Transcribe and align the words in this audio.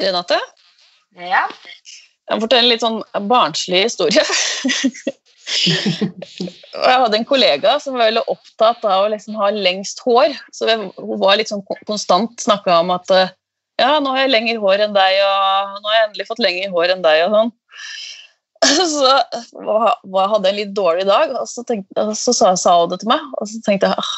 Renate, 0.00 0.38
Ja. 1.18 1.46
jeg 2.28 2.36
må 2.36 2.44
fortelle 2.44 2.62
en 2.66 2.70
litt 2.70 2.84
sånn 2.84 3.00
barnslig 3.30 3.84
historie. 3.88 4.22
Jeg 5.48 6.98
hadde 7.02 7.16
en 7.16 7.24
kollega 7.28 7.78
som 7.80 7.96
var 7.96 8.10
veldig 8.10 8.22
opptatt 8.30 8.84
av 8.84 9.06
å 9.06 9.10
liksom 9.12 9.34
ha 9.40 9.48
lengst 9.54 10.02
hår. 10.04 10.34
Så 10.54 10.68
hun 10.68 10.90
var 11.20 11.38
litt 11.40 11.48
sånn 11.50 11.64
kon- 11.66 11.80
konstant 11.88 12.38
snakka 12.44 12.80
om 12.82 12.92
at 12.94 13.08
ja, 13.78 13.94
nå 14.02 14.10
har 14.12 14.24
jeg 14.26 14.32
lengre 14.34 14.58
hår 14.62 14.84
enn 14.86 14.94
deg, 14.96 15.18
og 15.24 15.78
nå 15.82 15.88
har 15.88 15.96
jeg 16.00 16.06
endelig 16.08 16.26
fått 16.28 16.42
lengre 16.44 16.70
hår 16.74 16.92
enn 16.96 17.02
deg, 17.04 17.24
og 17.26 17.36
sånn. 17.36 17.52
Så 18.92 19.12
var- 19.54 20.32
hadde 20.34 20.48
jeg 20.50 20.52
en 20.52 20.58
litt 20.60 20.74
dårlig 20.76 21.06
dag, 21.08 21.30
og 21.40 21.46
så, 21.48 21.62
tenkte, 21.66 22.08
så 22.18 22.34
sa, 22.34 22.52
sa 22.58 22.74
hun 22.80 22.90
det 22.92 23.00
til 23.04 23.08
meg. 23.14 23.22
Og 23.40 23.46
så 23.50 23.60
tenkte 23.66 23.90
jeg 23.92 24.08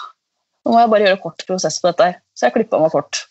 nå 0.66 0.74
må 0.74 0.80
jeg 0.82 0.90
bare 0.92 1.06
gjøre 1.06 1.20
kort 1.22 1.44
prosess 1.48 1.78
på 1.80 1.88
dette 1.88 2.06
her. 2.10 2.16
Så 2.36 2.46
jeg 2.48 2.52
klippa 2.58 2.80
meg 2.82 2.92
kort. 2.92 3.22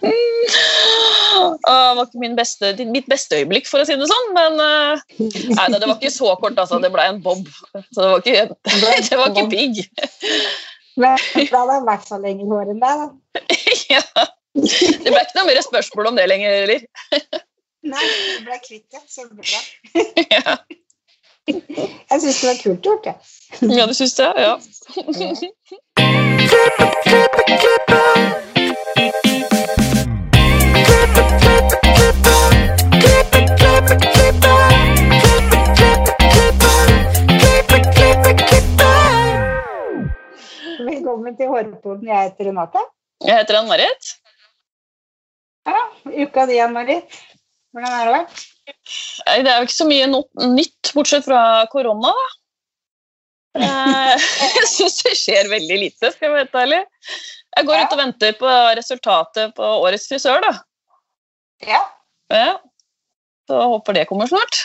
Det 0.00 1.96
var 1.96 2.06
ikke 2.06 2.22
min 2.22 2.36
beste, 2.38 2.72
mitt 2.90 3.06
beste 3.10 3.38
øyeblikk, 3.38 3.68
for 3.70 3.82
å 3.82 3.86
si 3.86 3.96
det 3.98 4.08
sånn, 4.10 4.28
men 4.36 4.58
uh, 4.58 5.02
nei, 5.20 5.66
det 5.74 5.84
var 5.84 5.96
ikke 5.96 6.12
så 6.14 6.32
kort, 6.40 6.58
altså. 6.58 6.80
Det 6.82 6.90
ble 6.94 7.04
en 7.12 7.20
bob. 7.22 7.46
Så 7.92 7.98
det 8.00 8.08
var 8.08 8.18
ikke, 8.24 8.44
det 9.10 9.20
var 9.20 9.30
ikke 9.30 9.46
pigg. 9.52 9.82
Men 11.00 11.16
da 11.20 11.62
hadde 11.62 11.76
jeg 11.76 11.84
i 11.84 11.88
hvert 11.88 12.08
fall 12.08 12.24
lenger 12.26 12.50
hår 12.50 12.74
enn 12.74 12.82
deg, 12.82 13.04
da. 13.04 13.08
Ja. 13.94 14.02
Det 14.54 15.06
ble 15.06 15.20
ikke 15.22 15.38
noe 15.38 15.46
mer 15.46 15.62
spørsmål 15.62 16.10
om 16.10 16.18
det 16.18 16.26
lenger 16.30 16.56
heller. 16.56 16.80
Nei, 17.90 18.06
du 18.10 18.48
ble 18.48 18.58
kvitt 18.64 18.86
det. 18.92 19.02
Så 19.08 19.28
bra. 19.30 19.60
Ja, 20.34 20.58
Jeg 21.48 22.20
syns 22.20 22.40
det 22.40 22.48
var 22.48 22.58
kult 22.62 22.82
gjort, 22.84 23.06
jeg. 23.06 23.16
ja 23.78 23.86
du 23.86 23.94
syns 23.94 24.14
det? 24.14 24.28
Ja. 24.36 24.54
Velkommen 40.90 41.36
til 41.36 41.46
Hårpoden. 41.48 42.08
Jeg 42.08 42.22
heter 42.22 42.50
Renate. 42.50 42.84
Jeg 43.24 43.38
heter 43.38 43.60
Ann-Marit. 43.62 44.14
Ja, 45.66 45.82
uka 46.24 46.46
di, 46.46 46.60
Ann-Marit. 46.60 47.20
Hvordan 47.72 47.92
har 47.92 48.04
det 48.08 48.16
vært? 48.18 48.49
Det 48.70 49.50
er 49.50 49.58
jo 49.58 49.68
ikke 49.68 49.76
så 49.76 49.88
mye 49.88 50.06
no 50.10 50.22
nytt, 50.54 50.92
bortsett 50.96 51.26
fra 51.26 51.42
korona. 51.72 52.12
da. 52.16 52.28
Eh, 53.60 54.26
Jeg 54.56 54.66
syns 54.70 54.98
det 55.02 55.14
skjer 55.18 55.50
veldig 55.50 55.78
lite, 55.84 56.12
skal 56.14 56.28
jeg 56.28 56.34
være 56.34 56.44
helt 56.44 56.58
ærlig. 56.64 56.80
Jeg 57.56 57.66
går 57.66 57.80
ut 57.84 57.94
og 57.96 58.02
venter 58.04 58.36
på 58.38 58.50
resultatet 58.78 59.54
på 59.56 59.70
årets 59.84 60.06
frisør, 60.10 60.42
da. 60.44 60.52
Ja. 61.66 61.80
Ja. 62.30 62.52
Så 63.50 63.62
håper 63.72 63.96
det 63.98 64.06
kommer 64.08 64.30
snart. 64.30 64.60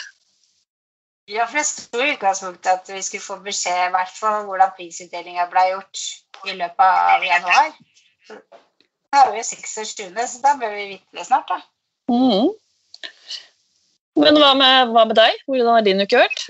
Ja, 1.26 1.48
for 1.50 1.58
det 1.58 1.64
sto 1.66 1.98
i 1.98 2.12
utgangspunktet 2.12 2.70
at 2.70 2.90
vi 2.92 3.00
skulle 3.02 3.24
få 3.24 3.40
beskjed 3.42 3.88
i 3.88 3.94
hvert 3.96 4.12
fall 4.14 4.44
hvordan 4.46 4.70
prisutdelinga 4.76 5.48
ble 5.50 5.64
gjort 5.72 6.02
i 6.46 6.54
løpet 6.54 6.84
av 6.86 7.24
januar. 7.26 7.72
Da 9.10 9.24
er 9.24 9.32
vi 9.34 9.42
26., 9.42 10.06
så 10.30 10.42
da 10.44 10.54
bør 10.60 10.76
vi 10.76 10.86
vite 10.92 11.18
det 11.18 11.26
snart, 11.26 11.50
da. 11.50 11.58
Mhm. 12.12 12.54
Men 14.16 14.38
hva 14.40 14.54
med, 14.56 14.92
hva 14.94 15.04
med 15.08 15.18
deg? 15.18 15.42
Hvordan 15.44 15.74
har 15.74 15.84
din 15.84 16.00
uke 16.00 16.20
vært? 16.20 16.46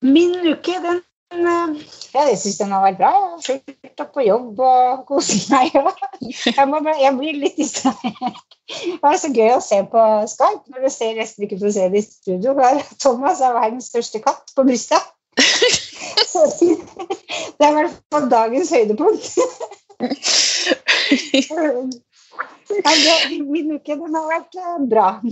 Min 0.00 0.38
uke, 0.48 0.78
den 0.80 1.02
eh, 1.30 1.74
Ja, 2.14 2.24
jeg 2.30 2.38
syns 2.40 2.58
den 2.62 2.72
har 2.72 2.86
vært 2.86 3.00
bra. 3.02 3.12
Fulgt 3.44 4.00
opp 4.00 4.14
på 4.16 4.24
jobb 4.24 4.62
og 4.64 5.04
kost 5.10 5.50
meg. 5.52 5.76
Jeg, 5.76 6.66
må, 6.70 6.80
jeg 6.88 7.12
blir 7.18 7.42
litt 7.42 7.60
distrahert. 7.60 8.40
Det 8.70 8.96
var 9.02 9.18
så 9.20 9.28
gøy 9.34 9.52
å 9.56 9.64
se 9.64 9.82
på 9.92 10.02
Skype 10.30 10.72
når 10.72 10.86
du 10.86 10.90
ser 10.94 11.16
resten 11.18 11.44
ikke 11.44 11.60
får 11.60 11.76
se 11.76 11.88
det 11.92 12.00
i 12.00 12.06
studio. 12.06 12.54
Thomas 13.02 13.42
er 13.44 13.58
verdens 13.58 13.90
største 13.92 14.22
katt 14.24 14.54
på 14.56 14.64
brystet. 14.64 15.12
Så 16.30 16.46
Det 16.56 17.66
er 17.66 17.70
i 17.70 17.76
hvert 17.76 17.96
fall 18.14 18.30
dagens 18.30 18.70
høydepunkt. 18.72 19.26
Min 23.50 23.74
uke 23.76 23.96
den 23.96 24.16
har 24.16 24.26
vært 24.30 24.60
eh, 24.60 24.76
bra. 24.90 25.08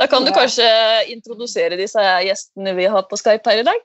Da 0.00 0.06
kan 0.08 0.24
du 0.24 0.30
kanskje 0.32 0.64
introdusere 1.12 1.76
disse 1.76 2.00
gjestene 2.24 2.72
vi 2.72 2.86
har 2.88 3.04
på 3.08 3.18
Skype 3.20 3.52
her 3.52 3.60
i 3.60 3.66
dag? 3.68 3.82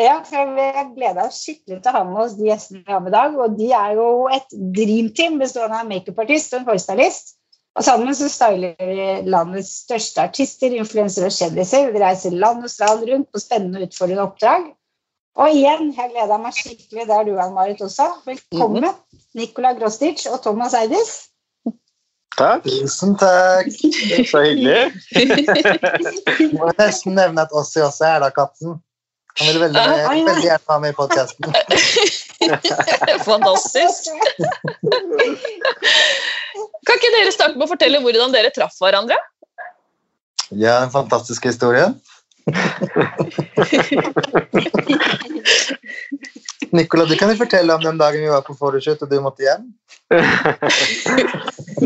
Ja, 0.00 0.14
for 0.24 0.54
Vi 0.56 0.68
gleder 0.94 1.26
oss 1.26 1.42
skikkelig 1.44 1.82
til 1.82 1.90
å 1.90 1.96
ha 1.98 2.02
med 2.08 2.20
oss 2.22 2.38
de 2.38 2.48
gjestene 2.48 2.80
vi 2.80 2.94
har 2.94 3.02
med 3.04 3.12
i 3.12 3.16
dag. 3.18 3.36
Og 3.36 3.58
de 3.58 3.68
er 3.76 3.98
jo 3.98 4.06
et 4.32 4.56
dreamteam 4.78 5.36
bestående 5.42 5.82
av 5.82 5.90
makeupartist 5.90 6.54
og 6.54 6.62
en 6.62 6.70
hårstylist. 6.70 7.34
Og 7.76 7.84
sammen 7.84 8.16
så 8.16 8.28
styler 8.28 8.72
vi 8.80 9.04
landets 9.32 9.74
største 9.84 10.24
artister, 10.24 10.72
influensere 10.76 11.28
og 11.28 11.36
kjendiser. 11.36 11.92
Vi 11.92 12.00
reiser 12.00 12.36
land 12.36 12.64
og 12.64 12.72
strand 12.72 13.04
rundt 13.08 13.28
på 13.32 13.40
spennende 13.40 13.80
og 13.80 13.88
utfordrende 13.88 14.26
oppdrag. 14.26 14.66
Og 15.40 15.48
igjen, 15.56 15.92
jeg 15.96 16.10
gleda 16.12 16.36
meg 16.40 16.52
skikkelig. 16.56 17.06
Det 17.08 17.14
er 17.16 17.24
du, 17.28 17.32
Ann-Marit, 17.40 17.80
også. 17.80 18.08
Velkommen, 18.28 18.84
Nicola 19.38 19.72
Grostic 19.78 20.26
og 20.28 20.42
Thomas 20.44 20.74
Eidis. 20.76 21.12
Takk. 22.36 22.64
Tusen 22.66 23.14
takk. 23.20 23.68
Så 24.28 24.42
hyggelig. 24.44 24.92
Må 26.56 26.68
nesten 26.78 27.16
nevne 27.16 27.44
at 27.46 27.52
Ossi 27.56 27.80
også 27.84 28.08
er 28.08 28.22
da 28.24 28.30
katten. 28.34 28.78
Han 29.40 29.48
ville 29.48 29.62
veldig, 29.62 29.80
Ja, 29.80 29.96
ja. 29.96 30.08
veldig 30.12 30.44
gjerne 30.44 30.68
være 30.68 30.80
med 30.84 30.92
i 30.92 30.96
podkasten. 31.00 31.44
Fantastisk. 33.30 34.10
Kan 36.84 36.98
ikke 36.98 37.12
dere 37.16 37.32
starte 37.32 37.56
med 37.56 37.64
å 37.64 37.70
fortelle 37.72 38.00
hvordan 38.04 38.34
dere 38.36 38.52
traff 38.52 38.76
hverandre? 38.80 39.16
Ja, 40.52 40.82
den 40.82 40.92
fantastiske 40.92 41.48
historien. 41.48 41.96
Nicola, 46.72 47.04
du 47.04 47.16
kan 47.16 47.30
jo 47.30 47.36
fortelle 47.36 47.74
om 47.74 47.82
den 47.84 47.98
dagen 48.00 48.22
vi 48.24 48.30
var 48.32 48.40
på 48.46 48.54
photoshoot 48.56 49.02
og 49.04 49.10
du 49.10 49.18
måtte 49.24 49.44
hjem. 49.44 49.66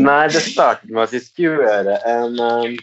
Nei, 0.07 0.27
det 0.31 0.41
startet 0.45 0.89
med 0.89 1.03
at 1.05 1.13
vi 1.15 1.19
skulle 1.23 1.63
gjøre 1.63 1.95
en 2.11 2.39
um, 2.39 2.77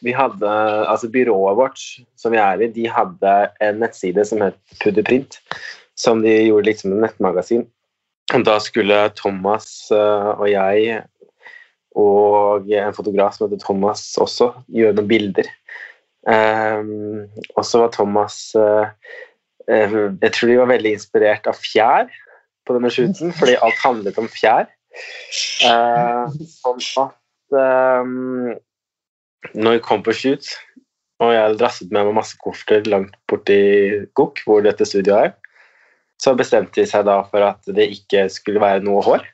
Vi 0.00 0.12
hadde 0.16 0.50
Altså 0.88 1.08
byrået 1.12 1.58
vårt 1.58 1.80
som 2.16 2.32
vi 2.32 2.38
er 2.40 2.62
i, 2.62 2.72
de 2.72 2.88
hadde 2.88 3.50
en 3.60 3.80
nettside 3.82 4.24
som 4.26 4.40
het 4.44 4.56
Pudderprint. 4.82 5.32
Som 5.98 6.22
de 6.24 6.32
gjorde 6.46 6.66
liksom 6.70 6.92
et 6.94 7.02
nettmagasin. 7.04 7.66
Og 8.34 8.44
da 8.46 8.58
skulle 8.62 9.10
Thomas 9.18 9.66
uh, 9.92 10.38
og 10.38 10.50
jeg 10.50 11.02
og 11.98 12.70
en 12.70 12.94
fotograf 12.94 13.34
som 13.34 13.48
heter 13.48 13.58
Thomas 13.64 14.12
også, 14.22 14.52
gjøre 14.70 14.94
noen 14.94 15.08
bilder. 15.10 15.48
Um, 16.28 17.28
og 17.56 17.64
så 17.64 17.80
var 17.80 17.92
Thomas 17.94 18.50
uh, 18.52 18.90
Jeg 19.64 20.32
tror 20.34 20.50
de 20.50 20.58
var 20.58 20.68
veldig 20.68 20.92
inspirert 20.98 21.46
av 21.48 21.56
fjær 21.56 22.10
på 22.68 22.76
denne 22.76 22.90
shooten, 22.92 23.32
fordi 23.32 23.56
alt 23.64 23.80
handlet 23.80 24.18
om 24.20 24.28
fjær. 24.28 24.68
Uh, 25.64 26.28
sånn 26.60 26.82
at 27.00 27.56
um, 27.56 28.52
når 29.56 29.78
vi 29.78 29.84
kom 29.86 30.04
på 30.04 30.14
shoot, 30.16 30.50
og 31.20 31.32
jeg 31.32 31.42
hadde 31.44 31.60
drasset 31.60 31.92
med 31.92 32.08
meg 32.08 32.18
masse 32.20 32.36
kofferter 32.40 32.88
langt 32.90 33.16
borti 33.30 33.60
Gokk, 34.18 34.42
hvor 34.46 34.64
dette 34.64 34.86
studioet 34.88 35.30
er, 35.30 35.34
så 36.20 36.34
bestemte 36.36 36.82
de 36.82 36.88
seg 36.88 37.06
da 37.08 37.22
for 37.30 37.44
at 37.44 37.72
det 37.76 37.88
ikke 37.94 38.26
skulle 38.32 38.60
være 38.60 38.84
noe 38.84 39.00
hår. 39.04 39.24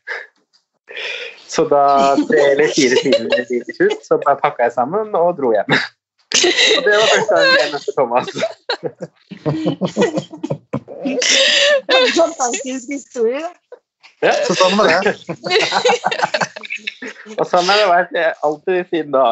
Så 1.47 1.67
da 1.71 2.15
tre 2.27 2.43
eller 2.53 2.71
fire 2.75 2.99
timer 3.03 3.53
i 3.55 3.61
shoot, 3.75 3.99
så 4.07 4.19
pakka 4.23 4.67
jeg 4.67 4.75
sammen 4.77 5.15
og 5.19 5.35
dro 5.39 5.53
hjem. 5.55 5.75
Og 6.35 6.83
det 6.85 6.97
var 6.99 7.07
første 7.13 7.35
gang 7.35 7.47
jeg 7.57 7.69
møtte 7.73 7.93
Thomas. 7.97 8.29
En 11.07 12.09
fantastisk 12.17 12.91
historie. 12.93 13.45
Ja, 14.25 14.33
Så 14.47 14.55
sånn 14.57 14.77
var 14.79 14.89
det. 14.89 15.13
og 17.37 17.45
sånn 17.51 17.69
har 17.69 17.77
det 17.83 17.89
vært 17.91 18.15
alltid 18.49 18.89
siden 18.91 19.13
da. 19.13 19.25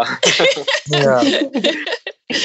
Ja. 0.93 1.19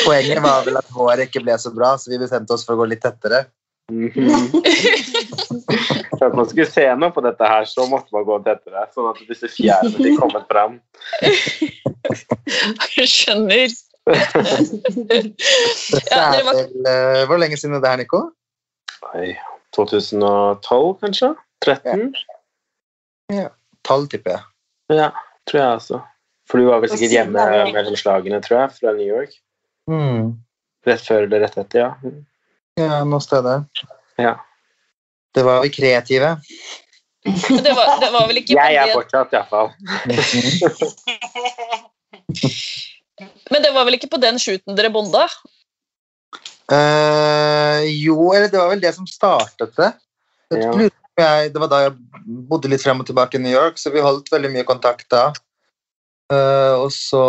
Poenget 0.06 0.40
var 0.44 0.64
vel 0.66 0.78
at 0.80 0.90
håret 0.96 1.28
ikke 1.28 1.44
ble 1.44 1.56
så 1.60 1.72
bra, 1.76 1.94
så 2.00 2.12
vi 2.12 2.20
bestemte 2.22 2.56
oss 2.56 2.66
for 2.68 2.76
å 2.76 2.82
gå 2.82 2.90
litt 2.94 3.04
tettere. 3.04 3.46
Mhm. 3.92 4.52
For 6.20 6.26
at 6.30 6.36
man 6.38 6.48
skulle 6.50 6.68
se 6.70 6.84
noe 7.00 7.12
på 7.16 7.22
dette 7.26 7.48
her, 7.48 7.64
så 7.68 7.86
måtte 7.92 8.12
man 8.16 8.26
gå 8.28 8.40
tettere, 8.46 8.86
sånn 8.96 9.10
at 9.12 9.20
disse 9.30 9.48
fjærene 9.56 9.96
fikk 9.98 10.20
kommet 10.22 10.46
fram. 10.52 10.80
Jeg 12.96 13.08
skjønner. 13.12 13.68
Dette 14.08 14.42
Ja, 16.12 16.24
er 16.34 16.44
var- 16.46 16.56
vel 16.56 16.70
uh, 16.88 17.26
Hvor 17.30 17.38
lenge 17.42 17.58
siden 17.60 17.76
er 17.78 17.82
det 17.84 17.90
her, 17.92 17.98
Nico? 18.02 18.22
Nei, 19.14 19.34
2012 19.76 21.00
kanskje? 21.04 21.30
13? 21.66 22.16
12, 23.86 24.08
tipper 24.12 24.32
jeg. 24.32 24.42
Ja, 24.98 25.10
tror 25.50 25.60
jeg 25.62 25.72
også. 25.80 26.00
For 26.50 26.58
du 26.58 26.66
var 26.70 26.80
vel 26.82 26.90
sikkert 26.92 27.14
hjemme 27.14 27.46
mellom 27.74 27.96
slagene, 28.00 28.40
tror 28.46 28.58
jeg, 28.64 28.70
fra 28.80 28.94
New 28.98 29.06
York. 29.08 29.32
Mm. 29.90 30.34
Rett 30.88 31.04
før 31.06 31.26
eller 31.28 31.40
rett 31.46 31.58
etter, 31.62 31.80
ja. 31.84 31.92
Ja, 32.80 33.04
noe 33.06 33.22
sted 33.24 33.44
der. 33.46 33.66
Ja. 34.20 34.34
Det 35.36 35.44
var 35.46 35.62
vi 35.64 35.70
kreative. 35.74 36.32
Det 37.26 37.74
var, 37.76 38.00
det 38.02 38.10
var 38.16 38.28
vel 38.30 38.38
ikke 38.42 38.56
Jeg 38.56 38.76
er 38.80 38.94
fortsatt, 38.96 39.34
iallfall. 39.36 39.70
men 43.52 43.64
det 43.64 43.74
var 43.76 43.88
vel 43.88 43.98
ikke 43.98 44.12
på 44.12 44.22
den 44.22 44.40
shooten 44.42 44.78
dere 44.78 44.92
bonda? 44.94 45.26
Uh, 46.70 47.82
jo, 47.90 48.32
eller 48.36 48.50
det 48.52 48.60
var 48.60 48.70
vel 48.72 48.84
det 48.84 48.94
som 48.96 49.08
startet 49.10 49.74
det. 49.80 49.94
Ja. 50.54 50.72
jeg, 51.20 51.54
det 51.54 51.62
var 51.62 51.70
da 51.70 51.80
jeg 51.88 51.96
bodde 52.50 52.70
litt 52.72 52.84
frem 52.84 53.02
og 53.02 53.08
tilbake 53.10 53.38
i 53.38 53.44
New 53.44 53.54
York, 53.54 53.78
så 53.82 53.92
vi 53.94 54.04
holdt 54.06 54.32
veldig 54.34 54.52
mye 54.54 54.68
kontakt 54.68 55.10
da. 55.14 55.30
Uh, 56.30 56.86
og 56.86 56.92
så 56.94 57.24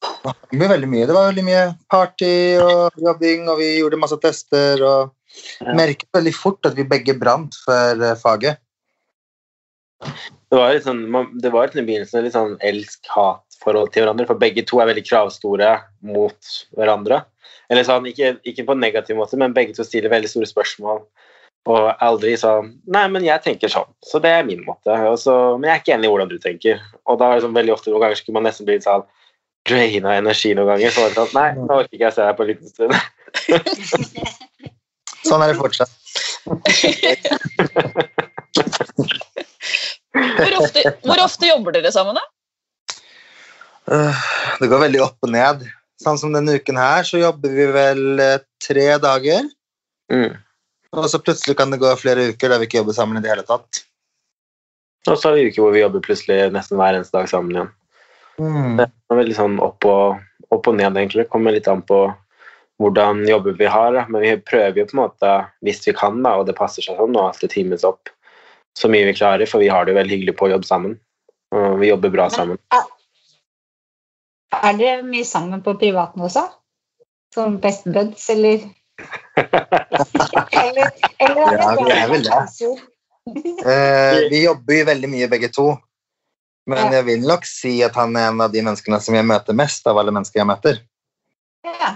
det 0.00 0.58
var 0.60 0.72
veldig 0.74 0.88
mye. 0.88 1.06
Det 1.08 1.16
var 1.16 1.28
veldig 1.30 1.44
mye 1.44 1.64
party 1.92 2.34
og 2.60 3.00
jobbing, 3.04 3.48
og 3.52 3.60
vi 3.60 3.70
gjorde 3.78 4.00
masse 4.00 4.20
tester. 4.22 4.84
og 4.84 5.16
Ja. 5.60 5.74
merket 5.78 6.08
veldig 6.12 6.34
fort 6.34 6.66
at 6.66 6.74
vi 6.74 6.82
begge 6.82 7.14
brant 7.14 7.54
for 7.64 8.02
eh, 8.02 8.16
faget. 8.18 8.58
Det 10.02 10.58
var 10.58 10.74
litt 10.74 10.82
sånn, 10.82 11.04
det 11.38 11.52
var 11.52 11.70
i 11.70 11.84
begynnelsen 11.84 12.24
litt 12.24 12.34
sånn 12.34 12.56
elsk-hat-forhold 13.60 13.92
til 13.92 14.02
hverandre, 14.04 14.26
for 14.26 14.38
begge 14.38 14.64
to 14.64 14.80
er 14.80 14.86
veldig 14.88 15.04
kravstore 15.06 15.80
mot 16.02 16.36
hverandre. 16.76 17.24
Eller 17.70 17.84
sånn, 17.84 18.06
ikke, 18.06 18.40
ikke 18.44 18.64
på 18.66 18.72
en 18.72 18.80
negativ 18.80 19.16
måte, 19.16 19.36
men 19.36 19.54
begge 19.54 19.74
to 19.74 19.84
stiller 19.84 20.10
veldig 20.10 20.28
store 20.28 20.46
spørsmål. 20.46 21.04
Og 21.68 21.90
aldri 22.00 22.36
sånn 22.40 22.80
Nei, 22.88 23.06
men 23.12 23.22
jeg 23.22 23.42
tenker 23.44 23.68
sånn, 23.68 23.86
så 24.02 24.18
det 24.18 24.30
er 24.32 24.44
min 24.46 24.64
måte. 24.64 24.90
Og 25.10 25.18
så, 25.20 25.58
men 25.58 25.68
jeg 25.68 25.74
er 25.74 25.80
ikke 25.82 25.94
enig 25.94 26.08
i 26.08 26.10
hvordan 26.10 26.30
du 26.30 26.38
tenker. 26.38 26.80
Og 27.06 27.18
da 27.20 27.28
er 27.28 27.34
det 27.36 27.44
sånn 27.44 27.54
veldig 27.56 27.74
ofte 27.74 27.90
noen 27.90 28.00
ganger 28.06 28.16
skulle 28.16 28.38
man 28.38 28.48
nesten 28.48 28.66
bli 28.66 28.78
litt 28.78 28.88
sånn 28.88 29.04
draina 29.68 30.16
energi 30.16 30.54
noen 30.56 30.72
ganger. 30.72 30.90
Så 30.90 31.00
var 31.04 31.08
det 31.12 31.20
sånn 31.20 31.36
Nei, 31.36 31.50
nå 31.60 31.72
orker 31.76 31.94
ikke 31.94 32.08
jeg 32.08 32.16
se 32.16 32.24
deg 32.24 32.36
på 32.38 32.42
en 32.44 32.50
liten 32.54 32.68
stund. 32.72 32.94
Sånn 35.20 35.42
er 35.44 35.52
det 35.52 35.60
fortsatt. 35.60 35.92
Hvor 40.10 40.54
ofte, 40.58 40.80
hvor 41.04 41.20
ofte 41.22 41.46
jobber 41.46 41.74
dere 41.76 41.92
sammen, 41.94 42.16
da? 42.18 42.24
Øh, 43.92 44.22
Det 44.60 44.68
går 44.68 44.84
veldig 44.86 45.02
opp 45.04 45.26
og 45.26 45.32
ned. 45.34 45.66
Sånn 46.00 46.18
som 46.20 46.32
denne 46.32 46.56
uken 46.56 46.78
her, 46.80 47.04
så 47.04 47.20
jobber 47.20 47.52
vi 47.52 47.66
vel 47.74 48.22
eh, 48.22 48.38
tre 48.62 48.86
dager. 49.02 49.48
Mm. 50.12 50.38
Og 50.96 51.06
så 51.10 51.20
plutselig 51.22 51.56
kan 51.58 51.70
det 51.70 51.80
gå 51.82 51.90
flere 52.00 52.30
uker 52.32 52.50
der 52.50 52.60
vi 52.60 52.66
ikke 52.68 52.80
jobber 52.80 52.96
sammen 52.96 53.20
i 53.20 53.24
det 53.24 53.30
hele 53.30 53.46
tatt. 53.46 53.84
Og 55.08 55.16
så 55.16 55.30
har 55.30 55.36
vi 55.36 55.48
uker 55.48 55.62
hvor 55.62 55.74
vi 55.74 55.82
jobber 55.84 56.02
plutselig 56.04 56.50
nesten 56.54 56.80
hver 56.80 56.96
eneste 56.96 57.16
dag 57.16 57.28
sammen 57.30 57.54
igjen. 57.54 57.70
Det 58.80 58.86
er 58.88 59.18
veldig 59.20 59.36
sånn 59.36 59.58
opp 59.62 59.84
og, 59.88 60.20
opp 60.48 60.68
og 60.70 60.76
ned, 60.76 60.96
egentlig. 60.96 61.26
Det 61.26 61.32
kommer 61.32 61.54
litt 61.54 61.68
an 61.68 61.82
på 61.86 62.02
hvordan 62.80 63.26
jobber 63.28 63.58
vi 63.58 63.68
har. 63.68 63.92
da. 63.96 64.06
Men 64.08 64.24
vi 64.24 64.32
prøver 64.50 64.80
jo 64.80 64.86
på 64.88 64.96
en 64.96 65.02
måte, 65.02 65.34
hvis 65.66 65.82
vi 65.86 65.94
kan, 65.96 66.22
da, 66.24 66.38
og 66.40 66.48
det 66.48 66.56
passer 66.58 66.84
seg 66.84 66.96
sånn, 67.00 67.18
at 67.20 67.40
det 67.44 67.52
times 67.52 67.84
opp 67.84 68.12
så 68.78 68.88
mye 68.88 69.08
vi 69.08 69.16
klarer, 69.18 69.50
for 69.50 69.60
vi 69.60 69.68
har 69.68 69.84
det 69.84 69.92
jo 69.92 70.00
veldig 70.00 70.16
hyggelig 70.16 70.36
på 70.38 70.48
å 70.48 70.52
jobbe 70.54 70.68
sammen. 70.68 70.96
Og 71.52 71.80
vi 71.82 71.90
jobber 71.90 72.12
bra 72.14 72.28
sammen. 72.32 72.60
Er 74.52 74.78
dere 74.78 75.02
mye 75.06 75.24
sammen 75.24 75.62
på 75.62 75.76
privaten 75.78 76.22
også? 76.26 76.46
Som 77.34 77.58
best 77.62 77.84
buds, 77.86 78.24
eller? 78.32 78.64
eller, 80.60 80.90
eller 81.20 81.44
er 81.46 81.54
det 81.54 81.60
Ja, 81.60 81.74
vi 81.78 81.92
er 81.94 82.08
vel 82.10 82.24
det. 82.26 82.40
Eh, 83.30 84.18
vi 84.32 84.42
jobber 84.44 84.74
jo 84.80 84.84
veldig 84.88 85.10
mye 85.12 85.28
begge 85.30 85.48
to. 85.54 85.68
Men 86.66 86.78
Ja. 86.90 86.90
jeg 86.98 87.04
vil 87.06 87.26
nok 87.26 87.46
si 87.48 87.82
at 87.82 87.94
han 87.94 88.16
er 88.16 88.28
en 88.28 88.40
av 88.40 88.52
de 88.52 88.62
menneskene 88.62 89.00
som 89.00 89.14
jeg 89.16 89.26
møter 89.26 89.56
mest 89.56 89.86
av 89.86 89.98
alle 89.98 90.12
mennesker 90.14 90.40
jeg 90.42 90.46
møter. 90.50 90.80
Ja. 91.64 91.94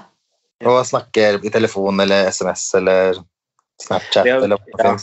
Og 0.65 0.87
snakker 0.87 1.41
i 1.45 1.51
telefon 1.53 2.01
eller 2.01 2.31
SMS 2.31 2.75
eller 2.79 3.19
Snapchat 3.83 4.25
Det 4.25 4.33
er- 4.33 4.45
eller 4.47 4.59
ja. 4.79 4.97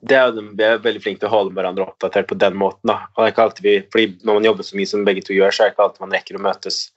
Det 0.00 0.16
er, 0.16 0.30
jo- 0.32 0.52
vi 0.56 0.64
er 0.64 0.78
veldig 0.80 1.02
flinke 1.04 1.20
til 1.20 1.28
å 1.28 1.34
holde 1.34 1.54
hverandre 1.54 1.84
oppdatert 1.84 2.28
på 2.30 2.38
den 2.38 2.54
måten. 2.56 2.88
da. 2.88 3.06
Og 3.12 3.20
det 3.20 3.26
er 3.28 3.34
ikke 3.34 3.44
alltid 3.44 3.62
vi, 3.66 3.74
fordi 3.92 4.06
Når 4.24 4.34
man 4.34 4.44
jobber 4.44 4.64
så 4.64 4.76
mye 4.76 4.88
som 4.88 5.04
begge 5.04 5.24
to 5.26 5.34
gjør, 5.34 5.52
så 5.52 5.60
er 5.60 5.68
det 5.68 5.74
ikke 5.74 5.84
alltid 5.84 6.00
man 6.00 6.14
rekker 6.16 6.36
å 6.38 6.44
møtes. 6.46 6.90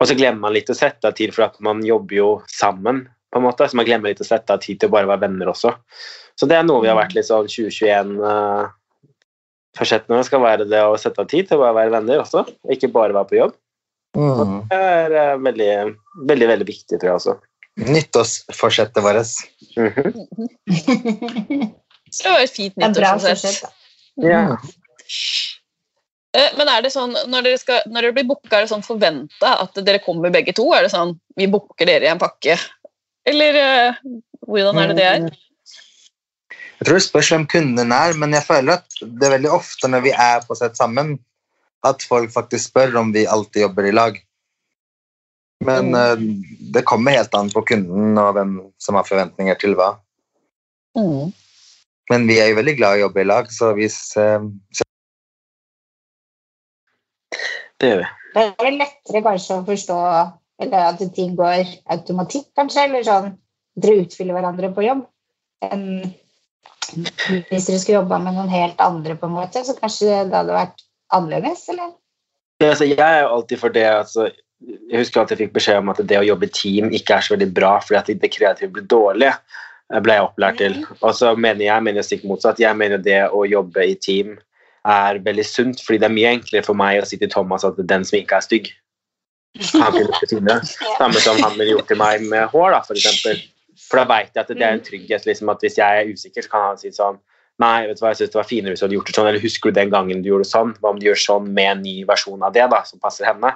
Og 0.00 0.08
så 0.08 0.16
glemmer 0.18 0.40
man 0.40 0.52
litt 0.52 0.70
å 0.70 0.74
sette 0.74 1.04
av 1.06 1.14
tid, 1.14 1.34
for 1.34 1.44
at 1.44 1.60
man 1.60 1.84
jobber 1.84 2.14
jo 2.16 2.42
sammen. 2.48 3.08
på 3.32 3.38
en 3.38 3.46
måte, 3.46 3.68
Så 3.68 3.74
man 3.74 3.86
glemmer 3.86 4.08
litt 4.10 4.20
å 4.20 4.24
sette 4.24 4.50
av 4.50 4.60
tid 4.60 4.78
til 4.78 4.88
å 4.88 4.92
bare 4.92 5.06
være 5.06 5.20
venner 5.26 5.46
også. 5.46 5.74
Så 6.38 6.46
det 6.46 6.56
er 6.56 6.62
noe 6.62 6.82
vi 6.82 6.88
har 6.88 6.96
vært 6.96 7.14
litt 7.14 7.26
sånn 7.26 7.46
2021 7.46 8.20
uh, 8.22 8.68
Forsettene 9.76 10.22
skal 10.22 10.40
være 10.40 10.68
det 10.70 10.82
å 10.86 10.96
sette 10.96 11.18
av 11.20 11.26
tid 11.26 11.48
til 11.48 11.58
å 11.58 11.60
bare 11.64 11.74
være 11.74 11.90
venner 11.90 12.20
også, 12.22 12.44
og 12.46 12.70
ikke 12.70 12.92
bare 12.94 13.12
være 13.12 13.26
på 13.26 13.38
jobb. 13.40 13.54
Mm. 14.14 14.68
Det 14.70 14.78
er 14.78 15.10
uh, 15.34 15.42
veldig, 15.42 15.96
veldig 16.30 16.48
veldig 16.52 16.66
viktig, 16.68 17.00
tror 17.00 17.10
jeg 17.10 17.18
også. 17.18 17.34
Nyttårsforsettet 17.74 19.02
vårt. 19.02 19.26
Mhm. 22.14 22.24
Det 22.24 22.30
var 22.30 22.40
et 22.40 22.50
fint 22.50 22.74
Det 22.76 22.84
sånn 22.84 22.94
sett. 22.94 23.02
nyttårsforsett. 23.02 23.70
Ja. 24.16 24.58
Eh, 26.34 26.50
Men 26.56 26.68
er 26.68 26.82
det 26.82 26.90
sånn, 26.90 27.14
når 27.30 27.46
dere, 27.46 27.58
skal, 27.58 27.82
når 27.86 28.08
dere 28.08 28.16
blir 28.16 28.26
booka, 28.26 28.56
er 28.56 28.64
det 28.64 28.72
sånn 28.72 28.84
forventa 28.86 29.54
at 29.62 29.74
dere 29.86 30.02
kommer 30.02 30.30
begge 30.34 30.54
to? 30.54 30.66
Er 30.74 30.82
det 30.82 30.90
sånn 30.94 31.14
vi 31.38 31.46
booker 31.46 31.86
dere 31.86 32.08
i 32.08 32.10
en 32.10 32.18
pakke? 32.18 32.58
Eller 33.26 33.54
eh, 33.54 34.00
hvordan 34.46 34.80
er 34.82 34.90
det 34.90 34.96
det 34.98 35.08
er? 35.08 35.28
Jeg 36.80 36.88
tror 36.88 36.98
det 36.98 37.06
spørs 37.06 37.30
hvem 37.30 37.46
kunden 37.46 37.94
er, 37.94 38.16
men 38.18 38.34
jeg 38.34 38.44
føler 38.44 38.80
at 38.80 38.98
det 39.00 39.28
er 39.28 39.36
veldig 39.36 39.52
ofte 39.54 39.88
når 39.88 40.04
vi 40.04 40.10
er 40.10 40.42
på 40.44 40.56
sett 40.58 40.76
sammen, 40.76 41.14
at 41.86 42.02
folk 42.02 42.32
faktisk 42.34 42.66
spør 42.72 42.98
om 43.00 43.12
vi 43.14 43.28
alltid 43.30 43.62
jobber 43.62 43.86
i 43.88 43.94
lag. 43.94 44.18
Men 45.64 45.94
mm. 45.94 46.26
det 46.74 46.82
kommer 46.84 47.14
helt 47.14 47.34
an 47.38 47.48
på 47.54 47.62
kunden 47.70 48.18
og 48.20 48.34
hvem 48.36 48.56
som 48.82 48.98
har 48.98 49.06
forventninger 49.06 49.56
til 49.62 49.78
hva. 49.78 49.94
Mm. 50.98 51.30
Men 52.12 52.26
vi 52.28 52.38
er 52.40 52.50
jo 52.50 52.58
veldig 52.60 52.76
glad 52.78 52.96
i 52.96 53.02
å 53.02 53.06
jobbe 53.06 53.22
i 53.22 53.28
lag, 53.28 53.48
så 53.52 53.72
hvis 53.76 53.98
eh, 54.20 54.44
så 54.76 54.86
Det 57.80 57.90
gjør 57.90 58.02
vi. 58.02 58.10
Det 58.34 58.42
er 58.42 58.66
vel 58.66 58.80
lettere 58.80 59.22
kanskje 59.24 59.56
å 59.60 59.66
forstå 59.66 60.00
eller 60.62 60.84
at 60.92 61.00
ting 61.14 61.34
går 61.38 61.66
automatikk, 61.90 62.46
kanskje, 62.56 62.86
eller 62.86 63.06
sånn 63.06 63.32
dere 63.74 64.04
utfyller 64.04 64.36
hverandre 64.36 64.70
på 64.74 64.84
jobb, 64.86 65.02
enn 65.66 65.88
hvis 66.94 67.66
dere 67.66 67.80
skulle 67.80 67.98
jobba 67.98 68.20
med 68.22 68.36
noen 68.36 68.52
helt 68.52 68.80
andre, 68.82 69.16
på 69.18 69.26
en 69.26 69.34
måte, 69.34 69.64
så 69.66 69.74
kanskje 69.78 70.12
det 70.30 70.36
hadde 70.36 70.54
vært 70.54 70.84
annerledes, 71.14 71.66
eller? 71.72 71.94
Ja, 72.62 72.70
altså, 72.70 72.86
jeg 72.86 73.02
er 73.02 73.24
jo 73.24 73.32
alltid 73.34 73.60
for 73.60 73.74
det 73.74 73.84
altså, 73.90 74.28
Jeg 74.64 75.00
husker 75.02 75.24
at 75.24 75.32
jeg 75.32 75.40
fikk 75.42 75.56
beskjed 75.56 75.80
om 75.82 75.90
at 75.92 75.98
det 76.06 76.16
å 76.16 76.24
jobbe 76.24 76.46
i 76.46 76.52
team 76.54 76.92
ikke 76.94 77.18
er 77.18 77.24
så 77.26 77.34
veldig 77.34 77.50
bra 77.52 77.72
fordi 77.82 77.98
at 77.98 78.22
det 78.22 78.30
kreative 78.32 78.70
blir 78.72 78.86
dårlig. 78.88 79.32
Eh, 79.92 80.00
ble 80.00 80.18
jeg 80.18 80.26
opplært 80.28 80.60
til. 80.62 80.78
Og 81.00 81.12
så 81.18 81.34
mener 81.36 81.66
jeg 81.66 81.86
mener 81.86 82.06
stikk 82.06 82.24
motsatt. 82.28 82.62
Jeg 82.62 82.76
mener 82.78 83.02
det 83.02 83.20
å 83.28 83.44
jobbe 83.48 83.86
i 83.90 83.98
team 84.00 84.36
er 84.84 85.20
veldig 85.24 85.44
sunt, 85.48 85.82
fordi 85.84 86.02
det 86.02 86.08
er 86.10 86.16
mye 86.16 86.32
enklere 86.38 86.66
for 86.66 86.76
meg 86.76 87.00
å 87.00 87.08
si 87.08 87.18
til 87.20 87.30
Thomas 87.32 87.64
at 87.64 87.78
den 87.80 88.04
som 88.04 88.18
ikke 88.18 88.36
er 88.36 88.44
stygg, 88.44 88.72
han 89.72 89.94
kunne 89.94 90.18
finne. 90.28 90.58
Samme 90.98 91.20
som 91.22 91.38
han 91.40 91.54
ville 91.56 91.76
gjort 91.76 91.88
til 91.92 92.00
meg 92.00 92.24
med 92.28 92.50
hår, 92.52 92.74
da, 92.74 92.82
for 92.84 92.98
eksempel. 92.98 93.40
For 93.84 94.00
da 94.00 94.08
vet 94.10 94.34
jeg 94.34 94.42
at 94.42 94.50
det 94.52 94.64
er 94.64 94.76
en 94.76 94.84
trygghet 94.84 95.24
liksom, 95.28 95.52
at 95.52 95.64
hvis 95.64 95.78
jeg 95.80 96.02
er 96.02 96.10
usikker, 96.10 96.44
så 96.44 96.52
kan 96.52 96.68
han 96.70 96.80
si 96.80 96.92
sånn 96.94 97.20
Nei, 97.62 97.84
vet 97.86 98.00
du 98.00 98.02
hva, 98.02 98.10
jeg 98.10 98.18
synes 98.18 98.32
det 98.32 98.38
var 98.40 98.46
finere 98.48 98.72
hvis 98.72 98.80
du 98.80 98.84
hadde 98.84 98.96
gjort 98.96 99.06
det 99.06 99.14
sånn, 99.14 99.26
eller 99.30 99.42
husker 99.44 99.70
du 99.70 99.76
den 99.76 99.90
gangen 99.92 100.22
du 100.24 100.26
gjorde 100.26 100.42
det 100.42 100.50
sånn? 100.50 100.72
Hva 100.82 100.90
om 100.90 100.96
du 100.98 101.04
gjør 101.06 101.20
sånn 101.22 101.44
med 101.54 101.68
en 101.70 101.84
ny 101.84 101.92
versjon 102.08 102.42
av 102.42 102.56
det, 102.56 102.64
da, 102.72 102.80
som 102.88 102.98
passer 102.98 103.28
henne? 103.28 103.52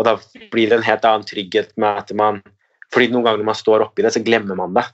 Og 0.00 0.06
da 0.08 0.14
blir 0.54 0.70
det 0.70 0.78
en 0.78 0.86
helt 0.86 1.04
annen 1.04 1.26
trygghet 1.28 1.74
med 1.76 2.00
at 2.00 2.14
man 2.16 2.40
fordi 2.94 3.10
noen 3.12 3.26
ganger 3.26 3.42
når 3.42 3.50
man 3.50 3.58
står 3.58 3.84
oppi 3.84 4.06
det, 4.06 4.14
så 4.14 4.22
glemmer 4.24 4.56
man 4.56 4.72
det. 4.78 4.86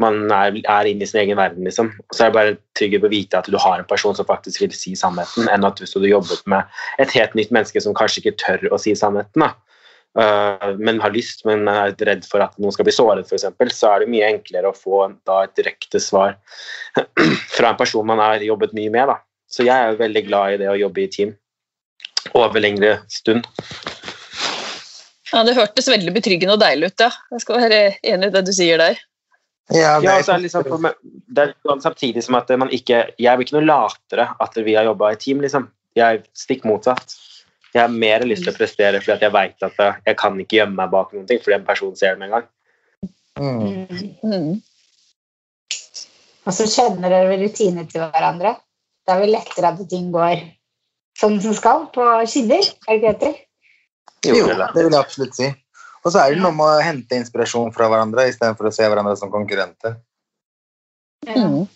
Man 0.00 0.30
er, 0.32 0.56
er 0.60 0.88
inne 0.88 1.04
i 1.04 1.08
sin 1.08 1.20
egen 1.22 1.38
verden, 1.38 1.66
liksom. 1.66 1.90
Så 2.14 2.24
er 2.24 2.30
det 2.30 2.36
bare 2.38 2.58
trygghet 2.78 3.06
å 3.06 3.12
vite 3.12 3.40
at 3.40 3.48
du 3.50 3.58
har 3.60 3.80
en 3.80 3.88
person 3.88 4.16
som 4.16 4.28
faktisk 4.28 4.62
vil 4.64 4.76
si 4.76 4.94
sannheten, 4.98 5.48
enn 5.52 5.66
at 5.66 5.80
hvis 5.80 5.92
du 5.92 6.00
hadde 6.00 6.14
jobbet 6.14 6.46
med 6.50 6.80
et 7.02 7.12
helt 7.16 7.36
nytt 7.38 7.52
menneske 7.54 7.82
som 7.84 7.96
kanskje 7.96 8.24
ikke 8.24 8.38
tør 8.40 8.70
å 8.72 8.80
si 8.80 8.94
sannheten, 8.96 9.44
da. 9.44 9.52
Uh, 10.18 10.72
men 10.74 10.98
har 10.98 11.12
lyst, 11.14 11.44
men 11.46 11.68
er 11.70 11.92
redd 12.08 12.24
for 12.26 12.42
at 12.42 12.56
noen 12.58 12.74
skal 12.74 12.88
bli 12.88 12.94
såret, 12.96 13.28
f.eks., 13.28 13.76
så 13.76 13.92
er 13.92 14.02
det 14.02 14.10
mye 14.10 14.32
enklere 14.32 14.72
å 14.72 14.74
få 14.74 15.04
da, 15.28 15.44
et 15.44 15.54
direkte 15.58 16.00
svar 16.02 16.34
fra 17.54 17.70
en 17.70 17.78
person 17.78 18.08
man 18.08 18.18
har 18.18 18.42
jobbet 18.42 18.74
mye 18.74 18.90
med. 18.90 19.12
Da. 19.12 19.20
Så 19.50 19.66
jeg 19.68 19.76
er 19.76 20.00
veldig 20.00 20.24
glad 20.26 20.56
i 20.56 20.58
det 20.64 20.72
å 20.72 20.78
jobbe 20.80 21.04
i 21.04 21.12
team 21.12 21.36
over 22.34 22.62
lengre 22.62 22.98
stund. 23.10 23.46
Ja, 25.30 25.44
Det 25.46 25.54
hørtes 25.54 25.86
veldig 25.90 26.12
betryggende 26.14 26.56
og 26.56 26.62
deilig 26.62 26.90
ut, 26.90 27.06
ja. 27.06 27.10
Jeg 27.30 27.44
skal 27.44 27.62
være 27.62 27.80
enig 28.02 28.30
i 28.30 28.34
det 28.34 28.42
du 28.48 28.52
sier 28.54 28.82
der. 28.82 28.98
Ja, 29.70 30.00
Ja, 30.02 30.16
er, 30.18 30.22
så 30.26 30.32
er 30.34 30.40
det, 30.40 30.48
liksom, 30.48 30.64
for 30.66 30.82
meg- 30.82 30.96
det 31.30 31.42
er 31.42 31.52
sånn 31.66 31.82
samtidig 31.84 32.24
som 32.26 32.34
at 32.34 32.48
man 32.58 32.72
ikke 32.74 33.12
Jeg 33.18 33.36
blir 33.38 33.46
ikke 33.46 33.58
noe 33.60 33.68
latere 33.68 34.26
at 34.40 34.56
vi 34.56 34.74
har 34.74 34.88
jobba 34.88 35.12
i 35.12 35.16
team, 35.20 35.40
liksom. 35.40 35.68
Jeg 35.94 36.16
er 36.16 36.24
stikk 36.34 36.64
motsatt. 36.64 37.14
Jeg 37.74 37.82
har 37.82 37.92
mer 37.92 38.24
lyst 38.26 38.42
til 38.42 38.52
å 38.52 38.56
prestere 38.56 38.98
fordi 39.00 39.12
at 39.14 39.22
jeg 39.22 39.32
veit 39.32 39.62
at 39.62 39.78
eh, 39.78 40.00
jeg 40.06 40.16
kan 40.18 40.38
ikke 40.42 40.58
gjemme 40.58 40.74
meg 40.74 40.90
bak 40.90 41.12
noen 41.14 41.26
ting 41.28 41.38
fordi 41.38 41.54
en 41.54 41.66
person 41.68 41.94
ser 41.96 42.16
det 42.16 42.18
med 42.18 42.30
en 42.30 42.34
gang. 42.38 42.48
mm. 43.38 44.16
Mm. 44.24 44.62
Og 46.46 46.56
så 46.56 46.66
kjenner 46.66 47.12
dere 47.12 47.36
rutiner 47.38 47.86
til 47.86 48.00
hverandre. 48.00 48.56
Det 49.06 49.14
er 49.14 49.20
vel 49.22 49.34
lettere 49.34 49.70
at 49.70 49.82
ting 49.90 50.10
går 50.14 50.40
sånn 51.20 51.38
som 51.44 51.54
skal, 51.54 51.86
på 51.94 52.04
skinner, 52.30 52.64
er 52.88 52.90
det 52.90 52.96
ikke 52.96 53.00
det 53.00 53.14
heter? 53.14 53.34
Jo, 54.26 54.46
det 54.74 54.84
vil 54.84 54.94
jeg 54.94 55.00
absolutt 55.00 55.36
si. 55.36 55.48
Og 56.00 56.12
så 56.12 56.22
er 56.22 56.34
det 56.34 56.40
noe 56.40 56.54
med 56.56 56.64
å 56.64 56.84
hente 56.84 57.18
inspirasjon 57.18 57.74
fra 57.74 57.90
hverandre 57.92 58.28
istedenfor 58.30 58.70
å 58.70 58.72
se 58.74 58.86
hverandre 58.88 59.16
som 59.20 59.32
konkurrenter. 59.32 59.98
Ja. 61.28 61.44
Mm. 61.44 61.68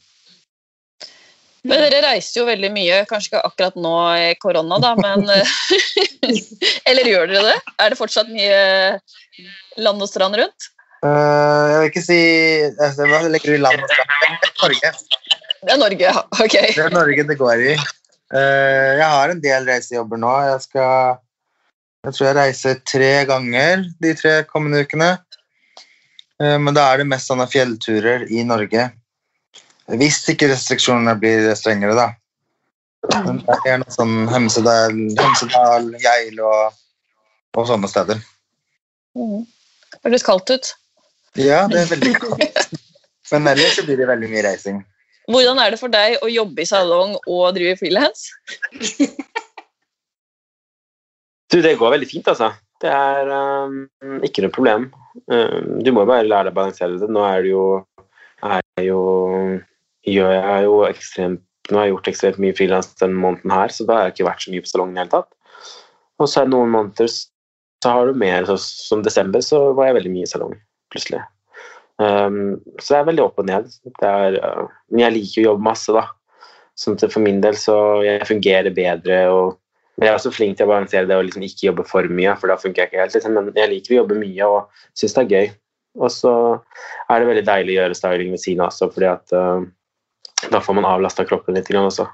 Men 1.65 1.81
dere 1.81 2.03
reiser 2.05 2.43
jo 2.43 2.45
veldig 2.45 2.69
mye, 2.75 2.97
kanskje 3.09 3.31
ikke 3.31 3.43
akkurat 3.49 3.77
nå 3.81 3.95
i 4.21 4.33
korona, 4.37 4.77
da, 4.85 4.93
men 5.01 5.25
Eller 6.89 7.09
gjør 7.09 7.31
dere 7.31 7.45
det? 7.47 7.55
Er 7.81 7.93
det 7.93 7.97
fortsatt 7.97 8.29
mye 8.33 8.59
land 9.81 10.05
og 10.05 10.11
strand 10.11 10.37
rundt? 10.41 10.69
Uh, 11.05 11.65
jeg 11.69 11.79
vil 11.79 11.91
ikke 11.91 12.03
si 12.05 12.21
altså, 12.81 13.09
Hva 13.09 13.19
legger 13.29 13.53
du 13.53 13.57
i 13.59 13.63
land 13.65 13.81
og 13.81 13.91
strand? 13.93 14.13
Det 14.45 14.51
er 14.51 14.61
Norge. 14.61 14.93
Det 15.65 15.73
er 15.73 15.81
Norge, 15.81 16.13
ja. 16.13 16.25
ok. 16.45 16.57
Det 16.77 16.85
er 16.85 16.95
Norge 16.95 17.27
det 17.29 17.39
går 17.41 17.65
i. 17.65 17.75
Uh, 18.33 18.91
jeg 19.01 19.09
har 19.17 19.33
en 19.33 19.43
del 19.45 19.69
reisejobber 19.69 20.21
nå. 20.21 20.35
Jeg 20.51 20.63
skal 20.65 21.19
Jeg 22.05 22.13
tror 22.13 22.27
jeg 22.29 22.37
reiser 22.37 22.81
tre 22.85 23.13
ganger 23.29 23.87
de 24.03 24.11
tre 24.19 24.35
kommende 24.49 24.83
ukene. 24.85 25.15
Eh, 26.43 26.59
men 26.61 26.77
da 26.77 26.91
er 26.91 27.01
det 27.01 27.09
mest 27.09 27.31
sånne 27.31 27.47
fjellturer 27.49 28.27
i 28.29 28.45
Norge. 28.45 28.91
Hvis 30.01 30.21
ikke 30.33 30.51
restriksjonene 30.53 31.17
blir 31.21 31.49
strengere, 31.57 31.97
da. 31.97 32.11
Men 33.25 33.41
det 33.45 33.73
er 33.73 33.81
noe 33.81 33.93
sånn 33.93 34.29
Hemsedal, 34.33 34.95
Hemsedal 35.19 35.91
Geilo 36.01 36.49
og, 36.49 36.79
og 37.57 37.69
sånne 37.69 37.91
steder. 37.93 38.21
Mm. 39.17 39.45
Det 39.93 40.09
høres 40.09 40.25
kaldt 40.27 40.53
ut. 40.53 40.73
Ja, 41.41 41.65
det 41.71 41.85
er 41.85 41.93
veldig 41.93 42.15
kaldt. 42.21 42.75
Men 43.33 43.49
ellers 43.53 43.79
så 43.79 43.85
blir 43.87 44.01
det 44.01 44.09
veldig 44.09 44.31
mye 44.33 44.45
reising. 44.45 44.81
Hvordan 45.31 45.61
er 45.61 45.73
det 45.73 45.81
for 45.81 45.93
deg 45.93 46.19
å 46.21 46.29
jobbe 46.29 46.65
i 46.65 46.69
salong 46.69 47.15
og 47.25 47.45
drive 47.57 47.79
frilans? 47.81 48.27
Du, 51.55 51.61
det 51.63 51.77
går 51.79 51.93
veldig 51.95 52.09
fint, 52.11 52.27
altså. 52.33 52.51
Det 52.83 52.91
er 52.91 53.29
um, 53.31 53.85
ikke 54.27 54.43
noe 54.43 54.55
problem. 54.55 54.89
Um, 55.31 55.77
du 55.87 55.93
må 55.95 56.03
jo 56.03 56.11
bare 56.11 56.27
lære 56.27 56.49
deg 56.49 56.57
å 56.57 56.57
balansere 56.57 56.99
det. 56.99 57.09
Nå 57.15 57.23
er 57.29 57.45
det 57.45 57.53
jo, 57.53 57.67
er 58.43 58.83
jo 58.83 59.03
Gjør 60.05 60.35
jeg 60.35 60.65
jo 60.67 60.73
ekstremt 60.85 61.71
Nå 61.71 61.79
har 61.79 61.87
jeg 61.87 61.95
gjort 61.95 62.09
ekstremt 62.11 62.41
mye 62.43 62.57
frilans 62.59 62.91
denne 63.01 63.17
måneden 63.17 63.53
her, 63.55 63.73
så 63.73 63.87
da 63.89 63.95
har 63.97 64.11
jeg 64.11 64.19
ikke 64.19 64.27
vært 64.27 64.43
så 64.45 64.51
mye 64.53 64.65
på 64.67 64.69
salongen 64.69 64.93
i 64.93 64.99
det 64.99 65.05
hele 65.07 65.13
tatt. 65.15 65.71
Og 66.21 66.29
så 66.29 66.43
er 66.43 66.45
det 66.45 66.53
noen 66.53 66.75
måneder 66.75 67.09
så 67.15 67.93
har 67.95 68.11
du 68.11 68.19
mer, 68.21 68.45
så, 68.49 68.59
som 68.61 69.01
desember, 69.05 69.41
så 69.41 69.61
var 69.77 69.89
jeg 69.89 69.97
veldig 69.97 70.13
mye 70.13 70.27
i 70.27 70.29
salong 70.29 70.53
plutselig. 70.93 71.23
Um, 71.97 72.59
så 72.77 72.91
det 72.91 72.99
er 72.99 73.09
veldig 73.09 73.25
opp 73.25 73.41
og 73.41 73.49
ned. 73.49 73.73
Er, 74.05 74.37
uh, 74.45 74.77
men 74.93 75.07
jeg 75.07 75.17
liker 75.17 75.41
å 75.41 75.47
jobbe 75.49 75.67
masse, 75.71 75.97
da. 75.97 76.05
Sånn 76.77 77.01
at 77.01 77.07
for 77.09 77.25
min 77.25 77.41
del 77.41 77.57
så 77.57 77.79
jeg 78.05 78.29
fungerer 78.29 78.77
bedre 78.77 79.23
og 79.33 79.57
men 79.95 80.09
jeg 80.09 80.11
er 80.11 80.19
også 80.19 80.33
flink 80.35 80.57
til 80.59 80.67
å 80.67 80.73
balansere 80.73 81.07
det 81.07 81.17
og 81.17 81.27
liksom 81.29 81.45
ikke 81.47 81.69
jobbe 81.69 81.85
for 81.87 82.09
mye, 82.11 82.33
for 82.41 82.51
da 82.51 82.57
funker 82.59 82.83
jeg 82.83 82.91
ikke 82.91 83.03
helt. 83.03 83.15
Liksom. 83.15 83.37
Men 83.37 83.61
jeg 83.61 83.71
liker 83.71 83.95
å 83.95 83.99
jobbe 84.01 84.19
mye 84.19 84.49
og 84.51 84.81
syns 84.99 85.15
det 85.15 85.23
er 85.23 85.31
gøy. 85.31 85.53
Og 86.03 86.11
så 86.11 86.33
er 87.13 87.23
det 87.23 87.29
veldig 87.29 87.45
deilig 87.47 87.77
å 87.77 87.79
gjøre 87.79 87.99
styling 87.99 88.33
ved 88.35 88.43
siden 88.43 88.65
av 88.65 88.73
også, 88.73 88.89
fordi 88.91 89.07
at 89.13 89.35
uh, 89.39 89.63
da 90.51 90.61
får 90.65 90.79
man 90.81 90.89
avlasta 90.89 91.27
kroppen 91.29 91.55
litt 91.55 91.71
også. 91.71 92.09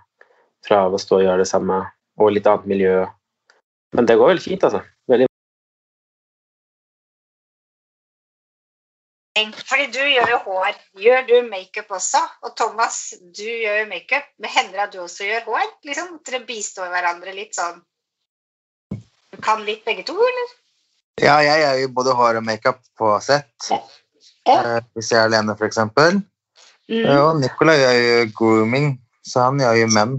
Fra 0.66 0.82
å 0.84 1.00
stå 1.00 1.22
og 1.22 1.24
gjøre 1.24 1.40
det 1.40 1.48
samme, 1.48 1.78
og 2.20 2.34
litt 2.36 2.48
annet 2.50 2.68
miljø. 2.68 2.98
Men 3.96 4.10
det 4.10 4.18
går 4.20 4.34
veldig 4.34 4.44
fint, 4.44 4.66
altså. 4.68 4.84
Veldig 9.40 9.66
Fordi 9.66 9.86
du 9.94 10.00
gjør 10.04 10.32
jo 10.34 10.38
hår. 10.46 10.78
Gjør 11.00 11.26
du 11.28 11.36
makeup 11.48 11.92
også? 11.96 12.20
Og 12.44 12.54
Thomas, 12.56 12.98
du 13.20 13.44
gjør 13.44 13.82
jo 13.82 13.86
makeup. 13.90 14.26
Men 14.38 14.52
hender 14.54 14.76
det 14.76 14.86
at 14.86 14.94
du 14.94 15.00
også 15.04 15.28
gjør 15.28 15.46
hår? 15.48 15.68
Liksom, 15.88 16.14
at 16.18 16.26
Dere 16.28 16.42
bistår 16.48 16.90
hverandre 16.92 17.34
litt 17.36 17.56
sånn 17.56 17.80
Du 18.90 19.38
kan 19.40 19.64
litt 19.64 19.84
begge 19.86 20.04
to, 20.08 20.16
eller? 20.18 20.52
Ja, 21.20 21.38
jeg 21.44 21.60
gjør 21.62 21.80
jo 21.82 21.88
både 21.96 22.16
hår 22.16 22.40
og 22.40 22.46
makeup 22.46 22.80
på 22.98 23.12
sett. 23.24 23.70
Ja. 23.70 23.80
Eh, 24.48 24.80
hvis 24.96 25.10
jeg 25.12 25.20
er 25.20 25.28
alene, 25.28 25.56
f.eks. 25.56 25.78
Mm. 25.86 26.22
Mm. 26.90 27.06
Og 27.14 27.40
Nicolay 27.40 27.80
gjør 27.80 27.98
jo 28.00 28.30
grooming, 28.38 28.92
så 29.26 29.48
han 29.48 29.60
gjør 29.62 29.82
jo 29.82 29.90
menn. 29.94 30.16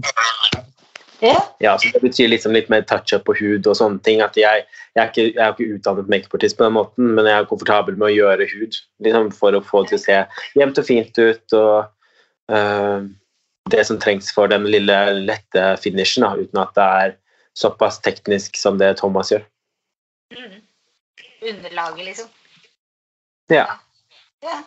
Ja. 1.22 1.38
Ja, 1.58 1.78
så 1.78 1.88
Det 1.92 2.00
betyr 2.02 2.28
liksom 2.28 2.52
litt 2.52 2.68
mer 2.68 2.82
touch-up 2.82 3.22
på 3.28 3.34
hud 3.38 3.66
og 3.70 3.76
sånne 3.78 4.02
ting. 4.02 4.20
at 4.24 4.36
Jeg, 4.36 4.64
jeg, 4.96 5.02
er, 5.04 5.10
ikke, 5.10 5.26
jeg 5.28 5.42
er 5.44 5.52
ikke 5.54 5.76
utdannet 5.76 6.10
makeupartist 6.10 6.58
på 6.58 6.66
den 6.66 6.74
måten, 6.74 7.12
men 7.14 7.28
jeg 7.30 7.38
er 7.38 7.46
komfortabel 7.46 7.94
med 7.94 8.08
å 8.08 8.16
gjøre 8.16 8.48
hud 8.50 8.78
liksom 9.06 9.30
for 9.36 9.54
å 9.54 9.62
få 9.62 9.84
det 9.84 9.92
til 9.92 10.00
å 10.00 10.02
se 10.02 10.18
jevnt 10.58 10.82
og 10.82 10.88
fint 10.88 11.22
ut. 11.22 11.54
og 11.54 12.50
uh, 12.50 13.06
Det 13.70 13.86
som 13.86 14.02
trengs 14.02 14.32
for 14.34 14.50
den 14.50 14.66
lille 14.66 14.98
lette 15.22 15.66
finishen, 15.84 16.26
da, 16.26 16.34
uten 16.34 16.62
at 16.64 16.74
det 16.74 16.90
er 17.06 17.16
såpass 17.54 18.00
teknisk 18.02 18.58
som 18.58 18.82
det 18.82 18.96
Thomas 18.98 19.30
gjør. 19.30 19.46
Mm. 20.34 20.58
Underlaget, 21.52 22.04
liksom. 22.10 22.34
Ja. 23.52 23.68
Ja. 24.42 24.58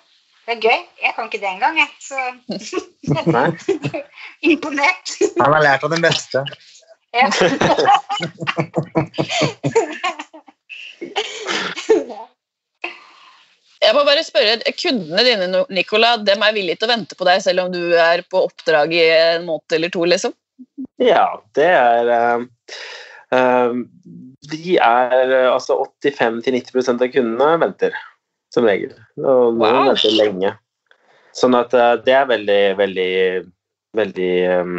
Det 0.45 0.53
er 0.53 0.61
gøy. 0.61 0.81
Jeg 1.01 1.11
kan 1.15 1.25
ikke 1.25 1.41
det 1.41 1.49
engang, 1.49 1.73
jeg. 1.81 1.89
Så 2.05 2.15
Nei. 3.33 3.49
imponert. 4.53 5.07
Han 5.39 5.53
har 5.55 5.63
lært 5.65 5.81
av 5.87 5.91
den 5.95 6.03
beste. 6.05 6.37
Ja. 7.15 7.27
Jeg 13.85 13.93
må 13.93 14.01
bare 14.07 14.23
spørre, 14.25 14.73
Kundene 14.79 15.23
dine 15.25 15.63
Nicola, 15.73 16.15
dem 16.17 16.43
er 16.45 16.55
villige 16.55 16.79
til 16.79 16.87
å 16.87 16.93
vente 16.95 17.17
på 17.17 17.27
deg 17.27 17.41
selv 17.43 17.65
om 17.65 17.73
du 17.73 17.93
er 17.99 18.23
på 18.31 18.37
oppdrag 18.47 18.93
i 18.95 19.03
en 19.13 19.45
måned 19.45 19.75
eller 19.77 19.91
to? 19.93 20.05
liksom? 20.09 20.33
Ja, 21.01 21.27
det 21.57 21.67
er 21.67 22.09
øh, 22.15 22.45
øh, 23.35 23.73
De 24.51 24.77
er 24.81 25.15
øh, 25.27 25.53
altså 25.53 25.77
85-90% 26.07 27.03
av 27.03 27.11
kundene 27.13 27.49
venter, 27.61 27.97
som 28.55 28.67
regel. 28.67 28.93
Og 29.21 29.55
noen 29.55 29.59
Wow. 29.61 29.81
venter 29.91 30.15
lenge. 30.17 30.53
Sånn 31.35 31.57
at 31.57 31.73
uh, 31.75 31.95
det 31.99 32.15
er 32.15 32.29
veldig, 32.29 32.61
veldig, 32.79 33.11
veldig 33.99 34.31
um, 34.61 34.77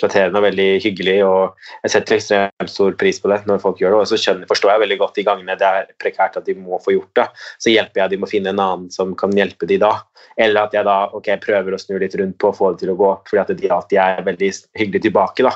flatterende 0.00 0.40
og 0.40 0.44
veldig 0.44 0.66
hyggelig. 0.84 1.16
Og 1.24 1.70
jeg 1.84 1.94
setter 1.94 2.18
ekstremt 2.18 2.72
stor 2.72 2.96
pris 3.00 3.20
på 3.22 3.30
det 3.32 3.40
når 3.48 3.62
folk 3.62 3.80
gjør 3.80 3.94
det. 3.94 4.00
Og 4.02 4.10
så 4.10 4.18
skjønner, 4.20 4.48
forstår 4.50 4.74
jeg 4.74 4.84
veldig 4.84 4.98
godt 5.00 5.20
de 5.20 5.26
gangene 5.26 5.56
det 5.60 5.68
er 5.68 5.88
prekært 6.02 6.38
at 6.40 6.48
de 6.48 6.56
må 6.58 6.80
få 6.84 6.96
gjort 6.96 7.12
det. 7.20 7.26
Så 7.62 7.72
hjelper 7.72 8.04
jeg 8.04 8.14
dem 8.14 8.26
å 8.26 8.30
finne 8.30 8.52
en 8.52 8.62
annen 8.64 8.90
som 8.94 9.14
kan 9.18 9.32
hjelpe 9.36 9.68
de 9.70 9.80
da. 9.82 9.94
Eller 10.36 10.66
at 10.66 10.76
jeg 10.76 10.86
da 10.88 10.98
ok, 11.14 11.30
prøver 11.44 11.76
å 11.76 11.80
snu 11.80 11.96
litt 12.02 12.16
rundt 12.20 12.36
på 12.42 12.50
å 12.50 12.56
få 12.56 12.72
det 12.74 12.84
til 12.84 12.92
å 12.92 12.98
gå 12.98 13.10
opp, 13.12 13.28
fordi 13.30 13.44
at 13.44 13.54
de 13.60 13.70
alltid 13.70 14.00
er 14.02 14.24
veldig 14.26 14.50
hyggelig 14.80 15.04
tilbake. 15.06 15.46
da. 15.46 15.54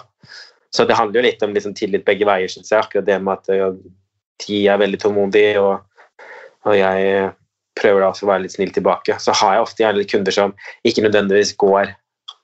Så 0.71 0.85
det 0.89 0.97
handler 0.99 1.21
jo 1.21 1.27
litt 1.27 1.43
om 1.43 1.55
liksom, 1.57 1.75
tillit 1.77 2.05
begge 2.07 2.29
veier, 2.29 2.51
syns 2.53 2.71
jeg. 2.71 2.81
Akkurat 2.81 3.07
det 3.09 3.19
med 3.25 3.41
at 3.41 3.53
ja, 3.57 3.73
de 4.45 4.59
er 4.71 4.81
veldig 4.81 5.01
tålmodige, 5.03 5.61
og, 5.65 5.88
og 6.67 6.75
jeg 6.79 7.31
prøver 7.79 8.03
da 8.03 8.11
også 8.11 8.27
å 8.27 8.33
være 8.33 8.45
litt 8.47 8.57
snill 8.57 8.73
tilbake. 8.75 9.19
Så 9.23 9.35
har 9.39 9.57
jeg 9.57 9.65
ofte 9.67 9.85
gjerne 9.85 10.07
kunder 10.11 10.35
som 10.35 10.55
ikke 10.89 11.05
nødvendigvis 11.07 11.55
går 11.61 11.93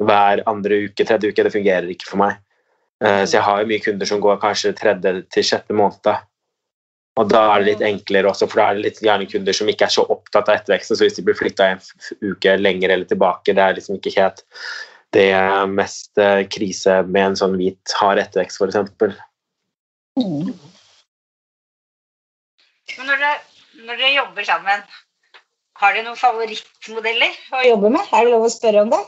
hver 0.04 0.42
andre 0.50 0.84
uke, 0.86 1.06
tredje 1.06 1.30
uke. 1.30 1.46
Det 1.46 1.54
fungerer 1.54 1.90
ikke 1.90 2.10
for 2.10 2.22
meg. 2.22 2.38
Eh, 3.02 3.24
Så 3.24 3.38
jeg 3.38 3.46
har 3.46 3.60
jo 3.60 3.70
mye 3.70 3.82
kunder 3.82 4.06
som 4.06 4.22
går 4.22 4.40
kanskje 4.42 4.74
tredje 4.78 5.16
til 5.34 5.46
sjette 5.46 5.74
måned. 5.76 6.14
Og 7.14 7.28
da 7.30 7.44
er 7.52 7.62
det 7.62 7.68
litt 7.68 7.84
enklere 7.86 8.26
også, 8.30 8.48
for 8.50 8.58
da 8.58 8.70
er 8.70 8.78
det 8.78 8.86
litt 8.88 9.02
gjerne 9.04 9.28
kunder 9.30 9.54
som 9.54 9.68
ikke 9.70 9.86
er 9.86 9.94
så 9.94 10.02
opptatt 10.10 10.48
av 10.50 10.58
etterveksten. 10.58 10.98
Så 10.98 11.06
hvis 11.06 11.18
de 11.18 11.22
blir 11.26 11.38
flytta 11.38 11.68
en 11.70 11.84
uke 12.24 12.56
lenger 12.58 12.90
eller 12.90 13.06
tilbake, 13.06 13.54
det 13.54 13.62
er 13.62 13.76
liksom 13.78 14.00
ikke 14.00 14.16
helt 14.16 14.42
det 15.14 15.30
mest 15.70 16.18
eh, 16.18 16.42
krise 16.50 17.02
med 17.06 17.28
en 17.28 17.36
sånn 17.38 17.54
hvit 17.58 17.94
hard 18.00 18.18
ettervekst, 18.18 18.58
f.eks. 18.58 19.14
Mm. 20.18 20.50
Men 22.98 23.08
når 23.08 23.22
dere, 23.22 23.36
når 23.84 23.98
dere 24.00 24.14
jobber 24.16 24.46
sammen, 24.48 24.84
har 25.80 25.94
dere 25.94 26.06
noen 26.06 26.18
favorittmodeller 26.20 27.32
å 27.52 27.64
jobbe 27.66 27.90
med? 27.96 28.04
Er 28.14 28.26
det 28.26 28.32
lov 28.34 28.46
å 28.46 28.52
spørre 28.52 28.84
om 28.84 28.90
det? 28.92 29.02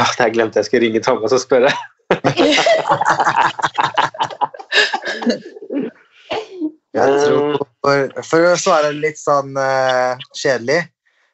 Ah, 0.00 0.10
jeg 0.18 0.34
glemte 0.34 0.58
jeg 0.60 0.68
skulle 0.68 0.84
ringe 0.88 1.02
Thomas 1.04 1.34
og 1.36 1.42
spørre. 1.44 1.72
Jeg 6.98 7.18
tror, 7.22 7.60
for, 7.84 8.14
for 8.26 8.46
å 8.48 8.54
svare 8.58 8.88
litt 8.96 9.20
sånn 9.20 9.52
uh, 9.54 10.18
kjedelig, 10.34 10.80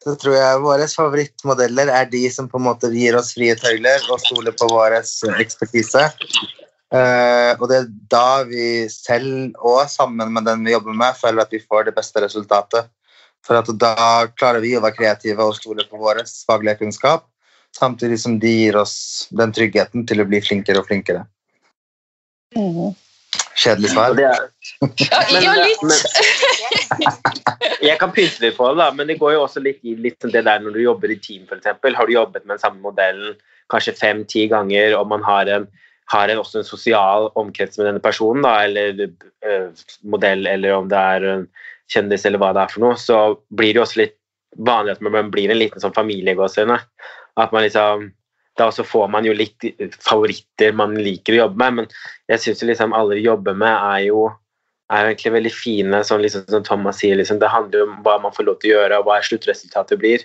så 0.03 0.13
tror 0.21 0.35
jeg 0.37 0.61
våre 0.61 0.85
favorittmodeller 0.91 1.89
er 1.89 2.09
de 2.11 2.21
som 2.29 2.49
på 2.51 2.59
en 2.59 2.67
måte 2.67 2.91
gir 2.93 3.15
oss 3.17 3.31
frie 3.33 3.55
tøyler 3.57 4.03
og 4.13 4.21
stoler 4.21 4.53
på 4.53 4.67
vår 4.69 4.99
ekspertise. 4.99 6.03
Eh, 6.95 7.51
og 7.59 7.67
det 7.69 7.77
er 7.77 7.87
da 8.11 8.43
vi 8.47 8.87
selv 8.91 9.55
og 9.59 9.81
sammen 9.91 10.31
med 10.35 10.47
den 10.47 10.63
vi 10.65 10.75
jobber 10.75 10.95
med, 10.95 11.17
føler 11.19 11.43
at 11.43 11.53
vi 11.53 11.63
får 11.63 11.89
det 11.89 11.95
beste 11.97 12.23
resultatet. 12.23 12.91
For 13.45 13.59
at 13.59 13.69
da 13.81 13.95
klarer 14.37 14.63
vi 14.63 14.75
å 14.77 14.83
være 14.83 14.97
kreative 14.97 15.45
og 15.45 15.57
stole 15.57 15.85
på 15.89 15.99
vår 16.01 16.23
faglige 16.47 16.79
kunnskap, 16.81 17.27
samtidig 17.75 18.19
som 18.21 18.39
de 18.41 18.51
gir 18.63 18.77
oss 18.79 19.27
den 19.29 19.53
tryggheten 19.53 20.05
til 20.09 20.23
å 20.23 20.29
bli 20.29 20.41
flinkere 20.41 20.81
og 20.81 20.87
flinkere. 20.89 21.25
Mm. 22.55 22.95
Kjedelig 23.55 23.91
svar. 23.91 24.15
Ja, 24.19 24.31
er, 24.31 24.49
Ja, 24.99 25.19
ja, 25.39 25.53
litt. 25.59 25.83
men, 25.83 25.99
jeg 27.83 27.97
kan 28.01 28.11
pynte 28.15 28.43
litt 28.43 28.57
på 28.57 28.67
det, 28.71 28.77
da, 28.79 28.89
men 28.95 29.07
det 29.07 29.19
går 29.19 29.35
jo 29.35 29.43
også 29.45 29.63
litt 29.63 29.83
i 29.87 29.95
litt 29.99 30.23
det 30.31 30.43
der 30.47 30.63
når 30.63 30.75
du 30.75 30.81
jobber 30.83 31.11
i 31.11 31.19
team, 31.21 31.45
f.eks. 31.47 31.67
Har 31.83 32.07
du 32.07 32.13
jobbet 32.15 32.45
med 32.45 32.55
den 32.55 32.63
samme 32.63 32.81
modellen 32.83 33.35
kanskje 33.71 33.95
fem-ti 33.97 34.47
ganger, 34.51 34.95
og 34.99 35.07
man 35.11 35.23
har, 35.25 35.49
en, 35.51 35.67
har 36.13 36.29
en, 36.29 36.41
også 36.41 36.61
en 36.61 36.67
sosial 36.67 37.29
omkrets 37.39 37.79
med 37.79 37.89
denne 37.89 38.03
personen, 38.03 38.43
da, 38.45 38.57
eller 38.67 39.07
uh, 39.45 39.85
modell, 40.05 40.45
eller 40.49 40.75
om 40.75 40.89
det 40.91 40.99
er 41.15 41.29
en 41.31 41.47
kjendis, 41.91 42.25
eller 42.25 42.41
hva 42.41 42.51
det 42.55 42.65
er 42.65 42.73
for 42.73 42.85
noe, 42.85 42.99
så 42.99 43.21
blir 43.53 43.73
det 43.75 43.81
også 43.81 44.03
litt 44.03 44.15
vanlig 44.55 44.95
at 44.95 45.03
man 45.03 45.31
blir 45.33 45.51
en 45.51 45.59
liten 45.59 45.81
sånn 45.81 45.95
familiegåsehund. 45.95 46.77
At 47.35 47.51
man 47.51 47.65
liksom 47.65 48.09
da 48.55 48.69
også 48.69 48.85
får 48.87 49.09
man 49.11 49.25
jo 49.27 49.33
litt 49.35 49.65
favoritter 49.99 50.75
man 50.79 50.95
liker 50.95 51.35
å 51.35 51.41
jobbe 51.43 51.59
med, 51.59 51.81
men 51.81 51.89
jeg 52.31 52.43
syns 52.43 52.63
liksom 52.63 52.95
alle 52.95 53.17
vi 53.17 53.25
jobber 53.25 53.57
med, 53.57 53.73
er 53.73 54.05
jo, 54.07 54.29
er 54.93 55.03
jo 55.03 55.11
egentlig 55.11 55.33
veldig 55.35 55.51
fine, 55.51 56.01
sånn 56.07 56.23
liksom, 56.23 56.45
som 56.53 56.63
Thomas 56.63 57.01
sier. 57.01 57.17
Liksom, 57.19 57.41
det 57.41 57.51
handler 57.51 57.81
jo 57.81 57.89
om 57.89 57.97
hva 58.05 58.15
man 58.23 58.35
får 58.35 58.47
lov 58.47 58.61
til 58.61 58.71
å 58.71 58.77
gjøre, 58.77 59.01
og 59.01 59.09
hva 59.09 59.19
sluttresultatet 59.27 59.99
blir. 59.99 60.23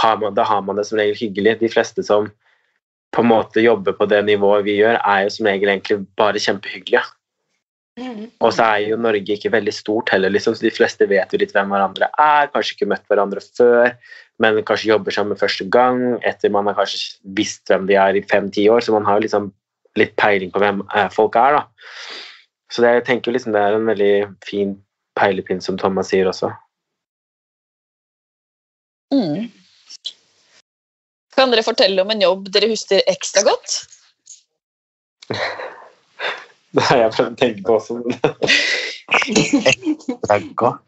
Har 0.00 0.16
man, 0.22 0.32
da 0.36 0.44
har 0.48 0.64
man 0.64 0.80
det 0.80 0.86
som 0.88 1.00
regel 1.00 1.20
hyggelig. 1.20 1.58
De 1.60 1.72
fleste 1.72 2.04
som 2.06 2.30
på 3.14 3.22
en 3.22 3.30
måte 3.30 3.62
jobber 3.64 3.96
på 3.96 4.08
det 4.10 4.22
nivået 4.26 4.66
vi 4.66 4.78
gjør, 4.80 4.98
er 5.00 5.24
jo 5.24 5.32
som 5.32 5.48
regel 5.48 5.72
egentlig 5.72 6.02
bare 6.18 6.42
kjempehyggelige. 6.42 7.04
Mm. 7.96 8.26
Og 8.44 8.52
så 8.52 8.66
er 8.66 8.90
jo 8.90 8.98
Norge 9.00 9.36
ikke 9.38 9.52
veldig 9.54 9.72
stort 9.72 10.10
heller, 10.12 10.32
liksom, 10.32 10.54
så 10.54 10.66
de 10.66 10.74
fleste 10.74 11.08
vet 11.08 11.32
jo 11.32 11.40
litt 11.40 11.54
hvem 11.56 11.70
hverandre 11.72 12.10
er. 12.20 12.50
Kanskje 12.52 12.76
ikke 12.76 12.90
møtt 12.90 13.06
hverandre 13.08 13.40
før, 13.56 13.94
men 14.42 14.60
kanskje 14.68 14.90
jobber 14.90 15.16
sammen 15.16 15.40
første 15.40 15.64
gang 15.72 16.02
etter 16.28 16.52
man 16.52 16.68
har 16.68 16.76
kanskje 16.76 17.16
visst 17.38 17.64
hvem 17.72 17.88
de 17.88 17.96
er 18.00 18.18
i 18.18 18.24
fem-ti 18.28 18.66
år, 18.72 18.84
så 18.84 18.92
man 18.92 19.08
har 19.08 19.16
jo 19.16 19.24
liksom 19.24 19.48
litt 19.96 20.12
peiling 20.20 20.52
på 20.52 20.60
hvem 20.60 20.84
eh, 20.92 21.08
folk 21.14 21.38
er. 21.40 21.56
da. 21.56 21.88
Så 22.72 22.84
det, 22.84 22.92
jeg 22.98 23.06
tenker 23.08 23.32
liksom 23.32 23.56
det 23.56 23.62
er 23.62 23.78
en 23.78 23.88
veldig 23.88 24.14
fin 24.44 24.76
peilepinn, 25.16 25.62
som 25.64 25.80
Thomas 25.80 26.12
sier 26.12 26.28
også. 26.28 26.52
Mm. 29.14 29.46
Kan 31.36 31.52
dere 31.52 31.64
fortelle 31.66 32.02
om 32.02 32.10
en 32.10 32.24
jobb 32.24 32.48
dere 32.52 32.70
husker 32.72 33.04
ekstra 33.12 33.44
godt? 33.46 33.78
Det 36.76 36.82
har 36.84 36.98
jeg 37.00 37.12
prøvd 37.14 37.30
å 37.30 37.38
tenke 37.40 37.62
på 37.64 37.74
også. 37.78 37.94
ekstra 39.70 40.36
godt. 40.60 40.82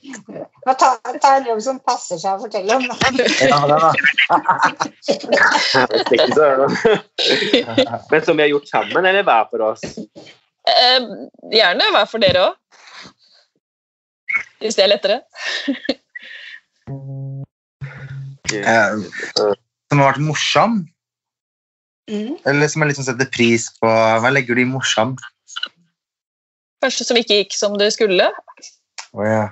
Ta, 0.68 0.88
ta 1.22 1.30
en 1.38 1.46
jobb 1.48 1.62
som 1.64 1.78
passer 1.80 2.20
seg 2.20 2.36
å 2.36 2.42
fortelle 2.42 2.76
om. 2.76 2.84
Ja, 2.84 3.60
det 3.70 3.78
da. 3.80 3.92
jeg 5.72 6.02
ikke 6.18 6.26
så. 6.36 6.50
Men 8.10 8.26
som 8.26 8.36
vi 8.36 8.44
har 8.44 8.52
gjort 8.52 8.68
sammen, 8.68 9.00
eller 9.00 9.24
hver 9.24 9.48
for 9.48 9.64
oss? 9.70 9.86
Eh, 10.68 11.08
gjerne 11.56 11.88
hver 11.94 12.10
for 12.10 12.26
dere 12.26 12.44
òg. 12.50 12.58
Hvis 14.60 14.76
det 14.76 14.84
er 14.84 14.92
lettere. 14.92 15.22
Eh, 18.52 18.92
Som 19.88 20.00
har 20.02 20.12
vært 20.12 20.24
morsom, 20.28 20.78
Mm. 22.08 22.38
eller 22.48 22.68
som 22.72 22.80
jeg 22.80 22.88
liksom 22.88 23.04
setter 23.04 23.28
pris 23.28 23.66
på 23.82 23.88
Hva 23.88 24.30
legger 24.32 24.54
du 24.56 24.62
i 24.62 24.64
morsom? 24.64 25.10
Kanskje 26.80 27.04
som 27.04 27.18
ikke 27.20 27.36
gikk 27.42 27.52
som 27.52 27.74
det 27.76 27.90
skulle. 27.92 28.30
Å, 29.12 29.26
ja. 29.26 29.42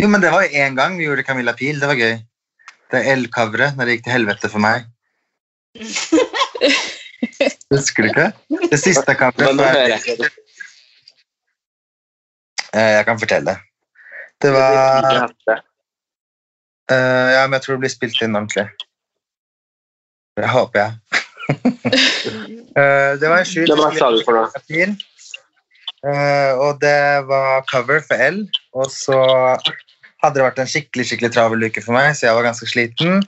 Jo, 0.00 0.08
men 0.10 0.20
det 0.24 0.32
var 0.34 0.42
jo 0.42 0.50
én 0.64 0.74
gang 0.74 0.96
vi 0.98 1.04
gjorde 1.06 1.22
Camilla 1.28 1.52
Pil. 1.54 1.78
Det 1.78 1.86
var 1.86 1.94
gøy. 2.00 2.16
Det 2.90 3.04
el-coveret 3.06 3.76
når 3.78 3.86
det 3.86 3.94
gikk 3.96 4.04
til 4.08 4.16
helvete 4.16 4.50
for 4.50 4.58
meg. 4.64 4.88
Husker 7.70 8.02
du 8.02 8.08
ikke? 8.10 8.28
Det 8.72 8.80
siste 8.82 9.14
coveret. 9.14 10.08
Eh, 12.74 12.92
Jeg 12.98 13.04
kan 13.06 13.18
fortelle. 13.22 13.54
Det 14.42 14.50
var 14.56 15.62
eh, 16.90 17.28
Ja, 17.36 17.42
men 17.46 17.58
jeg 17.58 17.66
tror 17.66 17.76
det 17.76 17.84
blir 17.86 17.92
spilt 17.92 18.22
inn 18.24 18.36
ordentlig. 18.36 18.66
Det 20.38 20.48
håper 20.48 20.80
jeg. 20.80 20.92
uh, 21.50 23.12
det 23.20 23.26
var 23.28 23.38
en 23.38 23.48
skyld. 23.48 23.72
Men 23.74 24.96
Uh? 26.00 26.10
Eh, 26.10 26.52
og 26.56 26.80
det 26.80 27.26
var 27.28 27.64
cover 27.68 28.00
for 28.06 28.16
L. 28.16 28.40
Og 28.72 28.88
så 28.92 29.18
hadde 30.20 30.36
det 30.36 30.46
vært 30.46 30.60
en 30.62 30.70
skikkelig 30.70 31.06
skikkelig 31.10 31.32
travel 31.34 31.66
uke 31.68 31.82
for 31.84 31.96
meg, 31.96 32.14
så 32.16 32.28
jeg 32.28 32.36
var 32.38 32.48
ganske 32.48 32.68
sliten. 32.68 33.20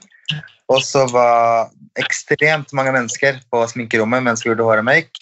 Og 0.71 0.81
så 0.85 1.05
var 1.11 1.69
ekstremt 2.01 2.73
mange 2.73 2.93
mennesker 2.95 3.37
på 3.53 3.61
sminkerommet 3.69 4.25
mens 4.25 4.41
vi 4.41 4.49
gjorde 4.49 4.65
hår 4.65 4.81
og 4.81 4.87
make. 4.89 5.13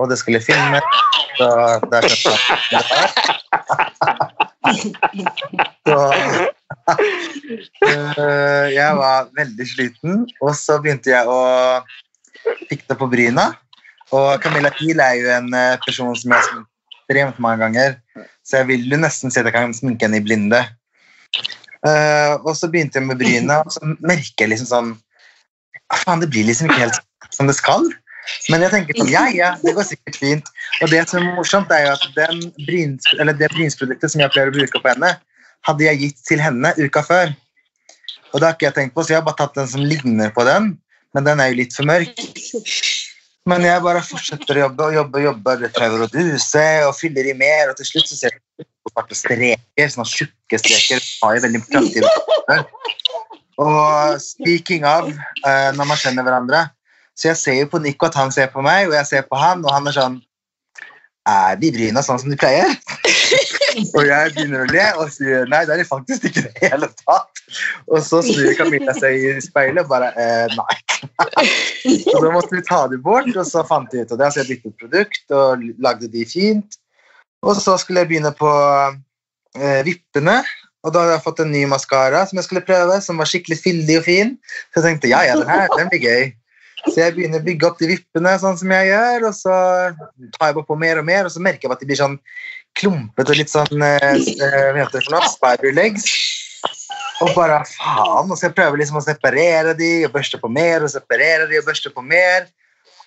Og 0.00 0.08
det 0.10 0.18
skulle 0.18 0.40
filmes. 0.42 0.86
Så 1.38 1.48
der 1.92 2.08
skjønte 2.08 2.56
jeg 2.72 2.82
Så 5.86 5.96
eh, 6.14 6.48
jeg 8.70 8.90
var 8.98 9.30
veldig 9.36 9.66
sliten, 9.66 10.24
og 10.40 10.52
så 10.56 10.78
begynte 10.82 11.10
jeg 11.12 11.26
å 11.26 11.40
fikte 12.70 12.96
på 12.98 13.08
bryna. 13.10 13.50
Og 14.14 14.42
Camilla 14.42 14.70
Kiel 14.74 15.00
er 15.02 15.16
jo 15.20 15.30
en 15.34 15.54
eh, 15.54 15.78
person 15.84 16.14
som 16.18 16.32
jeg 16.32 16.38
har 16.38 16.46
sminket 16.48 16.70
ekstremt 17.10 17.38
mange 17.42 17.64
ganger, 17.64 17.96
så 18.46 18.60
jeg 18.60 18.68
vil 18.70 18.90
jo 18.90 18.98
nesten 19.00 19.32
si 19.32 19.40
at 19.40 19.48
jeg 19.48 19.54
kan 19.54 19.74
sminke 19.74 20.06
henne 20.06 20.20
i 20.20 20.24
blinde. 20.24 20.60
Eh, 21.86 22.34
og 22.44 22.54
så 22.56 22.70
begynte 22.70 23.00
jeg 23.00 23.08
med 23.08 23.18
bryna, 23.18 23.62
og 23.64 23.72
så 23.74 23.82
merker 23.98 24.46
jeg 24.46 24.52
liksom 24.54 24.70
sånn 24.70 24.92
«Ah, 25.90 25.98
Faen, 25.98 26.20
det 26.22 26.30
blir 26.30 26.46
liksom 26.46 26.68
ikke 26.68 26.84
helt 26.84 27.00
som 27.34 27.50
det 27.50 27.56
skal. 27.58 27.88
Men 28.52 28.62
jeg 28.62 28.70
tenker 28.70 28.98
sånn, 28.98 29.10
ja, 29.10 29.24
ja, 29.34 29.48
det 29.64 29.74
går 29.74 29.88
sikkert 29.88 30.18
fint. 30.20 30.50
Og 30.84 30.92
det 30.92 31.02
som 31.10 31.24
er 31.24 31.34
morsomt, 31.34 31.72
er 31.74 31.88
jo 31.88 31.96
at 31.96 32.04
den 32.14 32.44
bryns, 32.62 33.08
det 33.10 33.48
brynsproduktet 33.56 34.12
som 34.12 34.22
jeg 34.22 34.30
pleier 34.30 34.52
å 34.52 34.54
bruke 34.54 34.82
på 34.84 34.92
henne, 34.92 35.16
hadde 35.68 35.86
jeg 35.86 36.00
gitt 36.04 36.24
til 36.28 36.42
henne 36.42 36.72
uka 36.78 37.02
før. 37.06 37.34
Og 38.30 38.40
det 38.40 38.46
har 38.46 38.56
ikke 38.56 38.68
jeg 38.68 38.76
tenkt 38.78 38.94
på, 38.94 39.04
så 39.04 39.14
jeg 39.14 39.20
har 39.20 39.26
bare 39.26 39.40
tatt 39.42 39.58
den 39.58 39.68
som 39.70 39.84
ligner 39.84 40.30
på 40.34 40.44
den, 40.46 40.74
men 41.16 41.26
den 41.26 41.42
er 41.42 41.50
jo 41.50 41.60
litt 41.60 41.74
for 41.74 41.88
mørk. 41.88 42.20
Men 43.48 43.64
jeg 43.64 43.82
bare 43.82 44.02
fortsetter 44.04 44.58
å 44.58 44.66
jobbe 44.66 44.86
og 44.86 44.94
jobbe 44.94 45.22
jobbe. 45.24 45.54
det 45.62 45.72
prøver 45.74 46.04
å 46.04 46.10
duse 46.12 46.64
og 46.86 46.94
fyller 46.98 47.30
i 47.32 47.34
mer, 47.34 47.70
og 47.70 47.78
til 47.78 47.88
slutt 47.88 48.10
så 48.10 48.18
ser 48.18 48.36
jeg 48.36 48.68
svarte 48.90 49.16
streker, 49.18 49.90
sånne 49.90 50.10
tjukke 50.10 50.60
streker. 50.60 51.06
Har 51.22 51.38
jo 51.38 51.44
veldig. 51.46 51.62
Og 53.60 54.20
speaking 54.22 54.86
of, 54.88 55.10
eh, 55.44 55.70
når 55.76 55.88
man 55.88 55.98
kjenner 56.00 56.26
hverandre, 56.26 56.62
så 57.16 57.32
jeg 57.32 57.40
ser 57.40 57.58
jo 57.58 57.70
på 57.72 57.80
Nico 57.82 58.08
at 58.08 58.16
han 58.16 58.32
ser 58.32 58.48
på 58.52 58.62
meg, 58.64 58.88
og 58.88 58.96
jeg 58.96 59.08
ser 59.08 59.26
på 59.28 59.40
han, 59.40 59.64
og 59.64 59.74
han 59.74 59.88
er 59.90 59.96
sånn 59.96 60.20
Er 61.28 61.58
de 61.60 61.68
bryna 61.70 62.00
sånn 62.02 62.18
som 62.18 62.30
de 62.32 62.36
pleier? 62.40 62.70
Og 63.94 64.06
jeg 64.06 64.32
begynner 64.34 64.64
å 64.64 64.70
le 64.70 64.86
og 65.00 65.12
sier 65.14 65.48
nei, 65.50 65.62
det 65.66 65.74
er 65.74 65.82
det 65.82 65.88
faktisk 65.88 66.26
ikke 66.28 66.42
i 66.42 66.46
det 66.46 66.70
hele 66.72 66.88
tatt. 67.02 67.42
Og 67.90 68.02
så 68.06 68.20
snur 68.26 68.52
Camilla 68.58 68.94
seg 68.98 69.16
i 69.16 69.34
speilet 69.42 69.84
og 69.84 69.90
bare 69.92 70.10
eh, 70.14 70.54
nei. 70.54 71.46
Så 72.04 72.16
da 72.22 72.32
måtte 72.34 72.56
vi 72.56 72.64
ta 72.66 72.84
det 72.90 73.00
bort, 73.04 73.30
og 73.34 73.46
så 73.48 73.64
fant 73.66 73.92
vi 73.94 74.04
ut 74.04 74.14
av 74.14 74.22
det. 74.22 74.30
Så 74.32 74.42
jeg 74.42 74.50
byttet 74.54 74.80
produkt 74.80 75.36
og 75.36 75.68
lagde 75.82 76.10
de 76.12 76.24
fint. 76.28 76.80
Og 77.46 77.56
så 77.56 77.76
skulle 77.80 78.04
jeg 78.04 78.12
begynne 78.12 78.34
på 78.36 78.50
eh, 79.56 79.80
vippene, 79.86 80.40
og 80.84 80.92
da 80.94 81.04
hadde 81.04 81.16
jeg 81.18 81.24
fått 81.24 81.40
en 81.44 81.50
ny 81.52 81.64
maskara 81.68 82.22
som 82.28 82.38
jeg 82.40 82.46
skulle 82.46 82.64
prøve, 82.64 83.00
som 83.04 83.20
var 83.20 83.28
skikkelig 83.28 83.58
fyldig 83.60 83.98
og 84.00 84.06
fin. 84.06 84.36
Så 84.70 84.80
jeg 84.80 84.86
tenkte 84.86 85.10
ja, 85.12 85.24
ja, 85.28 85.36
den 85.40 85.50
her 85.50 85.68
den 85.76 85.90
blir 85.92 86.04
gøy. 86.04 86.30
Så 86.86 86.94
jeg 86.96 87.14
begynner 87.16 87.42
å 87.42 87.44
bygge 87.44 87.66
opp 87.68 87.80
de 87.80 87.90
vippene 87.90 88.32
sånn 88.40 88.56
som 88.56 88.70
jeg 88.72 88.88
gjør, 88.88 89.26
og 89.28 89.34
så 89.36 89.56
tar 90.36 90.48
jeg 90.48 90.64
på 90.64 90.78
mer 90.80 91.00
og 91.02 91.06
mer, 91.08 91.28
og 91.28 91.34
så 91.34 91.42
merker 91.44 91.68
jeg 91.68 91.74
at 91.74 91.82
de 91.82 91.88
blir 91.90 92.00
sånn 92.00 92.16
klumpete 92.78 93.36
litt 93.36 93.52
sånn 93.52 93.82
eh, 93.84 94.14
eh, 94.14 94.80
det 95.62 95.72
legs. 95.74 96.06
Og 97.20 97.34
bare 97.36 97.60
faen. 97.68 98.30
Og 98.30 98.36
så 98.38 98.48
jeg 98.48 98.56
prøver 98.56 98.80
liksom 98.80 99.00
å 99.00 99.04
separere 99.04 99.74
de 99.76 99.90
og 100.08 100.14
børste 100.14 100.40
på 100.40 100.48
mer 100.52 100.84
og 100.84 100.92
separere 100.92 101.48
de 101.50 101.60
og 101.60 101.68
børste 101.68 101.92
på 101.92 102.04
mer. 102.04 102.48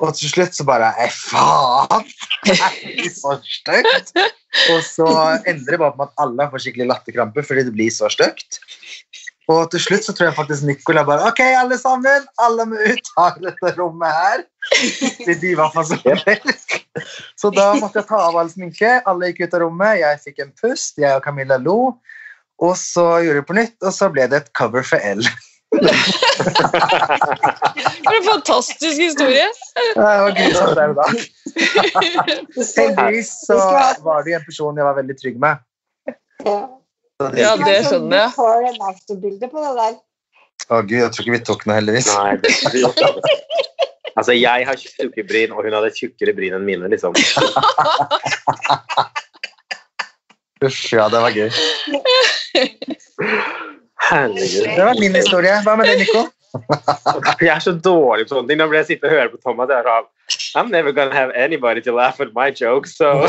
Og 0.02 0.14
til 0.18 0.32
slutt 0.32 0.58
så 0.58 0.66
bare 0.68 0.92
Ei, 1.02 1.10
faen! 1.14 2.08
Det 2.46 2.58
er 2.60 3.14
så 3.14 3.38
stygt! 3.46 4.18
Og 4.74 4.82
så 4.86 5.08
ender 5.50 5.76
det 5.76 5.80
bare 5.82 5.96
på 5.98 6.06
at 6.06 6.18
alle 6.22 6.50
får 6.52 6.66
skikkelig 6.66 6.90
latterkrampe 6.92 7.46
fordi 7.46 7.66
det 7.70 7.74
blir 7.74 7.94
så 7.94 8.10
stygt. 8.12 8.60
Og 9.52 9.66
til 9.74 9.82
slutt 9.84 10.06
så 10.06 10.14
tror 10.16 10.30
jeg 10.30 10.38
faktisk 10.38 10.64
Nicola 10.68 11.04
bare 11.08 11.28
Ok, 11.28 11.42
alle 11.44 11.78
sammen, 11.80 12.28
alle 12.40 12.68
må 12.70 12.80
ut 12.80 13.10
av 13.20 13.40
dette 13.44 13.74
rommet 13.80 14.14
her. 14.16 14.46
Fordi 15.18 15.36
de 15.42 15.56
var 15.60 15.74
fasoner. 15.74 16.38
Så 17.40 17.50
da 17.54 17.74
måtte 17.80 18.02
jeg 18.02 18.08
ta 18.10 18.20
av 18.30 18.36
all 18.38 18.50
sminke. 18.52 18.92
Alle 19.10 19.32
gikk 19.32 19.48
ut 19.48 19.56
av 19.58 19.64
rommet. 19.66 20.00
Jeg 20.02 20.20
fikk 20.28 20.44
en 20.46 20.52
pust. 20.60 20.98
Jeg 21.02 21.16
og 21.18 21.24
Camilla 21.26 21.58
lo. 21.62 21.78
Og 22.64 22.76
så 22.78 23.06
gjorde 23.26 23.42
vi 23.42 23.48
på 23.50 23.58
nytt, 23.58 23.76
og 23.82 23.92
så 23.96 24.12
ble 24.14 24.28
det 24.30 24.38
et 24.44 24.52
cover 24.58 24.86
for 24.86 25.02
L. 25.04 25.24
For 28.04 28.14
en 28.14 28.26
fantastisk 28.28 28.98
historie! 29.02 29.48
Det 29.96 30.04
var 30.04 30.32
grusomt 30.38 30.76
der 30.78 30.92
og 30.92 30.98
da. 31.00 31.06
Heldigvis 32.78 33.32
så 33.48 33.58
var 34.06 34.22
det 34.28 34.36
en 34.38 34.46
person 34.46 34.78
jeg 34.78 34.86
var 34.86 34.98
veldig 35.00 35.16
trygg 35.22 35.40
med. 35.42 35.64
Ja. 36.46 36.58
Det- 37.24 37.82
skjønner 37.88 38.18
jeg. 38.18 38.30
Before 38.36 38.68
and 38.70 38.82
after-bilde 38.90 39.50
på 39.50 39.66
det 39.66 39.74
der. 39.80 39.94
Å 40.70 40.82
gud, 40.86 41.00
jeg 41.00 41.10
tror 41.16 41.26
ikke 41.26 41.38
vi 41.38 41.44
tok 41.50 41.66
noe, 41.68 41.76
heldigvis. 41.80 42.08
Nei, 42.14 42.38
det. 42.38 42.52
Altså, 44.16 44.36
jeg 44.38 44.68
har 44.68 44.76
tjukke 44.78 45.24
bryn, 45.30 45.52
og 45.56 45.64
hun 45.66 45.74
hadde 45.78 45.94
tjukkere 45.98 46.34
bryn 46.38 46.54
enn 46.58 46.68
mine, 46.68 46.90
liksom. 46.92 47.14
Uff, 50.64 50.80
ja, 50.94 51.10
det 51.12 51.20
var 51.24 51.32
gøy. 51.36 51.50
Herregud. 54.10 54.68
Det 54.70 54.86
var 54.86 55.00
min 55.00 55.16
historie. 55.18 55.56
Hva 55.66 55.76
med 55.80 55.86
det, 55.92 55.98
Nico? 56.04 56.24
Jeg 57.42 57.56
er 57.56 57.60
så 57.60 57.74
dårlig 57.74 58.28
på 58.28 58.36
sånne 58.36 58.48
ting. 58.52 58.60
Nå 58.62 58.68
ble 58.70 58.78
jeg 58.78 58.88
sittende 58.92 59.10
og 59.10 59.16
høre 59.18 59.32
på 59.32 59.40
Thomas. 59.42 59.72
Jeg 59.74 59.80
er 59.80 59.88
sånn, 59.90 60.10
I'm 60.62 60.70
never 60.70 60.92
gonna 60.94 61.16
have 61.16 61.32
anybody 61.36 61.82
to 61.82 61.92
laugh 61.96 62.22
at 62.22 62.34
my 62.36 62.52
jokes, 62.54 62.96
so 63.00 63.28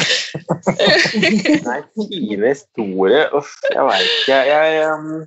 Nei, 1.64 1.81
fine 1.97 2.53
historie. 2.53 3.25
Uff, 3.33 3.55
jeg 3.73 3.87
veit 3.88 4.11
ikke. 4.18 4.38
Jeg 4.51 4.92
um... 4.92 5.25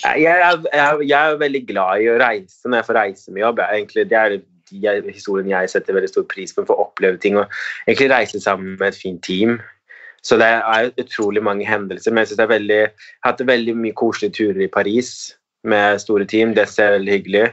Jeg 0.05 0.37
er, 0.37 0.59
jeg, 0.69 1.07
jeg 1.09 1.31
er 1.31 1.39
veldig 1.41 1.63
glad 1.69 2.03
i 2.03 2.11
å 2.13 2.19
reise 2.21 2.69
når 2.69 2.83
jeg 2.83 2.89
får 2.89 2.99
reise 2.99 3.33
med 3.33 3.45
jobb. 3.45 3.63
Egentlig, 3.65 4.09
det 4.11 4.19
er 4.21 4.35
de 4.35 5.13
historien 5.13 5.49
jeg 5.49 5.71
setter 5.73 5.97
veldig 5.97 6.11
stor 6.11 6.27
pris 6.29 6.53
på, 6.53 6.65
for 6.67 6.75
å 6.75 6.89
oppleve 6.89 7.21
ting 7.23 7.39
og 7.41 7.47
egentlig 7.87 8.11
reise 8.13 8.41
sammen 8.43 8.77
med 8.77 8.91
et 8.91 8.99
fint 8.99 9.23
team. 9.25 9.59
Så 10.25 10.39
det 10.41 10.49
er 10.49 10.93
utrolig 11.01 11.43
mange 11.45 11.67
hendelser. 11.69 12.13
Men 12.13 12.25
jeg, 12.25 12.49
veldig, 12.49 12.83
jeg 12.87 13.25
har 13.25 13.35
hatt 13.35 13.43
veldig 13.45 13.75
mye 13.77 13.97
koselige 13.97 14.37
turer 14.39 14.63
i 14.65 14.71
Paris 14.73 15.35
med 15.69 16.01
store 16.01 16.25
team. 16.29 16.55
Det 16.57 16.67
er 16.81 16.97
veldig 16.97 17.17
hyggelig. 17.19 17.45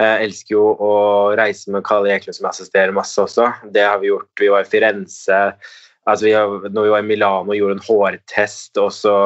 Jeg 0.00 0.28
elsker 0.28 0.56
jo 0.56 0.64
å 0.72 0.92
reise 1.36 1.72
med 1.72 1.84
Kalle 1.88 2.12
Eklund, 2.14 2.36
som 2.36 2.46
jeg 2.48 2.56
assisterer 2.56 2.96
masse 2.96 3.20
også. 3.20 3.50
Det 3.76 3.84
har 3.84 4.00
vi 4.00 4.08
gjort. 4.12 4.30
Vi 4.40 4.52
var 4.52 4.64
i 4.64 4.70
Firenze. 4.70 5.42
Altså 6.08 6.28
vi 6.28 6.32
har, 6.36 6.48
når 6.68 6.88
vi 6.88 6.94
var 6.94 7.04
i 7.04 7.08
Milano 7.08 7.56
gjorde 7.56 7.78
en 7.78 7.86
hårtest, 7.86 8.76
og 8.80 8.90
så 8.92 9.16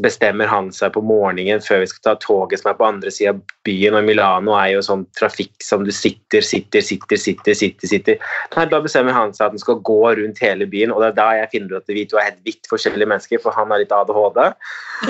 bestemmer 0.00 0.48
han 0.48 0.70
seg 0.72 0.94
på 0.94 1.02
morgenen 1.04 1.60
før 1.60 1.82
vi 1.82 1.88
skal 1.90 2.02
ta 2.06 2.14
toget 2.22 2.62
som 2.62 2.70
er 2.70 2.76
på 2.78 2.86
andre 2.86 3.10
sida 3.12 3.34
av 3.34 3.40
byen. 3.66 3.96
Og 3.98 4.06
Milano 4.06 4.54
er 4.56 4.70
jo 4.72 4.84
sånn 4.84 5.04
trafikk 5.18 5.64
som 5.64 5.84
du 5.84 5.92
sitter, 5.92 6.40
sitter, 6.44 6.80
sitter, 6.84 7.20
sitter. 7.20 7.56
sitter, 7.58 7.90
sitter. 7.90 8.22
Nei, 8.56 8.64
da 8.70 8.80
bestemmer 8.84 9.16
han 9.16 9.34
seg 9.36 9.46
at 9.46 9.54
han 9.54 9.60
skal 9.62 9.82
gå 9.84 9.98
rundt 10.18 10.40
hele 10.40 10.68
byen, 10.70 10.94
og 10.94 11.02
det 11.02 11.10
er 11.10 11.18
da 11.18 11.26
jeg 11.40 11.50
finner 11.52 11.76
ut 11.76 11.82
at 11.82 11.92
vi 11.92 12.06
to 12.08 12.20
er 12.20 12.30
helt 12.30 12.40
vidt 12.48 12.70
forskjellige 12.70 13.10
mennesker, 13.12 13.42
for 13.44 13.56
han 13.56 13.74
har 13.74 13.82
litt 13.82 13.92
ADHD, 13.92 14.40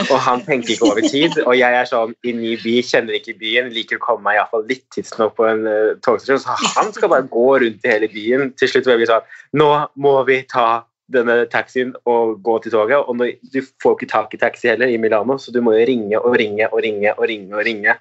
og 0.09 0.17
han 0.27 0.43
tenker 0.49 0.75
ikke 0.75 0.91
over 0.91 1.07
tid. 1.07 1.39
Og 1.45 1.55
jeg 1.59 1.79
er 1.79 1.91
sånn 1.91 2.17
i 2.27 2.35
ny 2.35 2.57
by, 2.65 2.75
kjenner 2.89 3.19
ikke 3.21 3.37
byen, 3.39 3.71
liker 3.75 4.01
å 4.01 4.05
komme 4.09 4.27
meg 4.27 4.41
iallfall 4.41 4.67
litt 4.71 4.87
tidsnok 4.97 5.37
på 5.39 5.47
en 5.53 5.69
uh, 5.69 5.95
togstasjon, 6.03 6.43
så 6.43 6.59
han 6.75 6.91
skal 6.97 7.15
bare 7.15 7.29
gå 7.31 7.47
rundt 7.63 7.87
i 7.87 7.95
hele 7.95 8.11
byen. 8.11 8.51
Til 8.59 8.73
slutt 8.73 8.91
vil 8.91 8.97
jeg 8.97 9.05
bli 9.05 9.13
sånn 9.13 9.33
Nå 9.55 9.71
må 10.03 10.17
vi 10.27 10.41
ta 10.51 10.83
denne 11.13 11.45
taxien 11.53 11.93
og 12.09 12.39
gå 12.45 12.59
til 12.65 12.73
toget. 12.73 12.97
Og 13.09 13.19
du 13.53 13.61
får 13.83 13.97
ikke 13.97 14.11
tak 14.13 14.35
i 14.35 14.41
taxi 14.41 14.71
heller 14.71 14.93
i 14.93 15.01
Milano, 15.01 15.39
så 15.39 15.53
du 15.53 15.61
må 15.65 15.77
jo 15.77 15.85
ringe 15.89 16.21
og 16.21 16.39
ringe 16.41 16.69
og 16.71 16.81
ringe 16.85 17.13
og 17.15 17.29
ringe. 17.29 17.55
og 17.57 17.67
ringe. 17.67 17.99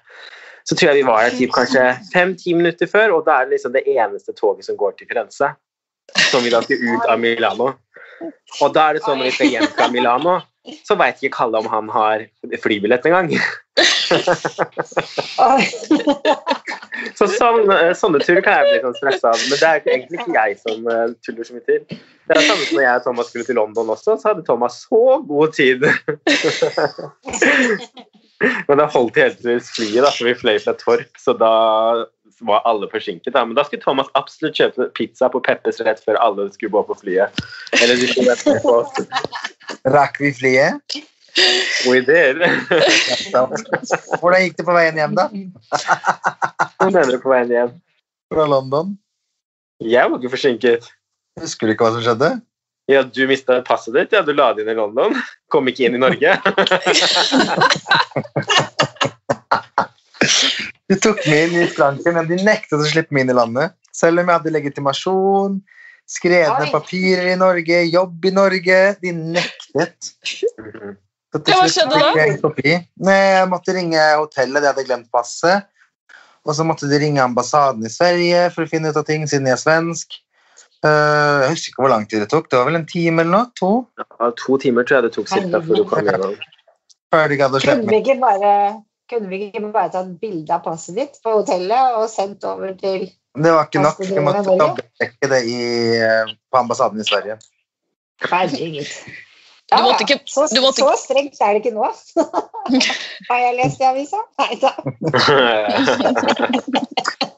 Så 0.64 0.76
tror 0.76 0.88
jeg 0.88 1.02
vi 1.02 1.06
var 1.06 1.26
her 1.28 1.50
kanskje 1.52 1.82
fem-ti 2.12 2.54
minutter 2.56 2.88
før, 2.88 3.18
og 3.18 3.26
da 3.26 3.40
er 3.40 3.44
det 3.44 3.58
liksom 3.58 3.72
det 3.74 3.84
eneste 3.84 4.32
toget 4.32 4.64
som 4.64 4.76
går 4.76 4.96
til 4.96 5.08
Firenze. 5.10 5.52
Som 6.30 6.44
vi 6.44 6.52
da 6.52 6.62
skal 6.64 6.80
ut 6.80 7.04
av 7.08 7.20
Milano. 7.20 7.72
Og 8.62 8.72
da 8.72 8.88
er 8.88 8.96
det 8.96 9.04
sånn 9.04 9.18
når 9.20 9.28
vi 9.28 9.34
skal 9.36 9.52
hjem 9.52 9.68
fra 9.76 9.90
Milano, 9.92 10.38
så 10.64 10.96
veit 10.96 11.20
ikke 11.20 11.36
Kalle 11.36 11.60
om 11.60 11.68
han 11.68 11.88
har 11.92 12.24
flybillett 12.62 13.04
engang. 13.08 13.28
så 17.18 17.26
sånne, 17.28 17.76
sånne 17.98 18.20
turer 18.24 18.42
kan 18.44 18.60
jeg 18.60 18.70
bli 18.70 18.78
sånn 18.84 18.96
stressa 18.98 19.32
av. 19.32 19.38
Men 19.50 19.56
det 19.60 19.68
er 19.68 19.76
egentlig 19.96 20.18
ikke 20.20 20.36
jeg 20.38 20.52
som 20.62 20.78
uh, 20.88 21.12
tuller 21.26 21.44
så 21.48 21.56
mye 21.56 21.66
til. 21.68 21.80
Det 22.24 22.32
er 22.36 22.48
samme 22.48 22.64
som 22.64 22.76
når 22.78 22.86
jeg 22.86 22.96
og 22.96 23.04
Thomas 23.08 23.26
skulle 23.32 23.48
til 23.48 23.58
London 23.60 23.92
også, 23.96 24.10
så 24.16 24.24
hadde 24.30 24.46
Thomas 24.48 24.74
så 24.86 25.04
god 25.28 25.48
tid. 25.56 25.80
Men 28.68 28.80
det 28.80 28.92
holdt 28.92 29.20
helt 29.20 29.38
til 29.40 29.60
flyet, 29.62 30.02
da, 30.04 30.10
for 30.10 30.24
vi 30.28 30.34
fløy 30.36 30.58
fra 30.60 30.74
Torp, 30.80 31.10
så 31.20 31.32
da 31.38 31.52
var 32.40 32.62
alle 32.64 32.88
forsinket. 32.90 33.32
Da. 33.34 33.44
Men 33.44 33.54
da 33.56 33.64
skulle 33.64 33.82
Thomas 33.82 34.08
absolutt 34.18 34.56
kjøpe 34.58 34.88
pizza 34.96 35.28
på 35.32 35.40
Peppes 35.44 35.80
rett 35.84 36.00
før 36.04 36.18
alle 36.22 36.48
skulle 36.54 36.72
gå 36.74 36.82
på 36.88 36.96
flyet. 37.00 37.42
Eller 37.80 37.98
de 38.00 38.08
skulle 38.10 38.30
vente 38.32 38.56
på 38.64 38.70
oss. 38.80 38.92
Rakk 39.94 40.20
vi 40.22 40.32
flyet? 40.34 40.96
We 41.88 42.00
did. 42.06 42.42
Hvordan 44.20 44.44
gikk 44.44 44.58
det 44.60 44.66
på 44.66 44.74
veien 44.76 44.98
hjem, 45.00 45.16
da? 45.18 45.28
Hvor 46.78 46.90
mener 46.94 47.10
du 47.10 47.20
på 47.22 47.32
veien 47.32 47.50
hjem? 47.50 47.72
Fra 48.32 48.46
London? 48.50 48.94
Jeg 49.82 50.10
var 50.10 50.20
ikke 50.20 50.34
forsinket. 50.36 50.90
Husker 51.42 51.66
du 51.66 51.74
ikke 51.74 51.88
hva 51.88 51.96
som 51.96 52.04
skjedde? 52.06 52.30
Ja, 52.90 53.00
Du 53.02 53.24
mista 53.26 53.62
passet 53.66 53.94
ditt? 53.96 54.12
Ja, 54.14 54.22
Du 54.22 54.32
la 54.36 54.52
det 54.54 54.62
inn 54.62 54.72
i 54.74 54.78
London? 54.78 55.16
Kom 55.50 55.66
ikke 55.68 55.88
inn 55.88 55.96
i 55.98 56.02
Norge? 56.02 56.30
De 60.94 61.00
tok 61.02 61.24
meg 61.26 61.48
inn 61.48 61.62
i 61.64 61.70
Frankrike, 61.74 62.12
men 62.14 62.28
de 62.28 62.38
nektet 62.46 62.78
å 62.78 62.86
slippe 62.86 63.14
meg 63.14 63.26
inn 63.26 63.32
i 63.32 63.36
landet. 63.36 63.74
Selv 63.94 64.20
om 64.20 64.28
jeg 64.28 64.38
hadde 64.38 64.52
legitimasjon, 64.54 65.56
skrevne 66.10 66.68
papirer 66.70 67.32
i 67.32 67.38
Norge, 67.40 67.80
jobb 67.90 68.28
i 68.28 68.32
Norge. 68.34 68.80
De 69.02 69.14
nektet. 69.16 70.12
Så 71.34 71.40
til 71.40 71.56
hva 71.56 71.64
slutt 71.66 71.74
skjedde 71.74 71.98
fikk 71.98 72.04
da? 72.06 72.12
jeg 72.20 72.32
en 72.34 72.42
kopi. 72.44 72.74
Nei, 73.08 73.20
jeg 73.40 73.48
måtte 73.50 73.74
ringe 73.74 74.02
hotellet, 74.20 74.60
de 74.62 74.70
hadde 74.70 74.86
glemt 74.86 75.08
passet. 75.14 75.66
Og 76.44 76.54
så 76.54 76.66
måtte 76.68 76.86
de 76.90 77.00
ringe 77.00 77.24
ambassaden 77.24 77.82
i 77.88 77.90
Sverige 77.90 78.46
for 78.54 78.66
å 78.66 78.70
finne 78.70 78.92
ut 78.92 79.00
av 79.00 79.06
ting, 79.08 79.24
siden 79.26 79.48
jeg 79.50 79.56
er 79.56 79.62
svensk. 79.64 80.18
Eh, 80.84 81.42
jeg 81.42 81.54
husker 81.54 81.72
ikke 81.72 81.86
hvor 81.86 81.94
lang 81.94 82.06
tid 82.06 82.22
det 82.22 82.30
tok. 82.30 82.50
Det 82.52 82.60
var 82.60 82.68
vel 82.68 82.82
en 82.82 82.86
time 82.86 83.24
eller 83.24 83.32
noe? 83.34 83.50
To? 83.58 83.70
Ja, 83.98 84.30
to 84.38 84.58
timer 84.62 84.86
tror 84.86 85.00
jeg 85.00 85.08
det 85.08 85.14
tok 85.16 85.30
cirka 85.32 85.62
før 85.64 85.80
du 85.80 85.86
kom 85.88 86.04
i 86.04 86.18
gang. 86.22 86.34
Før 87.14 87.32
de 87.32 87.40
gadd 87.40 87.56
å 87.56 87.62
slippe 87.64 87.88
meg. 87.88 88.84
Kunne 89.10 89.28
vi 89.28 89.36
ikke 89.48 89.72
bare 89.72 89.90
tatt 89.92 90.20
bilde 90.20 90.54
av 90.54 90.60
passet 90.64 90.94
ditt 90.96 91.18
på 91.24 91.30
hotellet 91.40 91.84
og 91.98 92.08
sendt 92.12 92.44
over 92.48 92.72
til 92.80 93.00
Det 93.34 93.50
var 93.52 93.64
ikke 93.66 93.82
nok. 93.82 93.98
Vi 94.00 94.20
måtte 94.22 94.42
dobbeltsjekke 94.46 95.28
det 95.32 95.42
i, 95.50 95.52
eh, 95.98 96.26
på 96.50 96.56
ambassaden 96.60 97.00
i 97.02 97.08
Sverige. 97.08 97.34
Herregud. 98.22 98.90
Du 99.72 99.76
måtte 99.82 100.02
ikke- 100.04 100.20
så, 100.26 100.46
du 100.54 100.60
måtte 100.60 100.80
så 100.84 100.96
strengt 101.00 101.40
er 101.40 101.52
det 101.54 101.60
ikke 101.64 101.74
nå. 101.74 101.84
Har 103.30 103.38
jeg 103.42 103.54
lest 103.58 103.80
i 103.80 103.84
avisa? 103.88 104.16
Nei 104.38 104.54
da. 104.62 104.70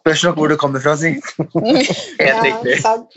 Spørs 0.06 0.24
nok 0.24 0.36
hvor 0.36 0.48
du 0.48 0.56
kommer 0.56 0.80
fra, 0.80 0.96
si. 0.96 1.08
Helt 2.20 2.42
riktig. 2.44 2.82
sant. 2.82 3.06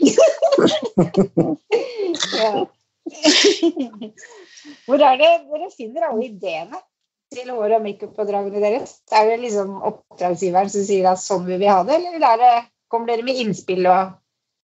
ja. 2.40 2.64
Hvor 4.86 4.98
er 4.98 5.16
det 5.20 5.30
dere 5.50 5.68
finner 5.76 6.02
alle 6.08 6.24
ideene 6.30 6.76
til 7.34 7.50
hår- 7.54 7.76
og 7.76 7.84
makeup-pådragene 7.84 8.62
deres? 8.62 8.96
Er 9.14 9.28
det 9.30 9.38
liksom 9.44 9.76
oppdragsgiveren 9.86 10.70
som 10.72 10.86
sier 10.86 11.06
at 11.12 11.22
sånn 11.22 11.46
vil 11.46 11.60
vi 11.62 11.70
ha 11.70 11.82
det, 11.86 12.00
eller 12.00 12.26
er 12.32 12.42
det, 12.42 12.54
kommer 12.90 13.12
dere 13.12 13.26
med 13.26 13.38
innspill 13.38 13.86
og 13.86 14.16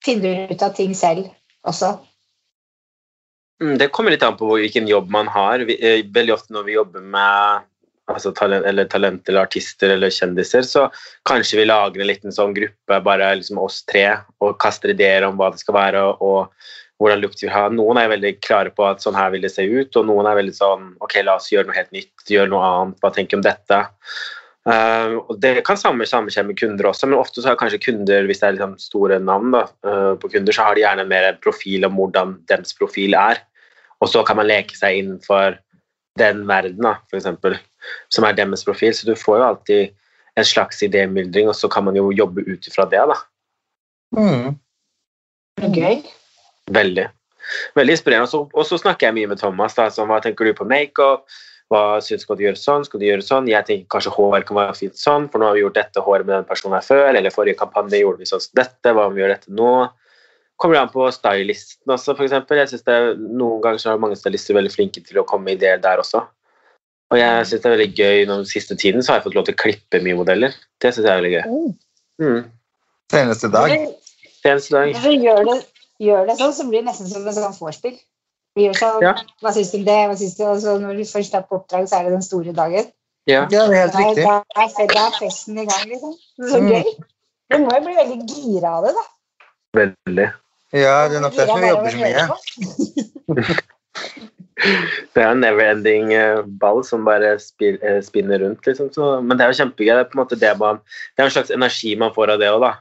finner 0.03 0.47
ut 0.51 0.63
av 0.63 0.75
ting 0.77 0.93
selv 0.95 1.27
også? 1.67 1.97
Mm, 3.61 3.77
Det 3.77 3.91
kommer 3.91 4.11
litt 4.11 4.23
an 4.23 4.39
på 4.39 4.47
hvilken 4.47 4.87
jobb 4.87 5.11
man 5.11 5.27
har. 5.27 5.59
Eh, 5.59 6.03
veldig 6.07 6.33
ofte 6.33 6.55
når 6.55 6.63
vi 6.67 6.77
jobber 6.77 7.01
med 7.01 7.67
altså, 8.11 8.31
talent, 8.31 8.65
eller 8.65 8.87
talent 8.91 9.29
eller 9.29 9.43
artister 9.43 9.93
eller 9.93 10.09
kjendiser, 10.11 10.63
så 10.63 10.87
kanskje 11.27 11.59
vi 11.59 11.67
lager 11.67 12.01
en 12.01 12.07
liten 12.09 12.35
sånn 12.35 12.55
gruppe, 12.55 13.01
bare 13.03 13.35
liksom 13.39 13.59
oss 13.59 13.83
tre, 13.83 14.07
og 14.39 14.57
kaster 14.59 14.95
ideer 14.95 15.27
om 15.27 15.35
hva 15.39 15.51
det 15.51 15.59
skal 15.63 15.75
være 15.75 16.05
og 16.23 16.53
hvordan 17.03 17.23
lukt 17.23 17.43
vi 17.43 17.51
har. 17.51 17.73
Noen 17.75 17.99
er 17.99 18.11
veldig 18.13 18.37
klare 18.43 18.71
på 18.73 18.85
at 18.87 19.03
sånn 19.03 19.17
her 19.17 19.33
vil 19.33 19.43
det 19.43 19.51
se 19.51 19.65
ut, 19.67 19.95
og 19.99 20.07
noen 20.07 20.29
er 20.29 20.39
veldig 20.39 20.55
sånn 20.55 20.93
ok, 21.03 21.19
la 21.25 21.35
oss 21.39 21.51
gjøre 21.51 21.67
noe 21.67 21.77
helt 21.77 21.91
nytt, 21.95 22.13
gjøre 22.29 22.51
noe 22.53 22.69
annet, 22.69 23.01
hva 23.03 23.11
tenker 23.13 23.35
du 23.35 23.41
om 23.41 23.45
dette? 23.45 23.81
Uh, 24.63 25.19
og 25.27 25.41
Det 25.43 25.57
kan 25.67 25.75
samme, 25.79 26.07
samme 26.07 26.31
skje 26.31 26.45
med 26.47 26.55
kunder 26.59 26.87
også, 26.87 27.09
men 27.09 27.19
ofte 27.19 27.43
så 27.43 27.51
har 27.51 27.59
kanskje 27.59 27.81
kunder, 27.83 28.23
hvis 28.29 28.39
det 28.39 28.47
er 28.47 28.55
liksom 28.55 28.77
store 28.79 29.19
navn 29.19 29.51
da, 29.55 29.65
uh, 29.83 30.13
på 30.19 30.31
kunder, 30.31 30.55
så 30.55 30.69
har 30.69 30.77
de 30.77 30.85
gjerne 30.85 31.07
mer 31.09 31.33
profil 31.43 31.83
om 31.89 31.99
hvordan 31.99 32.37
deres 32.51 32.71
profil 32.79 33.17
er. 33.19 33.43
Og 33.99 34.11
så 34.11 34.23
kan 34.27 34.39
man 34.39 34.47
leke 34.47 34.75
seg 34.77 35.01
innenfor 35.01 35.59
den 36.19 36.45
verden, 36.47 36.79
da, 36.85 36.95
eksempel, 37.15 37.57
som 38.13 38.27
er 38.27 38.39
deres 38.39 38.63
profil. 38.67 38.95
Så 38.95 39.07
du 39.07 39.15
får 39.19 39.39
jo 39.39 39.45
alltid 39.49 39.93
en 40.39 40.47
slags 40.47 40.83
idémyldring, 40.85 41.51
og 41.51 41.55
så 41.57 41.69
kan 41.71 41.85
man 41.87 41.99
jo 41.99 42.11
jobbe 42.15 42.45
ut 42.47 42.67
ifra 42.67 42.87
det. 42.89 43.03
da. 43.11 43.19
Mm. 44.15 44.59
Gøy. 45.73 46.03
Veldig. 46.71 47.07
Veldig 47.75 47.95
inspirerende. 47.97 48.47
Og 48.53 48.65
så- 48.65 48.79
snakker 48.79 49.07
jeg 49.07 49.13
mye 49.13 49.27
med 49.27 49.39
Thomas. 49.39 49.73
da, 49.75 49.89
som, 49.89 50.07
Hva 50.07 50.21
tenker 50.21 50.45
du 50.45 50.53
på 50.53 50.67
makeup? 50.67 51.25
Hva 51.71 51.97
syns 52.01 52.21
du 52.21 52.25
skal 52.25 52.35
du 52.37 52.43
gjøre 52.43 52.57
sånn? 52.57 52.85
Skal 52.85 52.99
du 52.99 53.05
gjøre 53.05 53.23
sånn? 53.23 53.47
Jeg 53.47 53.65
tenker 53.65 53.87
kanskje 53.87 54.13
hår 54.13 54.45
kan 54.45 54.57
være 54.57 54.77
fint 54.77 54.93
sånn, 54.93 55.29
for 55.31 55.39
nå 55.39 55.45
har 55.45 55.53
vi 55.53 55.61
gjort 55.61 55.73
dette 55.73 56.01
håret 56.01 56.25
med 56.25 56.35
den 56.35 56.45
personen 56.45 56.73
her 56.73 56.81
før. 56.81 57.15
Eller 57.15 57.29
forrige 57.29 57.57
kampanje 57.57 57.99
gjorde 57.99 58.19
vi 58.19 58.25
sånn 58.25 58.41
som 58.41 58.51
dette. 58.55 58.93
Hva 58.93 59.07
om 59.07 59.15
vi 59.15 59.21
gjør 59.21 59.33
dette 59.35 59.49
nå? 59.49 59.89
Kommer 60.59 60.75
det 60.75 60.81
an 60.81 60.89
på 60.89 61.07
stylisten 61.11 61.87
også, 61.87 62.15
eksempel. 62.15 62.57
Jeg 62.57 62.69
synes 62.69 62.83
det 62.83 63.19
Noen 63.19 63.61
ganger 63.61 63.77
så 63.81 63.93
er 63.93 63.97
mange 63.97 64.15
stylister 64.15 64.53
veldig 64.53 64.71
flinke 64.71 65.03
til 65.03 65.17
å 65.19 65.25
komme 65.25 65.45
med 65.45 65.57
ideer 65.57 65.81
der 65.81 65.97
også. 65.97 66.25
Og 67.11 67.19
jeg 67.19 67.45
synes 67.45 67.61
det 67.61 67.65
er 67.65 67.75
veldig 67.77 67.95
gøy 67.95 68.25
den 68.29 68.45
siste 68.45 68.77
tiden 68.79 69.03
så 69.03 69.13
har 69.13 69.19
jeg 69.19 69.27
fått 69.27 69.35
lov 69.35 69.45
til 69.45 69.53
å 69.53 69.61
klippe 69.63 70.01
mye 70.01 70.17
modeller. 70.17 70.55
Det 70.81 70.93
synes 70.93 71.05
jeg 71.05 71.11
er 71.11 71.21
veldig 71.21 71.33
gøy. 71.33 71.75
Mm. 72.23 72.51
Dag. 73.53 73.73
Senest 74.41 74.71
i 74.71 74.73
dag. 74.73 74.93
dere 74.93 75.13
gjør 75.21 75.49
det, 75.49 75.57
gjør 76.01 76.25
det 76.27 76.37
sånn, 76.39 76.53
så 76.53 76.65
blir 76.69 76.81
det 76.81 76.87
nesten 76.89 77.07
som 77.09 77.27
en 77.27 77.33
sånn 77.33 77.55
vorspiel. 77.59 77.97
Vi 78.55 78.67
gjør 78.67 78.77
sånn, 78.77 79.01
Ja. 79.01 79.13
Hva 79.41 79.51
syns 79.53 79.71
du 79.71 79.77
om 79.79 79.85
det? 79.85 79.97
Hva 80.09 80.15
syns 80.17 80.35
du? 80.37 80.43
Og 80.45 80.57
så 80.61 80.77
når 80.81 80.97
du 80.97 81.03
først 81.09 81.33
er 81.33 81.41
på 81.49 81.59
oppdrag, 81.59 81.87
så 81.89 81.99
er 81.99 82.03
det 82.03 82.11
den 82.13 82.21
store 82.21 82.53
dagen. 82.53 82.91
Ja. 83.27 83.45
Det 83.45 83.57
er 83.57 83.73
helt 83.73 83.95
riktig. 83.95 84.23
da 84.25 84.43
er, 84.55 84.67
fe- 84.69 84.87
da 84.93 85.07
er 85.07 85.17
festen 85.19 85.57
i 85.57 85.65
gang, 85.65 85.89
liksom. 85.89 86.13
Så 86.39 86.57
Mm. 86.61 86.69
gøy. 86.69 86.83
Du 87.51 87.57
må 87.59 87.69
jo 87.75 87.81
bli 87.85 87.95
veldig 87.95 88.27
gira 88.29 88.77
av 88.77 88.83
det, 88.85 88.93
da. 88.93 89.03
Veldig. 89.79 90.33
Ja, 90.73 91.07
det 91.07 91.15
er 91.17 91.21
nok 91.21 91.33
derfor 91.35 91.59
vi 91.59 91.69
jobber 91.69 91.91
så 91.91 91.97
mye. 91.97 93.57
Det 95.13 95.21
er 95.21 95.31
en 95.33 95.41
never-ending 95.43 96.13
eh, 96.15 96.41
ball 96.61 96.83
som 96.85 97.03
bare 97.05 97.35
spil, 97.41 97.77
eh, 97.83 97.99
spinner 98.05 98.39
rundt. 98.43 98.65
Liksom. 98.65 98.89
Så, 98.93 99.21
men 99.21 99.37
det 99.37 99.45
er 99.45 99.51
jo 99.51 99.57
kjempegøy. 99.63 99.91
Det 99.91 99.99
er 100.05 100.09
på 100.11 100.17
en 100.17 100.21
måte 100.23 100.39
det 100.39 100.53
man 100.59 100.79
Det 100.85 101.23
er 101.23 101.25
en 101.27 101.35
slags 101.35 101.51
energi 101.51 101.95
man 101.99 102.13
får 102.15 102.33
av 102.35 102.39
det 102.39 102.49
òg, 102.53 102.61
da. 102.63 102.73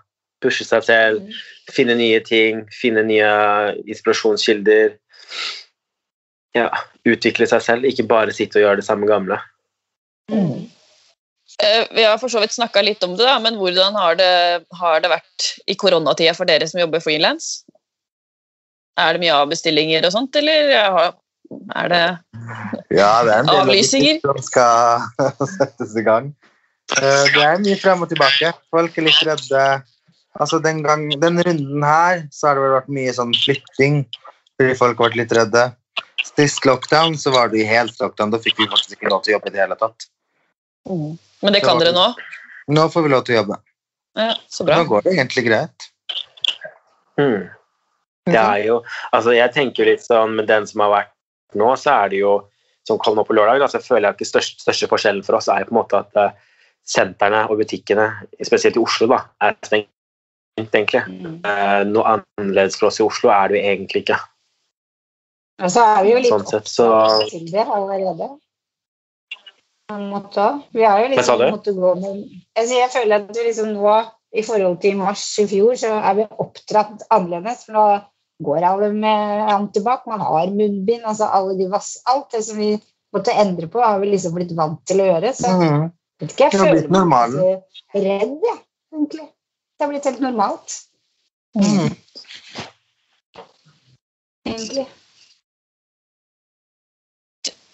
Pushe 0.42 0.64
seg 0.66 0.82
selv, 0.86 1.22
finne 1.70 1.94
nye 1.98 2.18
ting, 2.26 2.64
finne 2.74 3.04
nye 3.06 3.28
inspirasjonskilder. 3.86 4.96
Ja, 6.58 6.66
utvikle 7.08 7.46
seg 7.48 7.62
selv, 7.64 7.86
ikke 7.88 8.04
bare 8.10 8.34
sitte 8.36 8.58
og 8.60 8.66
gjøre 8.66 8.80
det 8.82 8.86
samme 8.88 9.06
gamle. 9.08 9.38
Mm. 10.32 10.66
Eh, 11.62 11.84
Vi 11.94 12.02
har 12.04 12.18
for 12.20 12.28
så 12.32 12.40
vidt 12.42 12.52
snakka 12.56 12.82
litt 12.84 13.02
om 13.06 13.14
det, 13.16 13.24
da, 13.28 13.38
men 13.40 13.56
hvordan 13.60 13.94
har 13.96 14.18
det, 14.18 14.32
har 14.80 15.00
det 15.04 15.10
vært 15.12 15.48
i 15.70 15.76
koronatida 15.78 16.34
for 16.36 16.48
dere 16.48 16.66
som 16.68 16.80
jobber 16.82 17.00
frilans? 17.04 17.62
Er 19.00 19.14
det 19.16 19.22
mye 19.22 19.32
avbestillinger 19.40 20.04
og 20.04 20.12
sånt, 20.12 20.36
eller 20.36 20.74
er 20.74 21.88
det 21.88 22.02
Ja, 22.92 23.22
det 23.24 23.32
er 23.32 23.38
en 23.38 23.46
del 23.48 23.62
Avlysninger. 23.62 24.18
logistikk 24.20 24.26
som 24.26 24.42
skal 24.44 25.48
settes 25.56 25.96
i 25.96 26.04
gang. 26.04 26.32
Eh, 26.98 27.24
Det 27.32 27.40
er 27.46 27.62
mye 27.64 27.78
frem 27.80 28.02
og 28.04 28.10
tilbake. 28.12 28.52
Folk 28.72 28.98
er 28.98 29.06
litt 29.08 29.22
redde. 29.24 29.64
Altså 30.40 30.58
den, 30.64 30.80
gang, 30.84 31.08
den 31.20 31.40
runden 31.44 31.84
her 31.84 32.22
så 32.32 32.48
har 32.48 32.56
det 32.56 32.64
vel 32.64 32.76
vært 32.78 32.92
mye 32.96 33.12
sånn 33.16 33.34
flytting 33.36 34.02
fordi 34.56 34.76
folk 34.78 35.00
har 35.00 35.10
vært 35.10 35.18
litt 35.20 35.34
redde. 35.36 35.64
Sist 36.22 36.64
lockdown 36.68 37.16
så 37.18 37.32
var 37.34 37.50
det 37.52 37.60
i 37.60 37.66
helt 37.68 37.98
lockdown. 38.00 38.32
Da 38.32 38.40
fikk 38.40 38.60
vi 38.60 38.68
faktisk 38.70 38.96
ikke 38.96 39.10
lov 39.12 39.24
til 39.24 39.34
å 39.34 39.36
jobbe 39.38 39.50
i 39.50 39.54
det 39.56 39.62
hele 39.64 39.76
tatt. 39.80 40.06
Men 40.88 41.56
det 41.56 41.62
kan 41.64 41.80
dere 41.80 41.92
nå? 41.96 42.06
Nå 42.72 42.86
får 42.92 43.04
vi 43.04 43.12
lov 43.12 43.26
til 43.26 43.36
å 43.36 43.40
jobbe. 43.42 43.58
Ja, 44.18 44.36
så 44.52 44.64
bra. 44.68 44.78
Nå 44.78 44.88
går 44.90 45.04
det 45.06 45.16
egentlig 45.16 45.44
greit. 45.48 45.88
Mm. 47.20 47.50
Det 48.28 48.38
er 48.38 48.60
jo 48.64 48.78
Altså, 49.12 49.34
jeg 49.34 49.52
tenker 49.52 49.88
litt 49.88 50.04
sånn 50.04 50.36
med 50.38 50.46
den 50.48 50.66
som 50.68 50.84
har 50.84 50.92
vært 50.92 51.12
nå, 51.58 51.74
så 51.76 51.96
er 52.04 52.12
det 52.12 52.22
jo 52.22 52.36
som 52.88 52.98
kom 52.98 53.16
nå 53.18 53.24
på 53.26 53.34
lørdag, 53.36 53.60
da, 53.62 53.68
så 53.70 53.78
føler 53.82 54.08
jeg 54.08 54.16
at 54.16 54.22
den 54.22 54.30
største, 54.30 54.62
største 54.64 54.88
forskjellen 54.90 55.22
for 55.26 55.38
oss 55.38 55.50
er 55.52 55.66
på 55.68 55.74
en 55.74 55.78
måte 55.78 56.00
at 56.00 56.18
eh, 56.18 56.32
sentrene 56.88 57.44
og 57.46 57.60
butikkene, 57.60 58.08
spesielt 58.42 58.78
i 58.78 58.82
Oslo, 58.82 59.06
da, 59.12 59.20
er 59.44 59.54
stengt, 59.62 59.90
egentlig. 60.60 61.02
Mm. 61.08 61.40
Eh, 61.46 61.80
noe 61.88 62.16
annerledes 62.16 62.78
for 62.78 62.90
oss 62.90 63.00
i 63.00 63.06
Oslo 63.06 63.32
er 63.32 63.50
det 63.50 63.58
jo 63.58 63.72
egentlig 63.72 64.04
ikke. 64.04 64.20
Og 65.62 65.70
så 65.70 65.84
er 65.94 66.00
vi 66.04 66.14
jo 66.14 66.22
litt 66.22 66.32
Sånn 66.32 66.48
sett, 66.48 66.70
så 66.70 66.88
opptatt 66.90 67.34
til 67.34 67.50
det 67.52 67.66
allerede. 67.66 68.30
På 69.88 69.98
en 69.98 70.08
måte. 70.10 70.46
Vi 70.74 70.84
har 70.86 71.02
jo 71.02 71.10
liksom 71.12 71.44
måttet 71.44 71.76
gå 71.76 71.92
med 72.00 72.22
altså 72.58 72.78
Jeg 72.78 72.90
føler 72.94 73.18
at 73.18 73.36
vi 73.36 73.44
liksom 73.48 73.74
nå, 73.76 73.98
i 74.32 74.44
forhold 74.46 74.78
til 74.80 74.96
mars 74.96 75.26
i 75.42 75.46
fjor, 75.50 75.76
så 75.78 75.92
er 76.00 76.16
vi 76.18 76.30
oppdratt 76.44 77.04
annerledes. 77.12 77.66
For 77.66 77.76
nå 77.76 77.86
går 78.42 78.66
alle 78.66 78.88
med 78.94 79.52
antibac, 79.52 80.06
man 80.10 80.24
har 80.24 80.50
munnbind, 80.50 81.04
altså 81.04 81.28
alle 81.30 81.54
de 81.58 81.68
vass, 81.70 81.94
alt 82.10 82.32
det 82.34 82.42
som 82.46 82.58
vi 82.58 82.72
måtte 83.12 83.34
endre 83.38 83.68
på, 83.70 83.82
har 83.84 84.00
vi 84.00 84.08
liksom 84.14 84.34
blitt 84.38 84.54
vant 84.56 84.80
til 84.88 85.02
å 85.04 85.10
gjøre. 85.10 85.34
Så 85.36 85.52
mm. 85.52 85.84
vet 86.22 86.34
ikke, 86.34 86.48
jeg 86.48 86.58
føler 86.58 87.06
meg 87.12 87.36
redd, 87.92 88.34
jeg, 88.48 88.58
egentlig. 88.96 89.28
Det 89.82 89.86
har 89.88 89.90
blitt 89.96 90.04
helt 90.06 90.20
normalt, 90.22 90.74
Mm. 91.58 91.88
egentlig. 94.46 94.84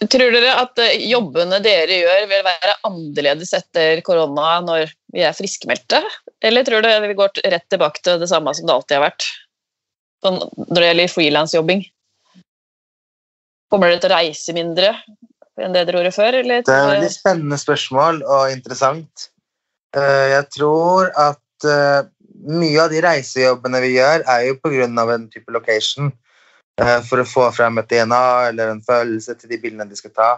Tror 0.09 0.31
dere 0.33 0.55
at 0.57 0.79
eh, 0.81 0.95
jobbene 1.05 1.59
dere 1.61 1.99
gjør, 1.99 2.25
vil 2.31 2.41
være 2.47 2.73
annerledes 2.89 3.53
etter 3.53 4.01
korona 4.01 4.55
når 4.65 4.89
vi 5.13 5.21
er 5.21 5.37
friskmeldte? 5.37 5.99
Eller 6.41 6.65
tror 6.65 6.81
dere 6.81 7.05
vi 7.05 7.13
går 7.19 7.43
rett 7.45 7.67
tilbake 7.69 8.01
til 8.01 8.17
det 8.17 8.29
samme 8.31 8.55
som 8.57 8.65
det 8.65 8.73
alltid 8.73 8.97
har 8.97 9.05
vært? 9.05 9.27
Sånn, 10.25 10.39
når 10.65 10.79
det 10.81 10.87
gjelder 10.89 11.13
frilansjobbing. 11.13 11.83
Kommer 13.69 13.93
dere 13.93 14.01
til 14.01 14.09
å 14.09 14.17
reise 14.17 14.55
mindre 14.57 14.95
enn 15.61 15.77
det 15.77 15.85
dere 15.85 16.01
gjorde 16.01 16.15
før? 16.17 16.39
Eller 16.41 16.65
Det 16.65 16.73
er 16.73 16.87
et 16.87 16.95
veldig 16.95 17.13
spennende 17.13 17.61
spørsmål 17.61 18.23
og 18.25 18.55
interessant. 18.55 19.29
Eh, 19.93 20.25
Jeg 20.39 20.49
tror 20.57 21.13
at 21.13 21.37
eh, 21.67 22.01
mye 22.49 22.81
av 22.81 22.91
de 22.93 23.01
reisejobbene 23.03 23.81
vi 23.83 23.95
gjør, 23.97 24.23
er 24.27 24.45
jo 24.47 24.59
pga. 24.63 24.87
en 24.87 25.29
type 25.29 25.51
location. 25.51 26.11
Uh, 26.79 27.01
For 27.03 27.19
å 27.19 27.27
få 27.27 27.49
frem 27.51 27.77
et 27.77 27.89
DNA 27.89 28.49
eller 28.49 28.71
en 28.71 28.81
følelse 28.81 29.35
til 29.35 29.49
de 29.49 29.57
bildene 29.59 29.89
de 29.89 29.95
skal 29.95 30.11
ta. 30.11 30.29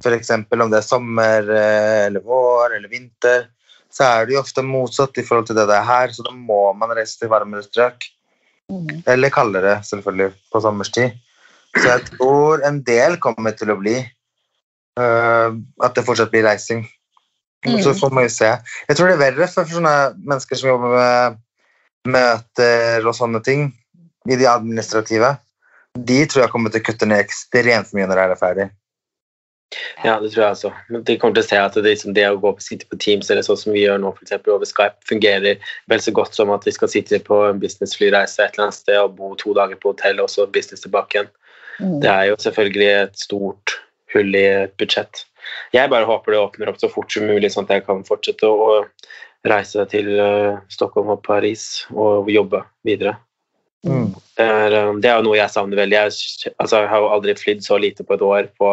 F.eks. 0.00 0.30
om 0.30 0.70
det 0.70 0.78
er 0.80 0.86
sommer 0.86 1.50
eh, 1.54 2.06
eller 2.06 2.24
vår 2.24 2.76
eller 2.76 2.88
vinter. 2.88 3.46
Så 3.92 4.02
er 4.02 4.26
det 4.26 4.34
jo 4.34 4.40
ofte 4.40 4.64
motsatt 4.66 5.18
i 5.20 5.22
forhold 5.22 5.46
til 5.46 5.58
det 5.58 5.68
det 5.70 5.76
er 5.76 5.86
her, 5.86 6.10
så 6.10 6.24
da 6.26 6.32
må 6.34 6.72
man 6.74 6.90
reise 6.96 7.18
til 7.20 7.30
varmere 7.30 7.62
strøk. 7.62 8.08
Mm. 8.72 9.04
Eller 9.06 9.30
kaldere, 9.30 9.76
selvfølgelig, 9.86 10.32
på 10.50 10.62
sommerstid. 10.64 11.14
Så 11.76 11.84
jeg 11.86 12.02
tror 12.08 12.64
en 12.66 12.80
del 12.86 13.20
kommer 13.22 13.54
til 13.54 13.70
å 13.70 13.78
bli 13.78 14.00
uh, 14.98 15.54
at 15.82 15.94
det 15.94 16.06
fortsatt 16.06 16.32
blir 16.32 16.46
reising. 16.48 16.82
Mm. 17.64 17.80
Så 17.82 17.94
får 17.96 18.12
man 18.12 18.26
jo 18.26 18.32
se. 18.32 18.50
Jeg 18.88 18.98
tror 18.98 19.08
det 19.08 19.16
er 19.16 19.24
verre 19.24 19.48
for 19.48 19.70
sånne 19.70 19.96
mennesker 20.20 20.60
som 20.60 20.74
jobber 20.74 20.94
med 20.94 21.40
møter 22.14 23.06
og 23.08 23.16
sånne 23.16 23.40
ting, 23.44 23.68
i 24.28 24.36
de 24.40 24.48
administrative. 24.48 25.34
De 25.94 26.24
tror 26.28 26.44
jeg 26.44 26.52
kommer 26.52 26.72
til 26.72 26.82
å 26.82 26.86
kutte 26.88 27.08
ned 27.08 27.22
ekstremt 27.22 27.92
mye 27.96 28.08
når 28.08 28.20
det 28.20 28.24
er 28.34 28.40
ferdig. 28.40 28.66
Ja, 30.04 30.18
det 30.20 30.30
tror 30.32 30.42
jeg 30.44 30.54
også. 30.54 30.70
Men 30.92 31.04
de 31.06 31.16
kommer 31.18 31.36
til 31.36 31.44
å 31.44 31.48
se 31.48 31.58
at 31.58 31.76
det, 31.76 31.84
liksom, 31.86 32.14
det 32.16 32.26
å 32.28 32.38
gå 32.40 32.52
på, 32.56 32.62
sitte 32.62 32.86
på 32.90 32.98
Teams 33.00 33.30
eller 33.32 33.46
sånn 33.46 33.58
som 33.58 33.74
vi 33.74 33.84
gjør 33.84 34.02
nå 34.02 34.12
eksempel, 34.22 34.54
over 34.54 34.68
Skype, 34.68 35.00
fungerer 35.08 35.62
vel 35.90 36.02
så 36.02 36.14
godt 36.14 36.36
som 36.36 36.52
at 36.54 36.66
vi 36.68 36.74
skal 36.76 36.92
sitte 36.92 37.20
på 37.24 37.40
en 37.48 37.62
businessflyreise 37.62 38.42
et 38.42 38.54
eller 38.54 38.68
annet 38.68 38.78
sted 38.78 39.00
og 39.00 39.16
bo 39.18 39.32
to 39.40 39.54
dager 39.56 39.80
på 39.80 39.94
hotell 39.94 40.22
og 40.22 40.30
så 40.32 40.46
business 40.46 40.84
tilbake 40.84 41.18
igjen. 41.18 41.32
Mm. 41.80 41.98
Det 42.04 42.10
er 42.10 42.28
jo 42.30 42.40
selvfølgelig 42.44 42.90
et 42.92 43.18
stort 43.18 43.78
hull 44.14 44.36
i 44.38 44.44
et 44.64 44.76
budsjett. 44.80 45.24
Jeg 45.74 45.90
bare 45.92 46.08
håper 46.08 46.34
det 46.34 46.40
åpner 46.40 46.72
opp 46.72 46.80
så 46.80 46.90
fort 46.92 47.12
som 47.12 47.26
mulig, 47.28 47.50
sånn 47.52 47.68
at 47.68 47.78
jeg 47.78 47.86
kan 47.88 48.02
fortsette 48.06 48.48
å 48.48 48.82
reise 49.44 49.84
til 49.92 50.08
eh, 50.20 50.56
Stockholm 50.72 51.12
og 51.12 51.22
Paris 51.26 51.84
og 51.92 52.30
jobbe 52.32 52.62
videre. 52.86 53.16
Mm. 53.84 54.14
Det 54.38 54.44
er, 54.44 54.74
um, 54.88 55.00
det 55.02 55.10
er 55.10 55.18
jo 55.18 55.26
noe 55.26 55.38
jeg 55.38 55.52
savner 55.52 55.82
veldig. 55.82 55.96
Jeg, 55.98 56.52
altså, 56.56 56.80
jeg 56.80 56.90
har 56.90 57.02
jo 57.02 57.10
aldri 57.12 57.34
flydd 57.36 57.64
så 57.66 57.78
lite 57.80 58.06
på 58.06 58.16
et 58.16 58.24
år. 58.24 58.48
På, 58.60 58.70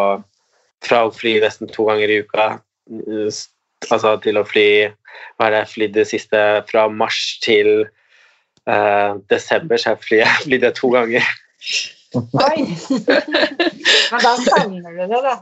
fra 0.86 1.04
å 1.06 1.14
fly 1.14 1.36
nesten 1.44 1.70
to 1.72 1.86
ganger 1.90 2.10
i 2.10 2.22
uka 2.24 2.48
uh, 2.58 3.42
altså, 3.90 4.16
til 4.24 4.40
å 4.40 4.48
fly 4.48 4.68
Hva 5.38 5.48
er 5.48 5.54
det 5.54 5.60
jeg 5.60 5.72
flydde 5.76 6.06
siste 6.10 6.40
Fra 6.72 6.88
mars 6.90 7.20
til 7.44 7.84
uh, 7.84 9.20
desember, 9.30 9.78
så 9.78 9.94
jeg 9.94 10.04
fly- 10.08 10.22
jeg 10.24 10.46
flydde 10.48 10.74
to 10.80 10.94
ganger. 10.96 11.28
Oi! 12.16 12.66
Men 14.12 14.24
da 14.24 14.36
savner 14.48 14.96
du 14.96 15.04
det, 15.04 15.22
da. 15.28 15.38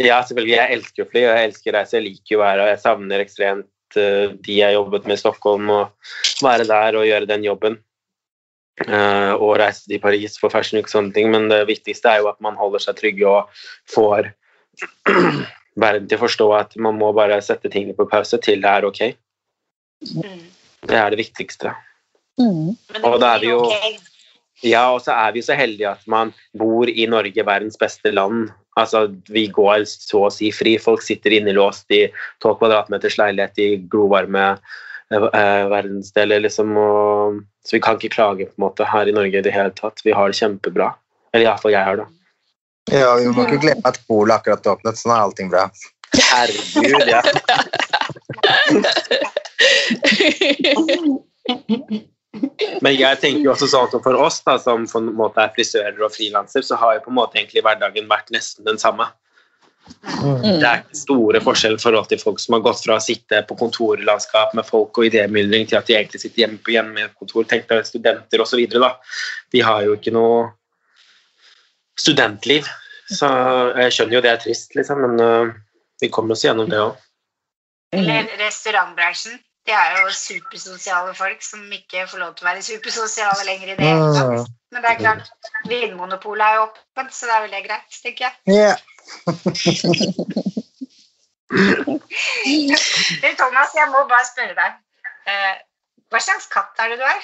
Ja, 0.00 0.22
selvfølgelig. 0.24 0.56
Jeg 0.56 0.76
elsker 0.78 1.04
å 1.04 1.10
fly, 1.10 1.22
og 1.26 1.36
jeg 1.36 1.48
elsker 1.50 1.70
å 1.72 1.76
reise. 1.76 1.96
Jeg 1.98 2.06
liker 2.06 2.34
jo 2.34 2.40
å 2.40 2.44
være 2.46 2.64
og 2.64 2.70
jeg 2.72 2.82
savner 2.82 3.22
ekstremt 3.22 3.98
uh, 4.00 4.34
de 4.46 4.58
jeg 4.58 4.76
jobbet 4.76 5.08
med 5.08 5.18
i 5.18 5.20
Stockholm, 5.20 5.72
og 5.72 6.44
være 6.44 6.68
der 6.68 6.98
og 6.98 7.08
gjøre 7.08 7.28
den 7.28 7.44
jobben. 7.46 7.78
Uh, 8.88 9.36
og 9.36 9.58
reise 9.60 9.84
til 9.84 10.00
Paris 10.00 10.38
for 10.40 10.50
Fashion 10.52 10.80
uke 10.80 10.88
og 10.88 10.94
sånne 10.94 11.12
ting, 11.14 11.28
men 11.34 11.50
det 11.52 11.60
viktigste 11.68 12.08
er 12.08 12.22
jo 12.22 12.30
at 12.32 12.40
man 12.44 12.56
holder 12.58 12.82
seg 12.82 12.96
trygge 12.98 13.28
og 13.28 13.64
får 13.92 14.30
verden 15.84 16.08
til 16.08 16.16
å 16.18 16.22
forstå 16.24 16.46
at 16.56 16.78
man 16.80 16.96
må 16.98 17.12
bare 17.16 17.36
sette 17.44 17.70
tingene 17.72 17.96
på 17.98 18.08
pause 18.10 18.40
til 18.42 18.64
det 18.64 18.72
er 18.72 18.88
ok. 18.88 19.02
Det 20.88 20.98
er 20.98 21.12
det 21.12 21.20
viktigste. 21.20 21.76
Mm. 22.40 22.72
Og 23.04 23.20
da 23.20 23.34
er 23.36 23.44
vi 23.44 23.52
jo- 23.52 23.68
ok. 23.68 24.08
Ja, 24.62 24.84
og 24.94 25.02
så 25.02 25.14
er 25.14 25.32
vi 25.34 25.42
så 25.42 25.56
heldige 25.58 25.90
at 25.90 26.04
man 26.10 26.30
bor 26.58 26.88
i 26.88 27.06
Norge, 27.10 27.44
verdens 27.46 27.78
beste 27.80 28.12
land. 28.14 28.50
Altså, 28.78 29.08
Vi 29.28 29.48
går 29.52 29.84
så 29.90 30.26
å 30.28 30.30
si 30.32 30.52
fri. 30.54 30.78
Folk 30.78 31.02
sitter 31.02 31.34
innelåst 31.34 31.90
i 31.90 32.06
12 32.44 32.56
kvadratmeters 32.60 33.18
leilighet 33.18 33.58
i 33.58 33.68
glovarme 33.90 34.44
eh, 34.54 35.26
eh, 35.26 35.64
verdensdeler. 35.72 36.40
liksom, 36.46 36.76
og, 36.78 37.42
Så 37.66 37.76
vi 37.76 37.80
kan 37.80 37.98
ikke 37.98 38.14
klage 38.14 38.46
på 38.46 38.54
en 38.56 38.66
måte 38.68 38.86
her 38.86 39.06
i 39.08 39.12
Norge 39.16 39.38
i 39.38 39.44
det 39.44 39.52
hele 39.54 39.70
tatt. 39.74 40.00
Vi 40.04 40.12
har 40.14 40.30
det 40.30 40.38
kjempebra. 40.38 40.94
Eller 41.32 41.46
iallfall 41.48 41.74
jeg 41.74 41.84
har 41.84 41.96
det. 41.96 42.08
Ja, 42.90 43.16
Vi 43.16 43.26
må 43.30 43.46
ikke 43.46 43.62
glemme 43.62 43.86
at 43.86 44.00
polet 44.08 44.34
akkurat 44.36 44.66
åpnet, 44.66 44.98
så 44.98 45.08
nå 45.08 45.14
er 45.14 45.26
allting 45.26 45.50
bra. 45.50 45.70
Herregud, 46.12 47.08
ja. 47.08 47.22
Men 52.82 52.94
jeg 52.96 53.18
tenker 53.20 53.44
jo 53.44 53.52
også 53.52 53.68
sånn 53.68 53.90
som 53.92 54.02
for 54.04 54.16
oss 54.16 54.40
da, 54.46 54.56
som 54.60 54.86
på 54.88 55.00
en 55.02 55.10
måte 55.18 55.42
er 55.42 55.52
frisører 55.54 56.00
og 56.00 56.14
frilanser, 56.14 56.64
så 56.64 56.78
har 56.80 56.96
jo 56.96 57.04
på 57.04 57.12
en 57.12 57.18
måte 57.18 57.38
egentlig 57.38 57.64
hverdagen 57.64 58.08
vært 58.10 58.32
nesten 58.34 58.64
den 58.68 58.80
samme. 58.80 59.10
Mm. 60.22 60.60
Det 60.62 60.66
er 60.66 60.80
ikke 60.80 60.98
store 60.98 61.40
forskjeller 61.42 61.80
i 61.80 61.82
forhold 61.82 62.08
til 62.10 62.20
folk 62.22 62.40
som 62.40 62.56
har 62.56 62.62
gått 62.64 62.82
fra 62.84 62.96
å 62.96 63.02
sitte 63.02 63.42
på 63.48 63.56
kontorlandskap 63.58 64.54
med 64.56 64.66
folk 64.66 64.98
og 64.98 65.08
idémyldring 65.08 65.66
til 65.68 65.80
at 65.80 65.88
de 65.90 65.96
egentlig 65.98 66.22
sitter 66.22 66.44
hjemme 66.44 66.62
på 66.64 66.74
hjemmekontor. 66.76 67.46
Tenk 67.50 67.68
deg 67.70 67.84
studenter 67.88 68.44
osv. 68.44 68.62
De 69.52 69.64
har 69.66 69.84
jo 69.86 69.96
ikke 69.98 70.14
noe 70.14 70.46
studentliv. 71.98 72.70
Så 73.12 73.28
jeg 73.82 73.92
skjønner 73.92 74.16
jo 74.16 74.24
det 74.24 74.30
er 74.32 74.40
trist, 74.40 74.76
liksom, 74.78 75.02
men 75.04 75.20
uh, 75.20 75.54
vi 76.00 76.08
kommer 76.14 76.36
oss 76.36 76.44
gjennom 76.46 76.70
det 76.70 76.80
òg. 76.80 76.94
Eller 77.92 78.30
restaurantbransjen. 78.40 79.36
De 79.66 79.72
er 79.72 80.00
jo 80.00 80.10
supersosiale 80.10 81.14
folk 81.14 81.42
som 81.46 81.60
ikke 81.72 82.06
får 82.10 82.18
lov 82.18 82.32
til 82.34 82.46
å 82.46 82.50
være 82.50 82.64
supersosiale 82.66 83.44
lenger 83.46 83.68
i 83.68 83.76
det 83.78 83.86
hele 83.86 84.08
tatt. 84.16 84.32
Mm. 84.32 84.46
Men 84.72 84.82
det 84.82 84.90
er 84.90 84.98
klart, 85.02 85.26
Vinmonopolet 85.68 86.46
er 86.46 86.54
jo 86.58 86.64
åpent, 86.66 87.12
så 87.14 87.28
det 87.28 87.34
er 87.34 87.44
vel 87.44 87.54
det 87.54 87.66
greit, 87.68 87.90
tenker 88.02 88.22
jeg. 88.26 88.34
Yeah. 88.50 88.76
Thomas, 93.38 93.70
jeg 93.76 93.86
må 93.92 93.98
bare 94.10 94.26
spørre 94.26 94.56
deg. 94.56 94.70
Eh, 95.30 95.54
hva 96.10 96.20
slags 96.20 96.48
katt 96.50 96.82
er 96.82 96.86
det 96.92 96.98
du 97.00 97.06
har? 97.06 97.22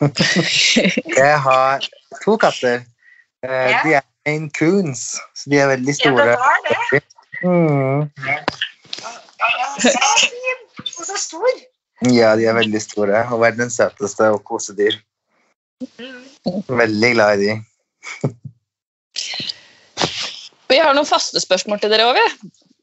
Jeg 1.20 1.40
har 1.44 1.86
to 2.24 2.36
katter. 2.40 2.80
Eh, 3.44 3.84
De 3.84 3.94
er 3.98 4.04
Maine 4.26 4.50
Coons, 4.56 5.02
så 5.36 5.50
de 5.52 5.60
er 5.60 5.68
veldig 5.74 5.94
store. 5.94 6.24
Ja, 6.24 6.30
det 6.30 6.38
var 6.40 6.58
det. 6.66 7.02
Mm. 7.44 8.08
så 9.82 9.92
fin! 10.22 10.64
Og 10.86 11.04
så 11.06 11.16
stor. 11.18 11.60
Ja, 12.08 12.32
de 12.36 12.46
er 12.48 12.56
veldig 12.56 12.80
store 12.80 13.24
og 13.28 13.42
verdens 13.42 13.76
søteste 13.80 14.30
og 14.32 14.42
kosedyr. 14.48 14.96
Veldig 16.68 17.12
glad 17.14 17.40
i 17.40 17.44
de. 17.44 17.52
Vi 20.70 20.78
har 20.78 20.94
noen 20.94 21.08
faste 21.08 21.40
spørsmål 21.42 21.80
til 21.82 21.92
dere 21.92 22.08
òg, 22.08 22.16
vi. 22.16 22.26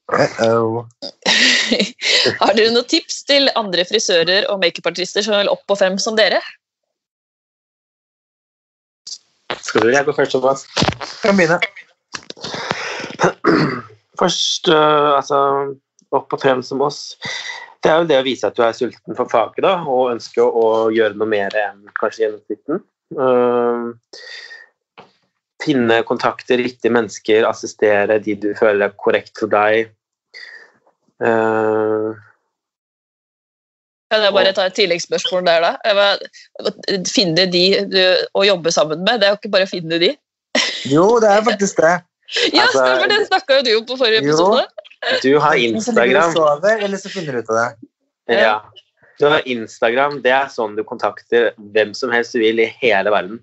Uh-oh. 0.07 0.85
Har 2.41 2.53
dere 2.55 2.71
noen 2.71 2.87
tips 2.87 3.23
til 3.27 3.49
andre 3.59 3.83
frisører 3.87 4.47
og 4.51 4.61
makeupartister 4.61 5.25
som 5.25 5.35
vil 5.35 5.51
opp 5.51 5.65
og 5.73 5.79
frem 5.79 5.97
som 5.99 6.15
dere? 6.19 6.39
Skal 9.63 9.83
du 9.83 9.91
jeg 9.91 10.07
gå 10.07 10.15
først, 10.15 10.35
Thomas? 10.35 10.63
Kan 11.23 11.39
begynne. 11.39 11.59
Først, 14.19 14.69
uh, 14.71 15.17
altså 15.19 15.39
opp 16.15 16.33
og 16.33 16.41
frem 16.41 16.63
som 16.65 16.81
oss. 16.85 17.15
Det 17.83 17.91
er 17.91 18.01
jo 18.01 18.09
det 18.09 18.19
å 18.19 18.25
vise 18.25 18.47
at 18.47 18.57
du 18.57 18.63
er 18.65 18.75
sulten 18.75 19.15
for 19.17 19.29
faget 19.31 19.63
da, 19.65 19.77
og 19.85 20.13
ønsker 20.15 20.43
å, 20.43 20.51
å 20.51 20.91
gjøre 20.93 21.17
noe 21.19 21.29
mer 21.29 21.55
enn 21.59 21.83
kanskje 21.99 22.25
gjennomsnitten. 22.25 22.81
Uh, 23.17 23.93
finne 25.63 26.01
kontakter, 26.07 26.59
riktige 26.61 26.93
mennesker, 26.95 27.45
assistere 27.47 28.19
de 28.23 28.35
du 28.39 28.49
føler 28.57 28.89
er 28.89 28.97
korrekt 28.99 29.37
for 29.39 29.51
deg. 29.51 29.91
Uh, 31.23 32.13
Kan 34.07 34.23
jeg 34.23 34.33
bare 34.35 34.53
ta 34.55 34.67
et 34.69 34.75
tilleggsspørsmål 34.77 35.47
der, 35.47 35.65
da? 35.65 36.05
Finne 37.11 37.47
de 37.51 37.63
du, 37.91 38.03
å 38.39 38.45
jobbe 38.47 38.71
sammen 38.71 39.01
med, 39.03 39.19
det 39.19 39.27
er 39.27 39.33
jo 39.35 39.39
ikke 39.41 39.51
bare 39.57 39.67
å 39.67 39.71
finne 39.71 39.99
de. 39.99 40.13
Jo, 40.87 41.07
det 41.23 41.31
er 41.33 41.43
faktisk 41.47 41.81
det. 41.83 41.97
Ja, 42.51 42.65
Altså- 42.65 42.81
stemmer 42.83 43.07
det! 43.07 43.17
snakka 43.29 43.57
jo 43.57 43.63
du 43.63 43.69
om 43.77 43.85
på 43.87 43.95
forrige 43.99 44.19
episode. 44.19 44.63
Jo. 44.65 44.76
Du 45.23 45.37
har 45.37 45.55
Instagram. 45.55 46.31
så 46.31 46.41
sover, 46.41 46.83
eller 46.83 46.97
så 46.97 47.09
finner 47.09 47.37
du 47.37 47.39
ut 47.39 47.49
av 47.49 47.59
det. 47.61 47.67
Ja. 48.39 48.55
Du 49.19 49.25
har 49.25 49.47
Instagram, 49.49 50.21
det 50.21 50.33
er 50.33 50.49
sånn 50.53 50.75
du 50.77 50.83
kontakter 50.85 51.51
hvem 51.73 51.93
som 51.97 52.11
helst 52.13 52.35
du 52.35 52.41
vil 52.41 52.61
i 52.61 52.69
hele 52.81 53.13
verden. 53.13 53.39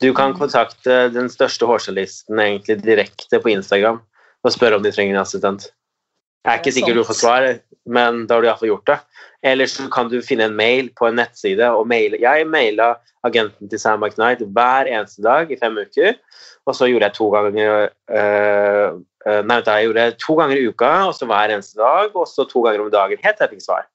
Du 0.00 0.12
kan 0.16 0.32
kontakte 0.36 1.08
den 1.12 1.28
største 1.32 1.68
hårstylisten 1.68 2.40
egentlig 2.40 2.80
direkte 2.84 3.40
på 3.40 3.52
Instagram 3.52 4.00
og 4.44 4.54
spørre 4.54 4.78
om 4.78 4.84
de 4.84 4.92
trenger 4.92 5.16
en 5.16 5.22
assistent. 5.22 5.68
Jeg 6.44 6.52
er 6.52 6.60
ikke 6.60 6.70
er 6.72 6.76
sikker 6.78 6.96
du 6.96 7.04
får 7.04 7.18
svar, 7.18 7.46
men 7.84 8.22
da 8.26 8.36
har 8.36 8.44
du 8.44 8.48
iallfall 8.48 8.70
gjort 8.70 8.88
det. 8.88 8.98
Eller 9.44 9.68
så 9.68 9.88
kan 9.92 10.08
du 10.08 10.18
finne 10.24 10.48
en 10.48 10.56
mail 10.56 10.88
på 10.96 11.08
en 11.08 11.18
nettside 11.20 11.68
og 11.76 11.86
maile. 11.88 12.20
Jeg 12.20 12.48
maila 12.48 12.94
agenten 13.24 13.68
til 13.68 13.80
Sam 13.80 14.00
McKnight 14.00 14.44
hver 14.48 14.88
eneste 14.88 15.24
dag 15.24 15.52
i 15.52 15.58
fem 15.60 15.76
uker, 15.76 16.16
og 16.64 16.76
så 16.76 16.88
gjorde 16.88 17.08
jeg 17.08 17.16
to 17.16 17.28
ganger 17.34 17.88
øh, 17.88 19.00
Nei, 19.26 19.60
jeg 19.60 19.88
gjorde 19.88 20.04
det 20.06 20.20
to 20.22 20.34
ganger 20.38 20.56
i 20.56 20.68
uka, 20.70 20.90
og 21.10 21.14
så 21.16 21.26
hver 21.28 21.52
eneste 21.52 21.76
dag, 21.76 22.14
og 22.16 22.28
så 22.28 22.46
to 22.48 22.62
ganger 22.64 22.86
om 22.86 22.92
dagen 22.92 23.20
helt 23.20 23.36
til 23.36 23.46
jeg 23.46 23.56
fikk 23.56 23.66
svar. 23.66 23.88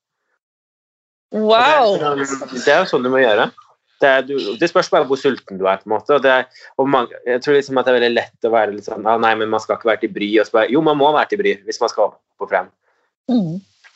Wow! 1.36 1.98
Det 2.54 2.72
er 2.72 2.84
jo 2.84 2.90
sånn 2.90 3.06
du 3.06 3.12
må 3.12 3.24
gjøre. 3.24 3.50
Det, 4.02 4.10
er, 4.10 4.26
du, 4.28 4.36
det 4.60 4.68
spørs 4.70 4.90
bare 4.92 5.08
hvor 5.08 5.20
sulten 5.20 5.60
du 5.60 5.66
er. 5.68 5.80
på 5.82 5.90
en 5.90 5.96
måte. 5.96 6.16
Og 6.18 6.24
det 6.24 6.32
er, 6.32 6.66
og 6.80 6.90
man, 6.92 7.08
jeg 7.28 7.42
tror 7.44 7.58
liksom 7.58 7.80
at 7.80 7.88
det 7.88 7.94
er 7.94 8.00
veldig 8.00 8.16
lett 8.16 8.48
å 8.48 8.52
være 8.54 8.76
litt 8.76 8.88
sånn 8.88 9.08
ah, 9.08 9.20
Nei, 9.22 9.34
men 9.40 9.52
man 9.52 9.64
skal 9.64 9.80
ikke 9.80 9.92
være 9.92 10.04
til 10.04 10.14
bry. 10.16 10.30
Og 10.40 10.48
så 10.48 10.58
bare, 10.60 10.72
jo, 10.74 10.84
man 10.86 11.00
må 11.00 11.14
være 11.16 11.32
til 11.32 11.42
bry 11.42 11.56
hvis 11.66 11.82
man 11.82 11.92
skal 11.94 12.10
opp 12.10 12.44
og 12.44 12.52
frem. 12.52 12.70
Mm. 13.32 13.56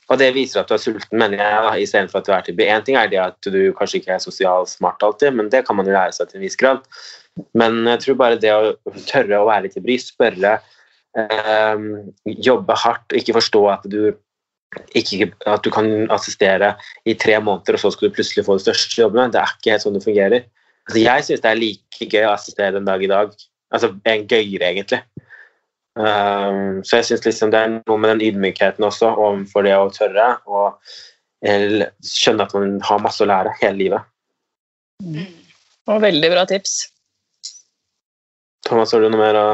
Og 0.10 0.18
det 0.18 0.32
viser 0.34 0.64
at 0.64 0.72
du 0.72 0.74
er 0.74 0.82
sulten, 0.82 1.20
mener 1.22 1.38
jeg, 1.44 1.64
da, 1.68 1.74
istedenfor 1.84 2.22
at 2.22 2.30
du 2.30 2.34
er 2.34 2.48
til 2.48 2.58
bry. 2.58 2.70
Én 2.74 2.86
ting 2.88 2.98
er 2.98 3.12
det 3.12 3.22
at 3.22 3.52
du 3.52 3.60
kanskje 3.78 4.02
ikke 4.02 4.16
er 4.16 4.24
sosialt 4.24 4.72
smart 4.72 5.04
alltid, 5.06 5.36
men 5.38 5.52
det 5.54 5.66
kan 5.68 5.78
man 5.78 5.88
jo 5.88 5.94
lære 5.94 6.16
seg 6.16 6.32
til 6.32 6.40
en 6.40 6.48
viss 6.48 6.58
grad. 6.60 6.82
Men 7.58 7.84
jeg 7.92 8.04
tror 8.06 8.20
bare 8.24 8.40
det 8.42 8.56
å 8.56 8.74
tørre 9.12 9.38
å 9.38 9.48
være 9.48 9.68
litt 9.68 9.78
til 9.78 9.86
bry, 9.86 10.00
spørre, 10.02 10.56
eh, 10.58 10.76
jobbe 12.46 12.76
hardt, 12.78 13.16
ikke 13.18 13.38
forstå 13.40 13.62
at 13.72 13.86
du 13.90 14.14
ikke, 14.94 15.32
at 15.50 15.64
du 15.66 15.72
kan 15.74 15.88
assistere 16.14 16.76
i 17.10 17.16
tre 17.18 17.40
måneder, 17.42 17.74
og 17.74 17.82
så 17.82 17.92
skal 17.94 18.10
du 18.10 18.18
plutselig 18.20 18.46
få 18.46 18.60
de 18.60 18.66
største 18.68 19.02
jobbene. 19.02 19.32
Det 19.34 19.42
er 19.42 19.54
ikke 19.56 19.74
helt 19.74 19.86
sånn 19.86 19.98
det 19.98 20.06
fungerer. 20.06 20.46
Altså, 20.86 21.00
jeg 21.02 21.26
syns 21.26 21.42
det 21.46 21.50
er 21.50 21.62
like 21.62 22.10
gøy 22.10 22.28
å 22.28 22.36
assistere 22.36 22.78
en 22.78 22.88
dag 22.88 23.04
i 23.04 23.10
dag. 23.10 23.34
Altså 23.74 23.92
en 24.10 24.28
gøyere, 24.30 24.70
egentlig. 24.70 25.02
Um, 26.00 26.80
så 26.86 27.00
jeg 27.00 27.10
syns 27.10 27.26
liksom 27.26 27.52
det 27.52 27.60
er 27.60 27.72
noe 27.74 27.98
med 28.00 28.14
den 28.14 28.24
ydmykheten 28.30 28.86
også 28.86 29.10
overfor 29.10 29.66
det 29.66 29.74
å 29.76 29.90
tørre 29.92 30.28
å 30.48 30.62
eh, 31.44 31.82
skjønne 32.06 32.46
at 32.46 32.54
man 32.56 32.78
har 32.86 33.02
masse 33.04 33.26
å 33.26 33.28
lære 33.28 33.56
hele 33.60 33.82
livet. 33.82 35.34
Og 35.90 36.02
veldig 36.06 36.30
bra 36.32 36.46
tips. 36.48 36.78
Thomas, 38.68 38.94
har 38.94 39.02
du 39.02 39.10
noe 39.10 39.22
mer 39.22 39.40
å 39.40 39.48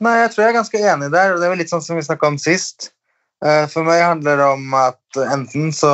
Nei, 0.00 0.14
jeg 0.22 0.32
tror 0.32 0.44
jeg 0.44 0.52
er 0.52 0.56
ganske 0.56 0.80
enig 0.80 1.10
der, 1.12 1.34
og 1.34 1.40
det 1.40 1.46
er 1.46 1.52
vel 1.52 1.60
litt 1.60 1.72
sånn 1.72 1.84
som 1.84 1.98
vi 1.98 2.04
snakka 2.06 2.30
om 2.30 2.38
sist. 2.40 2.90
Eh, 3.44 3.66
For 3.72 3.84
meg 3.84 4.00
handler 4.04 4.40
det 4.40 4.46
om 4.54 4.76
at 4.78 5.20
enten 5.26 5.72
så 5.76 5.92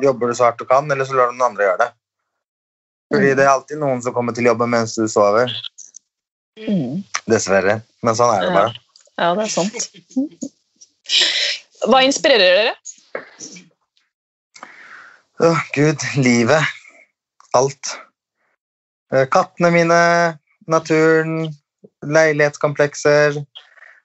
jobber 0.00 0.30
du 0.30 0.36
så 0.36 0.48
hardt 0.48 0.60
du 0.60 0.66
kan, 0.68 0.88
eller 0.90 1.04
så 1.04 1.16
lar 1.16 1.28
du 1.28 1.36
noen 1.36 1.50
andre 1.52 1.66
gjøre 1.66 1.82
det. 1.82 1.90
Fordi 3.10 3.32
det 3.36 3.44
er 3.44 3.52
alltid 3.52 3.80
noen 3.80 4.00
som 4.04 4.14
kommer 4.14 4.36
til 4.36 4.46
jobben 4.46 4.70
mens 4.72 4.94
du 4.96 5.04
sover. 5.10 5.52
Mm. 6.60 7.00
Dessverre. 7.28 7.80
Men 8.06 8.16
sånn 8.16 8.32
er 8.36 8.46
det 8.46 8.52
bare. 8.54 8.74
Ja, 9.20 9.32
det 9.36 9.44
er 9.44 9.52
sant. 9.52 9.88
Hva 11.90 12.04
inspirerer 12.06 12.60
dere? 12.60 12.74
Åh, 15.40 15.60
Gud, 15.74 16.04
livet. 16.20 16.64
Alt. 17.56 17.96
Eh, 19.12 19.26
Kattene 19.32 19.72
mine, 19.74 20.00
naturen, 20.70 21.50
leilighetskomplekser, 22.06 23.40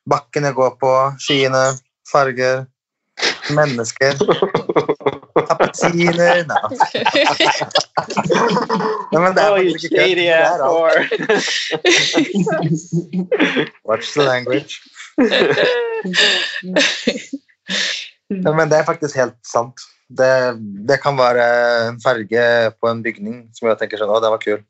bakken 0.10 0.48
jeg 0.48 0.58
går 0.58 0.78
på, 0.82 0.94
skyene, 1.22 1.66
farger, 2.12 2.66
mennesker, 3.56 4.20
appelsiner 5.36 6.46
Nei, 6.48 6.62
Nei, 9.12 9.20
men 9.22 9.34
det 9.36 9.42
er 9.44 9.50
Oh, 9.52 9.58
faktisk 9.58 9.86
ikke. 9.92 10.04
Det 10.16 10.28
er 10.30 10.60
alt. 10.66 11.12
Watch 13.88 14.14
the 14.14 14.24
language. 14.24 14.74
Nei, 18.30 18.54
men 18.54 18.70
det 18.72 18.78
er 18.80 18.88
faktisk 18.88 19.16
helt 19.20 19.38
sant. 19.48 19.82
Det, 20.06 20.56
det 20.88 21.00
kan 21.02 21.18
være 21.18 21.46
en 21.90 22.00
farge 22.04 22.72
på 22.80 22.90
en 22.92 23.04
bygning 23.04 23.38
som 23.58 23.70
jeg 23.70 23.80
tenker 23.82 23.98
sånn, 24.02 24.14
å, 24.14 24.22
den 24.22 24.34
var 24.36 24.44
kul. 24.44 24.62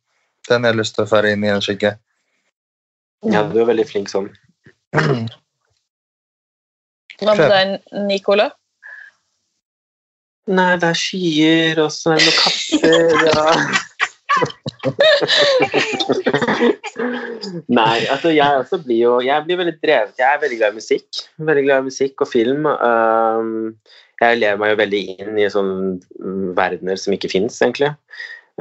Den 0.48 0.64
har 0.64 0.70
jeg 0.74 0.80
lyst 0.80 0.96
til 0.98 1.04
å 1.06 1.12
føre 1.12 1.34
inn 1.34 1.44
i 1.44 1.52
en 1.52 1.64
skygge. 1.64 1.92
Ja, 3.32 3.40
du 3.50 3.58
er 3.62 3.68
veldig 3.72 3.88
flink 3.90 4.08
sånn. 4.12 4.28
Hva 7.22 7.34
med 7.34 7.52
deg, 7.52 7.68
Nicola? 8.10 8.48
Nei, 10.46 10.78
det 10.78 10.88
er 10.92 10.98
skyer, 11.00 11.80
og 11.82 11.92
så 11.94 12.12
er 12.14 12.20
det 12.22 12.28
noen 12.28 12.42
katter 12.44 13.28
ja. 13.32 13.46
Nei, 17.72 18.04
altså 18.12 18.34
jeg 18.34 18.58
også 18.60 18.82
blir 18.84 18.98
jo 19.00 19.22
Jeg 19.24 19.44
blir 19.46 19.58
veldig 19.62 19.78
drevet. 19.80 20.18
Jeg 20.20 20.28
er 20.28 20.42
veldig 20.42 20.58
glad 20.60 20.72
i 20.76 20.80
musikk. 20.82 21.08
Veldig 21.50 21.64
glad 21.66 21.78
i 21.80 21.88
musikk 21.90 22.16
og 22.22 22.28
film. 22.32 22.62
Um, 22.68 23.50
jeg 24.22 24.40
lever 24.40 24.58
meg 24.62 24.70
jo 24.74 24.82
veldig 24.84 25.02
inn 25.16 25.34
i 25.40 25.52
sånne 25.52 25.78
mm, 26.20 26.48
verdener 26.58 26.96
som 27.00 27.14
ikke 27.16 27.32
fins, 27.32 27.62
egentlig. 27.64 27.92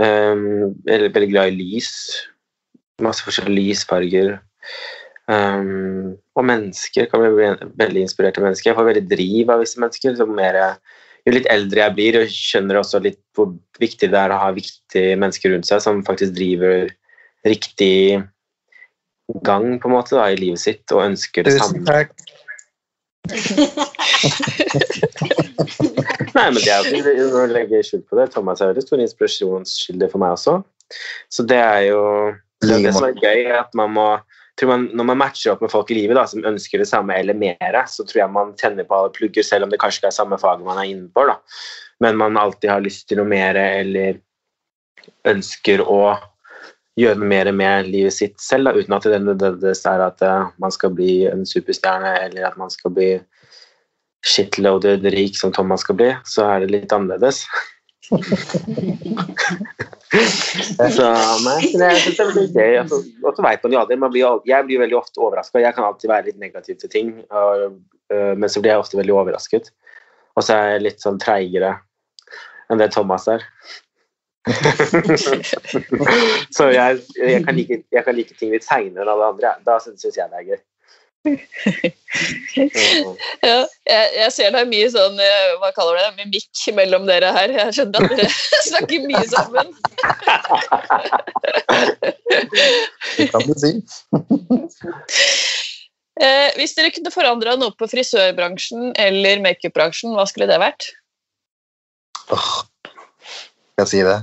Um, 0.00 0.44
jeg 0.86 0.94
er 0.94 1.14
veldig 1.14 1.32
glad 1.34 1.46
i 1.52 1.58
lys. 1.58 1.90
Masse 3.02 3.22
forskjellige 3.26 3.68
lysfarger. 3.74 4.28
Um, 5.24 6.20
og 6.36 6.44
mennesker 6.44 7.06
kan 7.08 7.22
bli 7.22 7.48
veldig 7.80 8.02
inspirerte 8.04 8.42
mennesker. 8.44 8.70
Jeg 8.70 8.78
får 8.78 8.90
veldig 8.90 9.06
driv 9.08 9.46
av 9.54 9.62
visse 9.64 9.80
mennesker. 9.80 10.20
mer 10.28 10.54
jo 11.24 11.32
litt 11.32 11.46
eldre 11.52 11.80
jeg 11.80 11.94
blir, 11.96 12.16
og 12.20 12.28
skjønner 12.32 12.76
også 12.80 12.98
litt 13.04 13.20
hvor 13.36 13.48
viktig 13.80 14.06
det 14.12 14.20
er 14.20 14.30
å 14.34 14.42
ha 14.42 14.48
viktige 14.56 15.16
mennesker 15.16 15.48
rundt 15.54 15.66
seg 15.70 15.78
som 15.84 16.04
faktisk 16.04 16.32
driver 16.36 16.78
riktig 17.48 18.22
gang 19.44 19.80
på 19.80 19.88
en 19.88 19.94
måte 19.94 20.16
da, 20.18 20.24
i 20.28 20.36
livet 20.36 20.60
sitt 20.60 20.92
og 20.92 21.06
ønsker 21.06 21.42
det 21.46 21.52
Tusen 21.56 21.80
samme. 21.80 21.86
takk. 21.88 22.10
Nei, 26.34 26.48
men 26.52 26.60
det 26.60 26.68
er 26.68 26.84
jo 26.84 27.00
ikke 27.00 27.40
å 27.40 27.48
legge 27.48 27.80
skjul 27.86 28.04
på 28.04 28.18
det. 28.18 28.26
Thomas 28.34 28.60
er 28.60 28.68
veldig 28.72 28.84
stor 28.84 29.00
inspirasjonskilde 29.00 30.06
for 30.12 30.18
meg 30.20 30.30
også. 30.36 30.54
Så 31.32 31.40
det 31.48 31.62
er 31.62 31.82
jo 31.88 32.00
det, 32.60 32.68
er 32.68 32.84
det 32.84 32.92
som 32.96 33.08
er 33.08 33.16
gøy, 33.16 33.40
at 33.56 33.70
man 33.78 33.90
må 33.96 34.08
man, 34.62 34.84
Når 34.94 35.04
man 35.04 35.18
matcher 35.18 35.52
opp 35.52 35.62
med 35.64 35.72
folk 35.72 35.90
i 35.90 35.96
livet 35.98 36.16
da, 36.18 36.26
som 36.30 36.44
ønsker 36.46 36.78
det 36.78 36.88
samme 36.88 37.16
eller 37.18 37.34
mer, 37.34 37.80
så 37.90 38.06
tror 38.06 38.20
jeg 38.22 38.34
man 38.34 38.52
tenner 38.60 38.86
på 38.86 38.94
alle 38.96 39.14
plugger, 39.14 39.42
selv 39.42 39.66
om 39.66 39.72
det 39.72 39.80
kanskje 39.82 40.02
ikke 40.02 40.12
er 40.12 40.18
samme 40.20 40.38
faget 40.38 40.66
man 40.66 40.78
er 40.78 40.90
innenfor. 40.92 41.32
Da. 41.32 41.36
Men 42.04 42.20
man 42.20 42.38
alltid 42.38 42.70
har 42.70 42.84
lyst 42.84 43.08
til 43.08 43.18
noe 43.18 43.28
mer 43.30 43.58
eller 43.58 44.20
ønsker 45.28 45.82
å 45.82 46.16
gjøre 47.00 47.26
mer 47.26 47.50
med 47.52 47.88
livet 47.90 48.14
sitt 48.14 48.38
selv, 48.42 48.70
da, 48.70 48.78
uten 48.78 48.94
at 48.94 49.06
det 49.10 49.20
nødvendigvis 49.24 49.82
er 49.90 50.04
at 50.04 50.22
eh, 50.22 50.50
man 50.62 50.74
skal 50.74 50.94
bli 50.94 51.24
en 51.26 51.42
superstjerne 51.48 52.14
eller 52.22 52.46
at 52.46 52.58
man 52.60 52.70
skal 52.70 52.94
bli 52.94 53.10
shitloaded 54.24 55.04
rik 55.12 55.36
som 55.36 55.52
Thomas 55.52 55.82
skal 55.84 55.98
bli, 55.98 56.12
så 56.24 56.46
er 56.52 56.62
det 56.62 56.72
litt 56.76 56.94
annerledes. 56.94 57.44
Jeg 60.14 60.94
og 63.24 63.36
så 63.36 63.44
veit 63.44 63.64
man 63.64 63.74
jo 63.74 63.80
aldri. 63.80 63.98
Man 64.00 64.12
blir, 64.14 64.42
jeg 64.48 64.66
blir 64.68 64.82
veldig 64.84 64.98
ofte 64.98 65.22
overraska. 65.22 65.62
Jeg 65.62 65.74
kan 65.76 65.86
alltid 65.88 66.10
være 66.10 66.28
litt 66.28 66.40
negativ 66.42 66.78
til 66.80 66.92
ting, 66.92 67.14
og, 67.30 67.78
øh, 68.14 68.34
men 68.38 68.48
så 68.50 68.62
blir 68.62 68.74
jeg 68.74 68.84
ofte 68.84 69.00
veldig 69.00 69.16
overrasket. 69.16 69.72
Og 70.34 70.46
så 70.46 70.58
er 70.58 70.74
jeg 70.74 70.84
litt 70.88 71.00
sånn 71.04 71.18
treigere 71.22 71.72
enn 72.70 72.80
det 72.80 72.92
Thomas 72.94 73.26
er. 73.30 73.44
så 76.56 76.66
jeg, 76.68 77.00
jeg, 77.16 77.40
kan 77.46 77.56
like, 77.56 77.80
jeg 77.92 78.04
kan 78.04 78.16
like 78.16 78.34
ting 78.36 78.52
litt 78.52 78.66
seinere 78.66 79.04
enn 79.04 79.12
alle 79.14 79.30
andre. 79.34 79.54
Da 79.66 79.78
syns 79.82 80.04
jeg 80.06 80.16
det 80.18 80.40
er 80.40 80.48
gøy. 80.52 80.60
Ja, 81.24 81.32
jeg, 83.88 84.08
jeg 84.18 84.32
ser 84.34 84.50
det 84.52 84.60
er 84.60 84.66
mye 84.68 84.88
sånn 84.92 85.16
eh, 85.22 85.54
hva 85.62 85.70
kaller 85.76 85.96
det, 85.98 86.16
mimikk 86.18 86.56
mellom 86.76 87.06
dere 87.08 87.28
her. 87.34 87.48
Jeg 87.56 87.74
skjønner 87.78 88.00
at 88.04 88.10
dere 88.18 88.30
snakker 88.68 88.98
mye 89.08 89.26
sammen. 89.32 89.68
Det 93.16 93.26
kan 93.32 93.42
du 93.48 93.54
si. 93.60 93.70
Eh, 96.22 96.54
hvis 96.54 96.76
dere 96.78 96.92
kunne 96.94 97.10
forandra 97.10 97.56
noe 97.58 97.74
på 97.74 97.88
frisørbransjen 97.90 98.92
eller 99.02 99.42
makeupbransjen, 99.42 100.14
hva 100.14 100.22
skulle 100.30 100.46
det 100.46 100.62
vært? 100.62 100.94
Oh, 102.30 102.62
skal 102.86 103.82
jeg 103.82 103.90
si 103.90 103.98
det? 104.06 104.22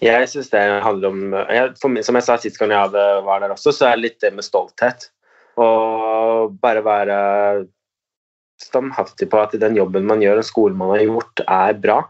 Jeg 0.00 0.24
synes 0.32 0.48
det 0.54 0.62
handler 0.80 1.12
om 1.12 1.36
jeg, 1.36 1.76
for 1.82 2.00
Som 2.00 2.16
jeg 2.16 2.24
sa 2.24 2.40
sist 2.40 2.56
gang 2.56 2.72
jeg 2.72 2.88
var 3.28 3.44
der 3.44 3.52
også, 3.52 3.76
så 3.76 3.90
er 3.90 3.94
det 3.98 4.06
litt 4.06 4.16
det 4.24 4.32
med 4.38 4.44
stolthet. 4.46 5.10
Og 5.62 6.56
bare 6.60 6.84
være 6.84 7.18
standhaftig 8.60 9.28
på 9.32 9.40
at 9.40 9.54
den 9.60 9.76
jobben 9.76 10.06
man 10.08 10.22
gjør, 10.24 10.40
og 10.40 10.48
skolen 10.48 10.78
man 10.80 10.94
har 10.94 11.04
gjort, 11.04 11.44
er 11.44 11.78
bra. 11.80 12.00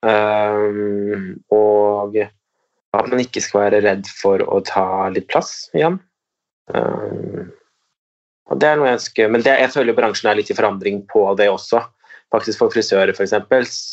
Um, 0.00 1.36
og 1.52 2.16
at 2.20 3.08
man 3.10 3.20
ikke 3.22 3.42
skal 3.44 3.66
være 3.66 3.82
redd 3.84 4.08
for 4.20 4.42
å 4.42 4.62
ta 4.66 5.08
litt 5.12 5.28
plass 5.30 5.68
igjen. 5.76 6.00
Um, 6.72 7.50
og 8.50 8.58
det 8.58 8.66
er 8.66 8.78
noe 8.78 8.88
jeg 8.88 8.98
ønsker, 8.98 9.30
Men 9.30 9.44
det, 9.46 9.54
jeg 9.62 9.72
føler 9.74 9.96
bransjen 9.96 10.30
er 10.30 10.38
litt 10.40 10.50
i 10.50 10.56
forandring 10.58 11.04
på 11.10 11.22
det 11.38 11.50
også. 11.50 11.84
Faktisk 12.34 12.62
for 12.62 12.74
frisører, 12.74 13.12
f.eks. 13.14 13.34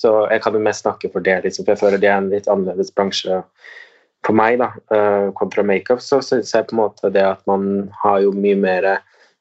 Så 0.02 0.14
jeg 0.32 0.42
kan 0.44 0.54
jo 0.54 0.62
mest 0.62 0.86
snakke 0.86 1.12
for 1.14 1.26
det, 1.26 1.40
liksom, 1.46 1.66
for 1.66 1.74
jeg 1.74 1.82
føler 1.82 2.02
det 2.02 2.10
er 2.10 2.22
en 2.22 2.32
litt 2.34 2.50
annerledes 2.50 2.94
bransje 2.94 3.42
for 4.26 4.36
meg, 4.36 4.58
da, 4.60 4.72
eh, 4.94 5.30
kontra 5.38 5.64
makeup. 5.64 6.02
Så 6.04 6.22
syns 6.26 6.54
jeg 6.54 6.68
på 6.68 6.76
en 6.76 6.84
måte 6.84 7.12
det 7.14 7.24
at 7.24 7.44
man 7.48 7.90
har 8.04 8.22
jo 8.26 8.34
mye 8.36 8.58
mer 8.60 8.90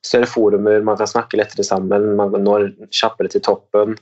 større 0.06 0.28
forumer, 0.30 0.84
man 0.86 0.98
kan 0.98 1.10
snakke 1.10 1.38
lettere 1.40 1.66
sammen, 1.66 2.14
man 2.18 2.34
når 2.44 2.70
kjappere 2.94 3.32
til 3.32 3.42
toppen. 3.42 3.96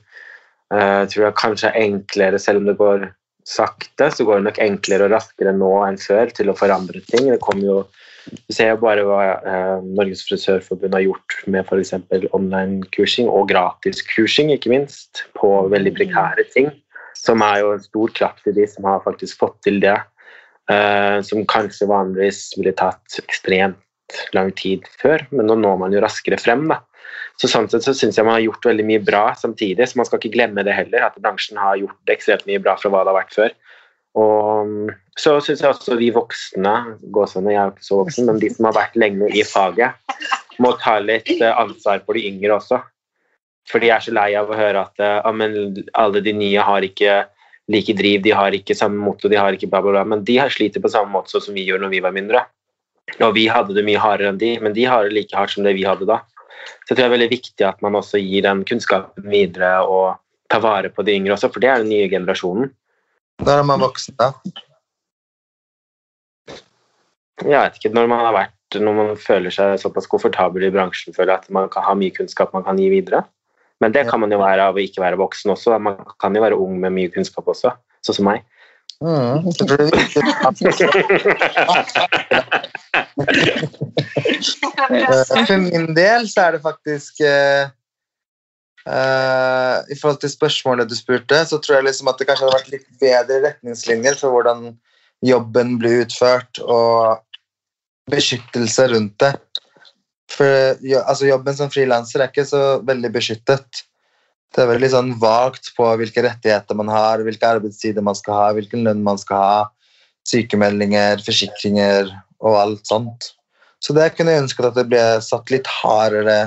Eh, 0.73 1.05
Jeg 1.05 1.09
tror 1.13 1.25
det 1.25 1.35
kanskje 1.41 1.71
er 1.71 1.81
enklere, 1.85 2.39
selv 2.39 2.61
om 2.61 2.65
det 2.69 2.77
går 2.77 3.11
sakte, 3.45 4.09
så 4.11 4.25
går 4.25 4.39
det 4.39 4.47
nok 4.47 4.59
enklere 4.63 5.05
og 5.05 5.13
raskere 5.13 5.53
nå 5.53 5.71
enn 5.85 5.99
før 6.01 6.33
til 6.33 6.49
å 6.49 6.57
forandre 6.57 7.01
ting. 7.11 7.29
Det 7.29 7.41
kommer 7.43 7.65
jo 7.65 7.85
Du 8.25 8.53
ser 8.55 8.71
jo 8.71 8.79
bare 8.81 9.03
hva 9.05 9.19
eh, 9.37 9.83
Norges 9.85 10.23
frisørforbund 10.25 10.95
har 10.97 11.03
gjort 11.03 11.35
med 11.45 11.61
f.eks. 11.61 11.91
online-kursing 12.33 13.27
og 13.29 13.51
gratis-kursing, 13.51 14.49
ikke 14.49 14.71
minst, 14.71 15.27
på 15.37 15.51
veldig 15.69 15.93
prekære 15.93 16.47
ting. 16.49 16.71
Som 17.13 17.43
er 17.45 17.59
jo 17.61 17.75
en 17.75 17.83
stor 17.85 18.15
kraft 18.17 18.41
til 18.41 18.57
de 18.57 18.65
som 18.65 18.87
har 18.89 19.03
faktisk 19.05 19.37
fått 19.37 19.59
til 19.67 19.77
det. 19.83 19.99
Eh, 20.71 21.19
som 21.25 21.45
kanskje 21.49 21.89
vanligvis 21.89 22.51
ville 22.57 22.75
tatt 22.77 23.19
ekstremt 23.23 23.81
lang 24.37 24.51
tid 24.57 24.85
før, 25.01 25.23
men 25.33 25.49
nå 25.49 25.57
når 25.61 25.79
man 25.81 25.95
jo 25.95 26.03
raskere 26.03 26.39
frem. 26.41 26.67
da. 26.69 26.81
Så 27.41 27.49
sånn 27.51 27.67
sett 27.71 27.83
så 27.83 27.93
syns 27.95 28.17
jeg 28.19 28.25
man 28.27 28.37
har 28.37 28.45
gjort 28.45 28.67
veldig 28.69 28.85
mye 28.87 29.03
bra 29.03 29.25
samtidig, 29.37 29.87
så 29.89 29.99
man 29.99 30.07
skal 30.07 30.21
ikke 30.21 30.35
glemme 30.37 30.63
det 30.63 30.75
heller, 30.75 31.07
at 31.07 31.17
bransjen 31.21 31.59
har 31.59 31.79
gjort 31.81 32.13
ekstremt 32.13 32.45
mye 32.47 32.61
bra 32.63 32.77
fra 32.79 32.91
hva 32.93 33.03
det 33.03 33.11
har 33.11 33.19
vært 33.19 33.35
før. 33.35 33.55
Og 34.15 34.91
så 35.19 35.35
syns 35.43 35.63
jeg 35.63 35.73
også 35.73 35.97
vi 35.99 36.09
voksne, 36.15 36.73
gåsehudene, 37.15 37.51
jeg 37.51 37.59
er 37.61 37.69
jo 37.69 37.75
ikke 37.75 37.87
så 37.89 37.99
voksen, 37.99 38.29
men 38.29 38.39
de 38.39 38.51
som 38.53 38.69
har 38.69 38.77
vært 38.77 38.99
lenge 38.99 39.31
i 39.35 39.43
faget, 39.47 40.19
må 40.63 40.71
ta 40.79 40.97
litt 41.03 41.33
eh, 41.35 41.51
ansvar 41.51 42.03
for 42.05 42.15
de 42.15 42.23
yngre 42.29 42.55
også. 42.55 42.79
For 43.67 43.81
de 43.81 43.89
er 43.91 44.03
så 44.03 44.13
lei 44.15 44.29
av 44.39 44.51
å 44.51 44.57
høre 44.57 44.85
at 44.85 45.01
ah, 45.03 45.25
alle 45.25 46.21
de 46.23 46.33
nye 46.37 46.63
har 46.63 46.85
ikke 46.85 47.23
like 47.71 47.95
driv, 47.97 48.21
de 48.21 48.33
har 48.35 48.53
ikke 48.53 48.77
samme 48.77 49.01
motto, 49.01 49.29
de 49.31 49.39
har 49.39 49.55
ikke 49.55 49.69
bla, 49.71 49.81
bla, 49.81 49.95
bla. 49.97 50.03
Men 50.13 50.23
de 50.27 50.37
har 50.37 50.53
sliter 50.53 50.83
på 50.83 50.91
samme 50.91 51.13
måte 51.13 51.41
som 51.41 51.55
vi 51.55 51.65
gjorde 51.65 51.85
når 51.87 51.95
vi 51.95 52.03
var 52.05 52.15
mindre. 52.15 52.45
Og 53.19 53.35
vi 53.37 53.45
hadde 53.49 53.75
det 53.77 53.85
mye 53.85 54.01
hardere 54.01 54.31
enn 54.33 54.41
de, 54.41 54.55
men 54.61 54.73
de 54.73 54.85
har 54.89 55.05
det 55.05 55.13
like 55.15 55.37
hardt 55.37 55.53
som 55.53 55.65
det 55.65 55.75
vi 55.77 55.85
hadde 55.85 56.07
da. 56.09 56.21
Så 56.85 56.93
jeg 56.93 56.95
tror 56.95 57.01
det 57.01 57.07
er 57.07 57.15
veldig 57.15 57.31
viktig 57.33 57.65
at 57.67 57.81
man 57.85 57.97
også 57.97 58.21
gir 58.21 58.45
den 58.45 58.63
kunnskapen 58.65 59.27
videre 59.29 59.75
og 59.85 60.15
tar 60.49 60.61
vare 60.65 60.89
på 60.93 61.05
de 61.05 61.17
yngre 61.17 61.35
også, 61.35 61.51
for 61.53 61.61
det 61.61 61.69
er 61.69 61.83
den 61.83 61.91
nye 61.93 62.09
generasjonen. 62.09 62.71
Når 63.43 63.61
er 63.61 63.67
man 63.67 63.83
voksen, 63.83 64.17
da? 64.17 64.31
Jeg 67.43 67.59
vet 67.59 67.79
ikke, 67.79 67.93
når 67.93 68.09
man 68.09 68.23
har 68.23 68.35
vært, 68.35 68.77
når 68.79 68.97
man 68.97 69.09
føler 69.19 69.53
seg 69.53 69.75
såpass 69.81 70.07
komfortabel 70.09 70.65
i 70.65 70.71
bransjen, 70.73 71.13
føler 71.13 71.35
jeg 71.35 71.45
at 71.45 71.55
man 71.57 71.67
kan 71.73 71.85
ha 71.85 71.95
mye 71.97 72.13
kunnskap 72.15 72.53
man 72.55 72.63
kan 72.65 72.79
gi 72.79 72.87
videre. 72.93 73.25
Men 73.83 73.91
det 73.95 74.05
kan 74.09 74.21
man 74.23 74.31
jo 74.31 74.39
være 74.39 74.69
av 74.69 74.77
å 74.77 74.83
ikke 74.83 75.03
være 75.03 75.19
voksen 75.19 75.51
også. 75.51 75.75
Man 75.83 75.97
kan 76.21 76.35
jo 76.35 76.43
være 76.43 76.59
ung 76.59 76.77
med 76.79 76.95
mye 76.95 77.11
kunnskap 77.11 77.47
også, 77.51 77.73
sånn 78.05 78.19
som 78.19 78.29
meg. 78.29 78.45
Mm, 79.03 79.43
det 79.59 79.65
blir 79.67 79.89
viktig. 79.91 80.21
For 85.45 85.57
min 85.59 85.89
del 85.97 86.29
så 86.31 86.45
er 86.45 86.55
det 86.55 86.61
faktisk 86.63 87.19
uh, 87.27 87.67
eh, 88.87 89.75
I 89.91 89.97
forhold 89.99 90.21
til 90.23 90.31
spørsmålet 90.31 90.89
du 90.89 90.95
spurte, 90.95 91.41
så 91.43 91.59
tror 91.59 91.79
jeg 91.79 91.89
liksom 91.89 92.07
at 92.11 92.21
det 92.21 92.29
kanskje 92.29 92.47
hadde 92.47 92.59
vært 92.61 92.73
litt 92.77 92.87
bedre 93.03 93.41
retningslinjer 93.49 94.15
for 94.21 94.37
hvordan 94.37 94.69
jobben 95.25 95.75
blir 95.81 96.05
utført, 96.05 96.59
og 96.61 97.19
beskyttelse 98.11 98.87
rundt 98.93 99.15
det. 99.23 99.33
For 100.31 100.77
altså 101.03 101.29
jobben 101.29 101.57
som 101.57 101.71
frilanser 101.71 102.23
er 102.23 102.31
ikke 102.31 102.47
så 102.47 102.63
veldig 102.85 103.11
beskyttet. 103.13 103.83
Det 104.55 104.63
er 104.63 104.71
veldig 104.71 104.89
sånn 104.93 105.13
vagt 105.21 105.73
på 105.77 105.87
hvilke 105.99 106.23
rettigheter 106.25 106.77
man 106.79 106.89
har, 106.91 107.23
hvilke 107.23 107.49
arbeidstider 107.57 108.05
man 108.05 108.17
skal 108.17 108.39
ha, 108.39 108.45
hvilken 108.55 108.85
lønn 108.87 109.03
man 109.05 109.19
skal 109.21 109.41
ha, 109.41 109.63
sykemeldinger, 110.27 111.21
forsikringer 111.25 112.13
og 112.41 112.59
alt 112.61 112.85
sånt. 112.87 113.33
Så 113.83 113.93
det 113.93 114.13
kunne 114.15 114.33
jeg 114.33 114.45
ønsket 114.45 114.69
at 114.71 114.77
det 114.79 114.87
ble 114.89 115.03
satt 115.21 115.51
litt 115.53 115.67
hardere 115.81 116.37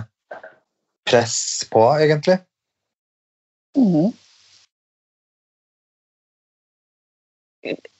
press 1.08 1.64
på, 1.70 1.84
egentlig. 2.00 2.40
Mhm. 3.76 4.10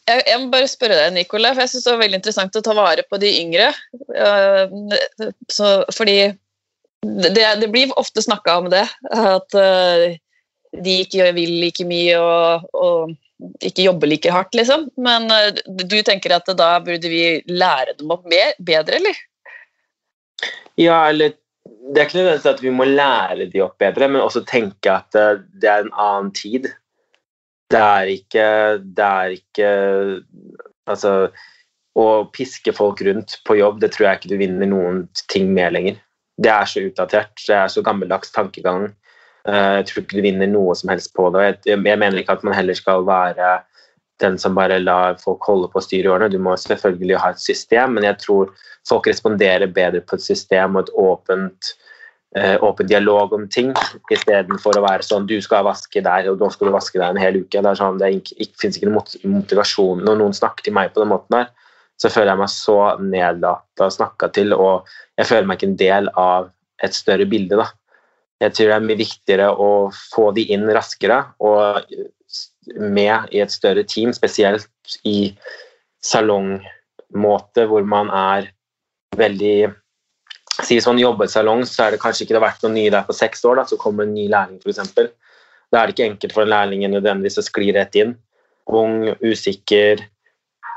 Jeg, 0.09 0.23
jeg 0.25 0.41
må 0.41 0.49
bare 0.53 0.69
spørre 0.71 0.97
deg, 0.97 1.15
Nicolai, 1.17 1.53
for 1.53 1.65
jeg 1.65 1.73
synes 1.75 1.85
det 1.85 1.93
var 1.93 2.03
veldig 2.03 2.19
interessant 2.21 2.59
å 2.59 2.65
ta 2.65 2.75
vare 2.77 3.05
på 3.05 3.21
de 3.21 3.33
yngre. 3.43 3.71
Eh, 4.17 4.77
Så, 5.53 5.73
fordi 5.95 6.19
det, 7.05 7.45
det 7.61 7.69
blir 7.73 7.93
ofte 8.01 8.25
snakka 8.25 8.59
om 8.63 8.71
det, 8.73 8.85
at 9.13 9.59
eh, 9.59 10.19
de 10.85 10.97
ikke 11.05 11.31
vil 11.37 11.59
like 11.63 11.87
mye 11.89 12.17
og, 12.21 12.69
og 12.75 13.15
ikke 13.65 13.85
jobber 13.87 14.11
like 14.11 14.33
hardt, 14.35 14.57
liksom. 14.59 14.89
Men 14.99 15.29
eh, 15.35 15.53
du 15.85 15.99
tenker 16.07 16.35
at 16.35 16.49
da 16.59 16.73
burde 16.85 17.13
vi 17.13 17.43
lære 17.53 17.99
dem 18.01 18.17
opp 18.17 18.27
mer, 18.31 18.57
bedre, 18.59 18.99
eller? 18.99 19.21
Ja, 20.79 21.05
eller 21.11 21.37
det 21.89 22.01
er 22.01 22.09
ikke 22.09 22.19
nødvendigvis 22.19 22.51
at 22.51 22.65
vi 22.65 22.75
må 22.75 22.85
lære 22.89 23.49
de 23.53 23.63
opp 23.65 23.79
bedre, 23.81 24.09
men 24.11 24.25
også 24.25 24.45
tenke 24.49 24.93
at 24.93 25.15
det 25.15 25.69
er 25.69 25.85
en 25.85 25.95
annen 25.95 26.33
tid. 26.37 26.69
Det 27.69 27.81
er 27.85 28.11
ikke 28.15 28.45
Det 28.81 29.05
er 29.05 29.37
ikke 29.37 29.71
Altså 30.89 31.13
Å 31.99 32.09
piske 32.33 32.73
folk 32.73 33.01
rundt 33.03 33.41
på 33.45 33.59
jobb, 33.59 33.81
det 33.83 33.91
tror 33.93 34.07
jeg 34.07 34.21
ikke 34.21 34.31
du 34.31 34.39
vinner 34.39 34.69
noen 34.71 35.01
ting 35.33 35.49
med 35.51 35.73
lenger. 35.75 35.97
Det 36.39 36.51
er 36.53 36.69
så 36.71 36.85
utdatert. 36.87 37.33
Det 37.43 37.57
er 37.57 37.73
så 37.73 37.83
gammeldags 37.83 38.31
tankegang. 38.31 38.85
Eh, 39.49 39.79
Jeg 39.81 39.89
tror 39.89 40.05
ikke 40.05 40.21
du 40.21 40.23
vinner 40.23 40.47
noe 40.47 40.77
som 40.79 40.93
helst 40.93 41.11
på 41.19 41.27
det. 41.35 41.65
Jeg, 41.67 41.81
mener 41.83 42.21
ikke 42.21 42.37
at 42.39 42.45
man 42.47 42.55
heller 42.55 42.79
skal 42.79 43.03
være 43.09 43.57
den 44.23 44.39
som 44.39 44.55
bare 44.55 44.79
lar 44.79 45.19
folk 45.19 45.43
holde 45.51 45.71
på 45.73 45.81
å 45.81 45.85
styre 45.89 46.07
i 46.07 46.13
årene. 46.13 46.31
Du 46.31 46.39
må 46.39 46.55
selvfølgelig 46.55 47.19
ha 47.19 47.33
et 47.35 47.43
system, 47.43 47.99
men 47.99 48.07
jeg 48.07 48.21
tror 48.23 48.55
folk 48.89 49.11
responderer 49.11 49.67
bedre 49.67 50.05
på 50.07 50.19
et 50.19 50.27
system 50.27 50.79
og 50.79 50.87
et 50.87 50.95
åpent 51.03 51.73
åpen 52.37 52.87
dialog 52.87 53.33
om 53.33 53.47
ting, 53.49 53.71
istedenfor 54.13 54.77
å 54.77 54.83
være 54.85 55.07
sånn 55.07 55.25
du 55.27 55.39
skal 55.41 55.65
vaske 55.65 56.03
der, 56.05 56.29
og 56.29 56.43
nå 56.43 56.51
skal 56.53 56.69
du 56.69 56.75
vaske 56.75 57.01
der 57.01 57.15
en 57.15 57.21
hel 57.21 57.41
uke. 57.41 57.63
Det, 57.65 57.73
sånn, 57.79 57.97
det 58.01 58.09
er 58.09 58.19
ikke, 58.45 58.71
noen 58.85 59.33
motivasjon. 59.39 60.05
Når 60.05 60.21
noen 60.21 60.37
snakker 60.37 60.67
til 60.67 60.77
meg 60.77 60.93
på 60.93 61.01
den 61.03 61.13
måten 61.15 61.39
der, 61.39 61.49
så 61.99 62.11
føler 62.13 62.35
jeg 62.35 62.43
meg 62.43 62.53
så 62.53 62.77
nedlata 63.03 63.89
og 63.89 63.97
snakka 63.97 64.29
til, 64.37 64.55
og 64.55 64.87
jeg 65.19 65.31
føler 65.31 65.49
meg 65.49 65.59
ikke 65.59 65.71
en 65.73 65.81
del 65.81 66.13
av 66.21 66.53
et 66.85 66.95
større 66.95 67.27
bilde. 67.27 67.59
da. 67.59 67.67
Jeg 68.45 68.55
tror 68.55 68.71
det 68.71 68.77
er 68.77 68.87
mye 68.87 69.01
viktigere 69.01 69.49
å 69.51 69.71
få 70.13 70.29
de 70.37 70.45
inn 70.55 70.69
raskere 70.71 71.25
og 71.43 71.81
med 72.79 73.33
i 73.35 73.41
et 73.43 73.51
større 73.51 73.83
team, 73.89 74.13
spesielt 74.15 74.69
i 75.09 75.33
salongmåte 76.05 77.65
hvor 77.67 77.87
man 77.89 78.13
er 78.15 78.53
veldig 79.19 79.73
Si 80.69 80.77
hvis 80.77 80.89
man 80.91 81.01
jobber 81.01 81.25
i 81.25 81.33
salong, 81.33 81.63
så 81.65 81.87
er 81.87 81.95
det 81.95 82.03
kanskje 82.03 82.27
ikke 82.27 82.35
det 82.35 82.41
har 82.43 82.51
vært 82.51 82.65
noen 82.67 82.77
nye 82.77 82.93
der 82.93 83.07
på 83.07 83.17
seks 83.17 83.45
år, 83.49 83.61
da, 83.61 83.65
så 83.71 83.79
kommer 83.81 84.05
en 84.05 84.13
ny 84.13 84.27
lærling 84.29 84.59
f.eks. 84.61 84.93
Da 85.73 85.81
er 85.81 85.89
det 85.89 85.95
ikke 85.97 86.09
enkelt 86.11 86.35
for 86.37 86.45
en 86.45 86.53
lærling 86.53 86.85
nødvendigvis 86.93 87.41
å 87.41 87.47
skli 87.47 87.71
rett 87.77 87.97
inn. 87.97 88.13
Ung, 88.69 89.07
usikker, 89.25 90.03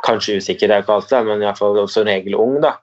kanskje 0.06 0.38
usikker, 0.40 0.72
det 0.72 0.78
er 0.78 0.86
ikke 0.86 0.96
alltid, 0.96 1.28
men 1.28 1.44
iallfall 1.44 1.84
som 1.92 2.08
regel 2.08 2.40
ung. 2.40 2.62
da. 2.64 2.78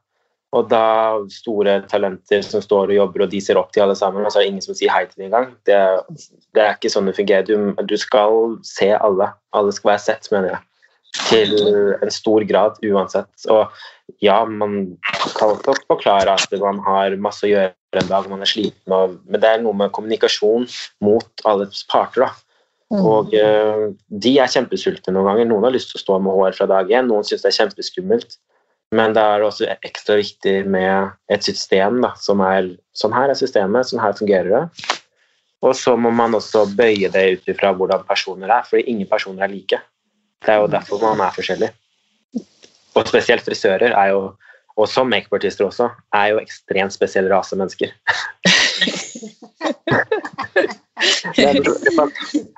Og 0.57 0.69
da 0.71 0.85
store 1.33 1.83
talenter 1.91 2.45
som 2.45 2.63
står 2.65 2.93
og 2.93 2.97
jobber, 2.97 3.27
og 3.27 3.33
de 3.33 3.41
ser 3.45 3.61
opp 3.61 3.73
til 3.75 3.85
alle 3.85 3.97
sammen, 3.99 4.25
og 4.25 4.33
så 4.33 4.41
er 4.41 4.47
det 4.47 4.53
ingen 4.55 4.65
som 4.65 4.77
sier 4.77 4.93
hei 4.93 5.05
til 5.09 5.21
dem 5.21 5.29
engang. 5.29 5.51
Det, 5.69 5.81
det 6.57 6.65
er 6.65 6.77
ikke 6.77 6.93
sånn 6.93 7.09
det 7.09 7.19
fungerer. 7.19 7.45
Du, 7.49 7.85
du 7.85 7.97
skal 8.01 8.57
se 8.65 8.95
alle. 8.97 9.33
Alle 9.57 9.75
skal 9.77 9.93
være 9.93 10.05
sett, 10.07 10.31
mener 10.33 10.55
jeg. 10.55 10.68
Til 11.27 11.55
en 11.99 12.13
stor 12.15 12.45
grad, 12.49 12.79
uansett. 12.87 13.31
Og 13.53 13.75
ja, 14.25 14.39
man 14.49 14.99
kan 15.37 15.57
også 15.57 15.75
forklare 15.91 16.37
at 16.39 16.55
man 16.63 16.81
har 16.87 17.17
masse 17.21 17.45
å 17.47 17.51
gjøre 17.51 17.75
en 18.01 18.11
dag, 18.11 18.29
man 18.31 18.45
er 18.45 18.51
sliten, 18.51 18.93
og, 18.93 19.17
men 19.29 19.41
det 19.43 19.49
er 19.49 19.63
noe 19.65 19.77
med 19.77 19.93
kommunikasjon 19.97 20.69
mot 21.05 21.49
alle 21.49 21.69
parter. 21.91 22.27
da. 22.27 22.31
Og 22.97 23.35
eh, 23.37 23.89
de 24.09 24.35
er 24.41 24.53
kjempesultne 24.53 25.13
noen 25.13 25.29
ganger. 25.29 25.49
Noen 25.51 25.67
har 25.69 25.75
lyst 25.75 25.93
til 25.93 26.01
å 26.01 26.05
stå 26.05 26.21
med 26.25 26.37
hår 26.37 26.57
fra 26.57 26.69
dag 26.71 26.93
én, 26.93 27.09
noen 27.11 27.27
syns 27.27 27.45
det 27.45 27.51
er 27.51 27.59
kjempeskummelt. 27.63 28.39
Men 28.97 29.13
det 29.13 29.21
er 29.21 29.45
også 29.45 29.69
ekstra 29.85 30.17
viktig 30.17 30.63
med 30.73 31.11
et 31.29 31.45
system 31.45 32.01
da, 32.05 32.15
som 32.21 32.41
er 32.45 32.73
Sånn 32.97 33.13
her 33.15 33.31
er 33.31 33.37
systemet, 33.39 33.87
sånn 33.87 34.01
her 34.03 34.17
fungerer 34.19 34.49
det. 34.51 34.95
Og 35.63 35.75
så 35.79 35.93
må 35.95 36.11
man 36.15 36.33
også 36.35 36.65
bøye 36.79 37.07
det 37.15 37.25
ut 37.37 37.51
ifra 37.53 37.71
hvordan 37.77 38.03
personer 38.09 38.51
er, 38.51 38.65
fordi 38.67 38.89
ingen 38.91 39.07
personer 39.11 39.45
er 39.47 39.53
like. 39.53 39.79
Det 40.45 40.55
er 40.55 40.61
jo 40.63 40.71
derfor 40.71 41.01
man 41.03 41.21
er 41.27 41.35
forskjellig. 41.35 41.71
Og 42.97 43.07
spesielt 43.09 43.45
frisører 43.47 43.93
er 43.93 44.13
jo, 44.13 44.21
og 44.79 44.89
som 44.91 45.11
makeupartister 45.11 45.67
også, 45.67 45.89
er 46.15 46.33
jo 46.33 46.43
ekstremt 46.43 46.95
spesiell 46.95 47.29
rase 47.33 47.57
mennesker. 47.59 47.93
det, 51.37 51.45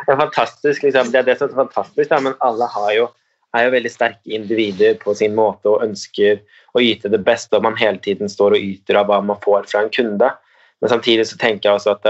er, 0.08 0.16
fantastisk, 0.16 0.82
liksom. 0.82 1.12
Det 1.12 1.18
er 1.20 1.26
det 1.28 1.38
som 1.38 1.50
er 1.50 1.56
fantastisk, 1.64 2.10
da, 2.10 2.20
men 2.24 2.36
alle 2.44 2.68
jo, 2.96 3.08
er 3.56 3.66
jo 3.66 3.74
veldig 3.74 3.92
sterke 3.92 4.36
individer 4.36 4.98
på 5.00 5.14
sin 5.16 5.34
måte 5.36 5.72
og 5.72 5.84
ønsker 5.86 6.40
å 6.76 6.84
yte 6.84 7.10
det 7.12 7.22
beste, 7.26 7.56
og 7.56 7.64
man 7.66 7.78
hele 7.80 7.98
tiden 8.04 8.30
står 8.30 8.56
og 8.56 8.68
yter 8.74 9.00
av 9.00 9.10
hva 9.10 9.20
man 9.24 9.40
får 9.44 9.68
fra 9.72 9.84
en 9.84 9.92
kunde. 9.94 10.30
Men 10.80 10.92
samtidig 10.92 11.26
så 11.28 11.40
tenker 11.40 11.68
jeg 11.68 11.80
også 11.80 11.96
at 11.96 12.06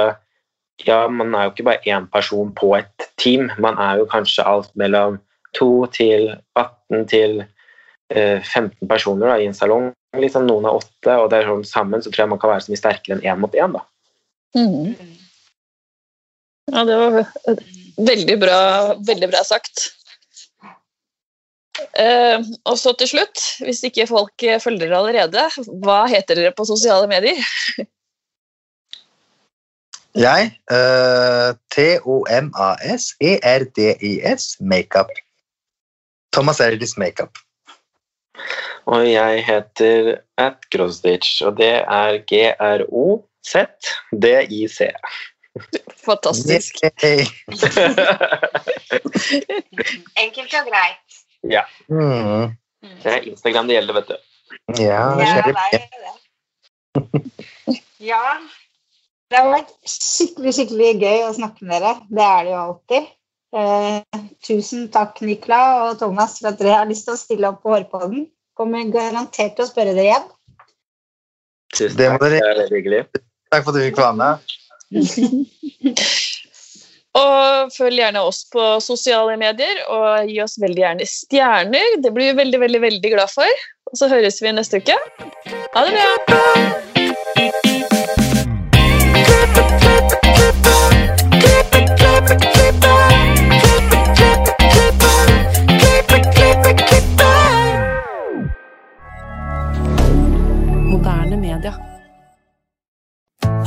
ja, 0.86 1.08
man 1.08 1.34
er 1.34 1.46
jo 1.46 1.54
ikke 1.54 1.66
bare 1.66 1.90
én 1.92 2.06
person 2.12 2.52
på 2.56 2.74
et 2.78 3.10
team. 3.20 3.50
Man 3.58 3.78
er 3.78 4.00
jo 4.00 4.08
kanskje 4.08 4.46
alt 4.46 4.70
mellom 4.78 5.18
2 5.58 5.70
til 5.94 6.28
18 6.58 7.06
til 7.10 7.40
15 8.10 8.66
eh, 8.66 8.88
personer 8.90 9.32
da, 9.32 9.38
i 9.38 9.48
en 9.50 9.56
salong. 9.56 9.90
Liksom, 10.18 10.46
noen 10.48 10.66
er 10.66 10.80
åtte, 10.80 11.14
og 11.14 11.30
det 11.30 11.40
er 11.40 11.50
sånn, 11.50 11.64
sammen 11.66 12.02
så 12.02 12.10
tror 12.10 12.24
jeg 12.24 12.32
man 12.32 12.40
kan 12.42 12.52
være 12.52 12.66
så 12.66 12.72
mye 12.72 12.80
sterkere 12.82 13.18
enn 13.18 13.26
én 13.30 13.42
mot 13.42 13.54
én. 13.54 13.78
Mm. 14.58 14.94
Ja, 16.70 16.84
det 16.86 16.96
var 16.98 17.12
veldig 18.10 18.36
bra, 18.42 18.60
veldig 19.06 19.28
bra 19.30 19.44
sagt. 19.46 19.88
Eh, 21.94 22.38
og 22.66 22.76
så 22.78 22.92
til 22.98 23.08
slutt, 23.14 23.38
hvis 23.62 23.84
ikke 23.86 24.10
folk 24.10 24.46
følger 24.62 24.86
dere 24.86 24.98
allerede, 24.98 25.46
hva 25.84 26.02
heter 26.10 26.34
dere 26.38 26.54
på 26.56 26.66
sosiale 26.68 27.06
medier? 27.10 27.38
Jeg? 30.18 30.58
Uh, 30.66 31.54
T-O-M-A-S-E-R-D-I-S 31.70 32.52
Makeup. 34.60 35.06
Thomas 36.34 36.60
Eldis 36.60 36.96
Makeup. 37.00 37.38
Og 38.90 39.04
jeg 39.10 39.44
heter 39.44 40.20
at 40.40 40.56
Grosditch, 40.72 41.42
og 41.46 41.56
det 41.58 41.74
er 41.82 42.18
G-R-O-Z-D-I-C. 42.30 43.30
Fantastisk. 46.04 46.74
Enkelt 50.24 50.54
og 50.54 50.64
greit. 50.70 51.08
Ja. 51.50 51.62
Mm. 51.88 52.56
Det 53.02 53.12
er 53.12 53.26
Instagram 53.28 53.66
det 53.68 53.74
gjelder, 53.76 53.94
vet 54.00 54.08
du. 54.08 54.16
Ja, 54.80 55.04
det 55.18 55.26
er 55.28 55.42
det. 55.50 55.80
Ja. 58.00 58.24
Det 59.30 59.38
har 59.38 59.50
vært 59.52 59.70
skikkelig 59.86 60.52
skikkelig 60.56 60.94
gøy 61.04 61.20
å 61.28 61.34
snakke 61.36 61.66
med 61.68 61.76
dere. 61.76 61.92
Det 62.10 62.24
er 62.24 62.40
det 62.46 62.50
jo 62.50 62.60
alltid. 62.64 63.02
Eh, 63.50 63.98
tusen 64.46 64.84
takk, 64.94 65.16
Nikla 65.26 65.58
og 65.84 65.96
Thomas, 65.98 66.36
for 66.38 66.46
at 66.52 66.60
dere 66.60 66.76
har 66.82 66.90
lyst 66.90 67.04
til 67.08 67.14
å 67.16 67.20
stille 67.20 67.48
opp 67.50 67.60
på 67.64 67.70
Hårpodden. 67.74 68.20
Kommer 68.58 68.92
garantert 68.92 69.52
til 69.56 69.64
å 69.66 69.70
spørre 69.70 69.94
dere 69.96 70.06
igjen. 70.06 70.26
Tusen 71.74 71.96
takk. 71.98 72.20
Det, 72.22 72.28
er 72.38 72.42
veldig 72.54 72.76
hyggelig. 72.76 73.02
Takk 73.50 73.62
for 73.66 73.72
at 73.72 73.78
du 73.78 73.82
fikk 73.88 73.98
være 73.98 74.18
med. 74.20 74.34
og 77.20 77.44
følg 77.74 77.96
gjerne 77.98 78.20
oss 78.26 78.40
på 78.52 78.62
sosiale 78.84 79.34
medier, 79.40 79.76
og 79.90 80.06
gi 80.30 80.38
oss 80.44 80.62
veldig 80.62 80.82
gjerne 80.84 81.04
stjerner. 81.10 81.88
Det 82.04 82.10
blir 82.14 82.26
vi 82.30 82.40
veldig, 82.44 82.58
veldig, 82.66 82.80
veldig 82.86 83.10
glad 83.16 83.30
for. 83.34 83.50
Og 83.90 83.94
så 83.98 84.04
høres 84.12 84.42
vi 84.42 84.48
neste 84.54 84.76
uke. 84.78 84.96
Ha 85.74 85.80
det 85.86 85.92
bra! 85.98 86.10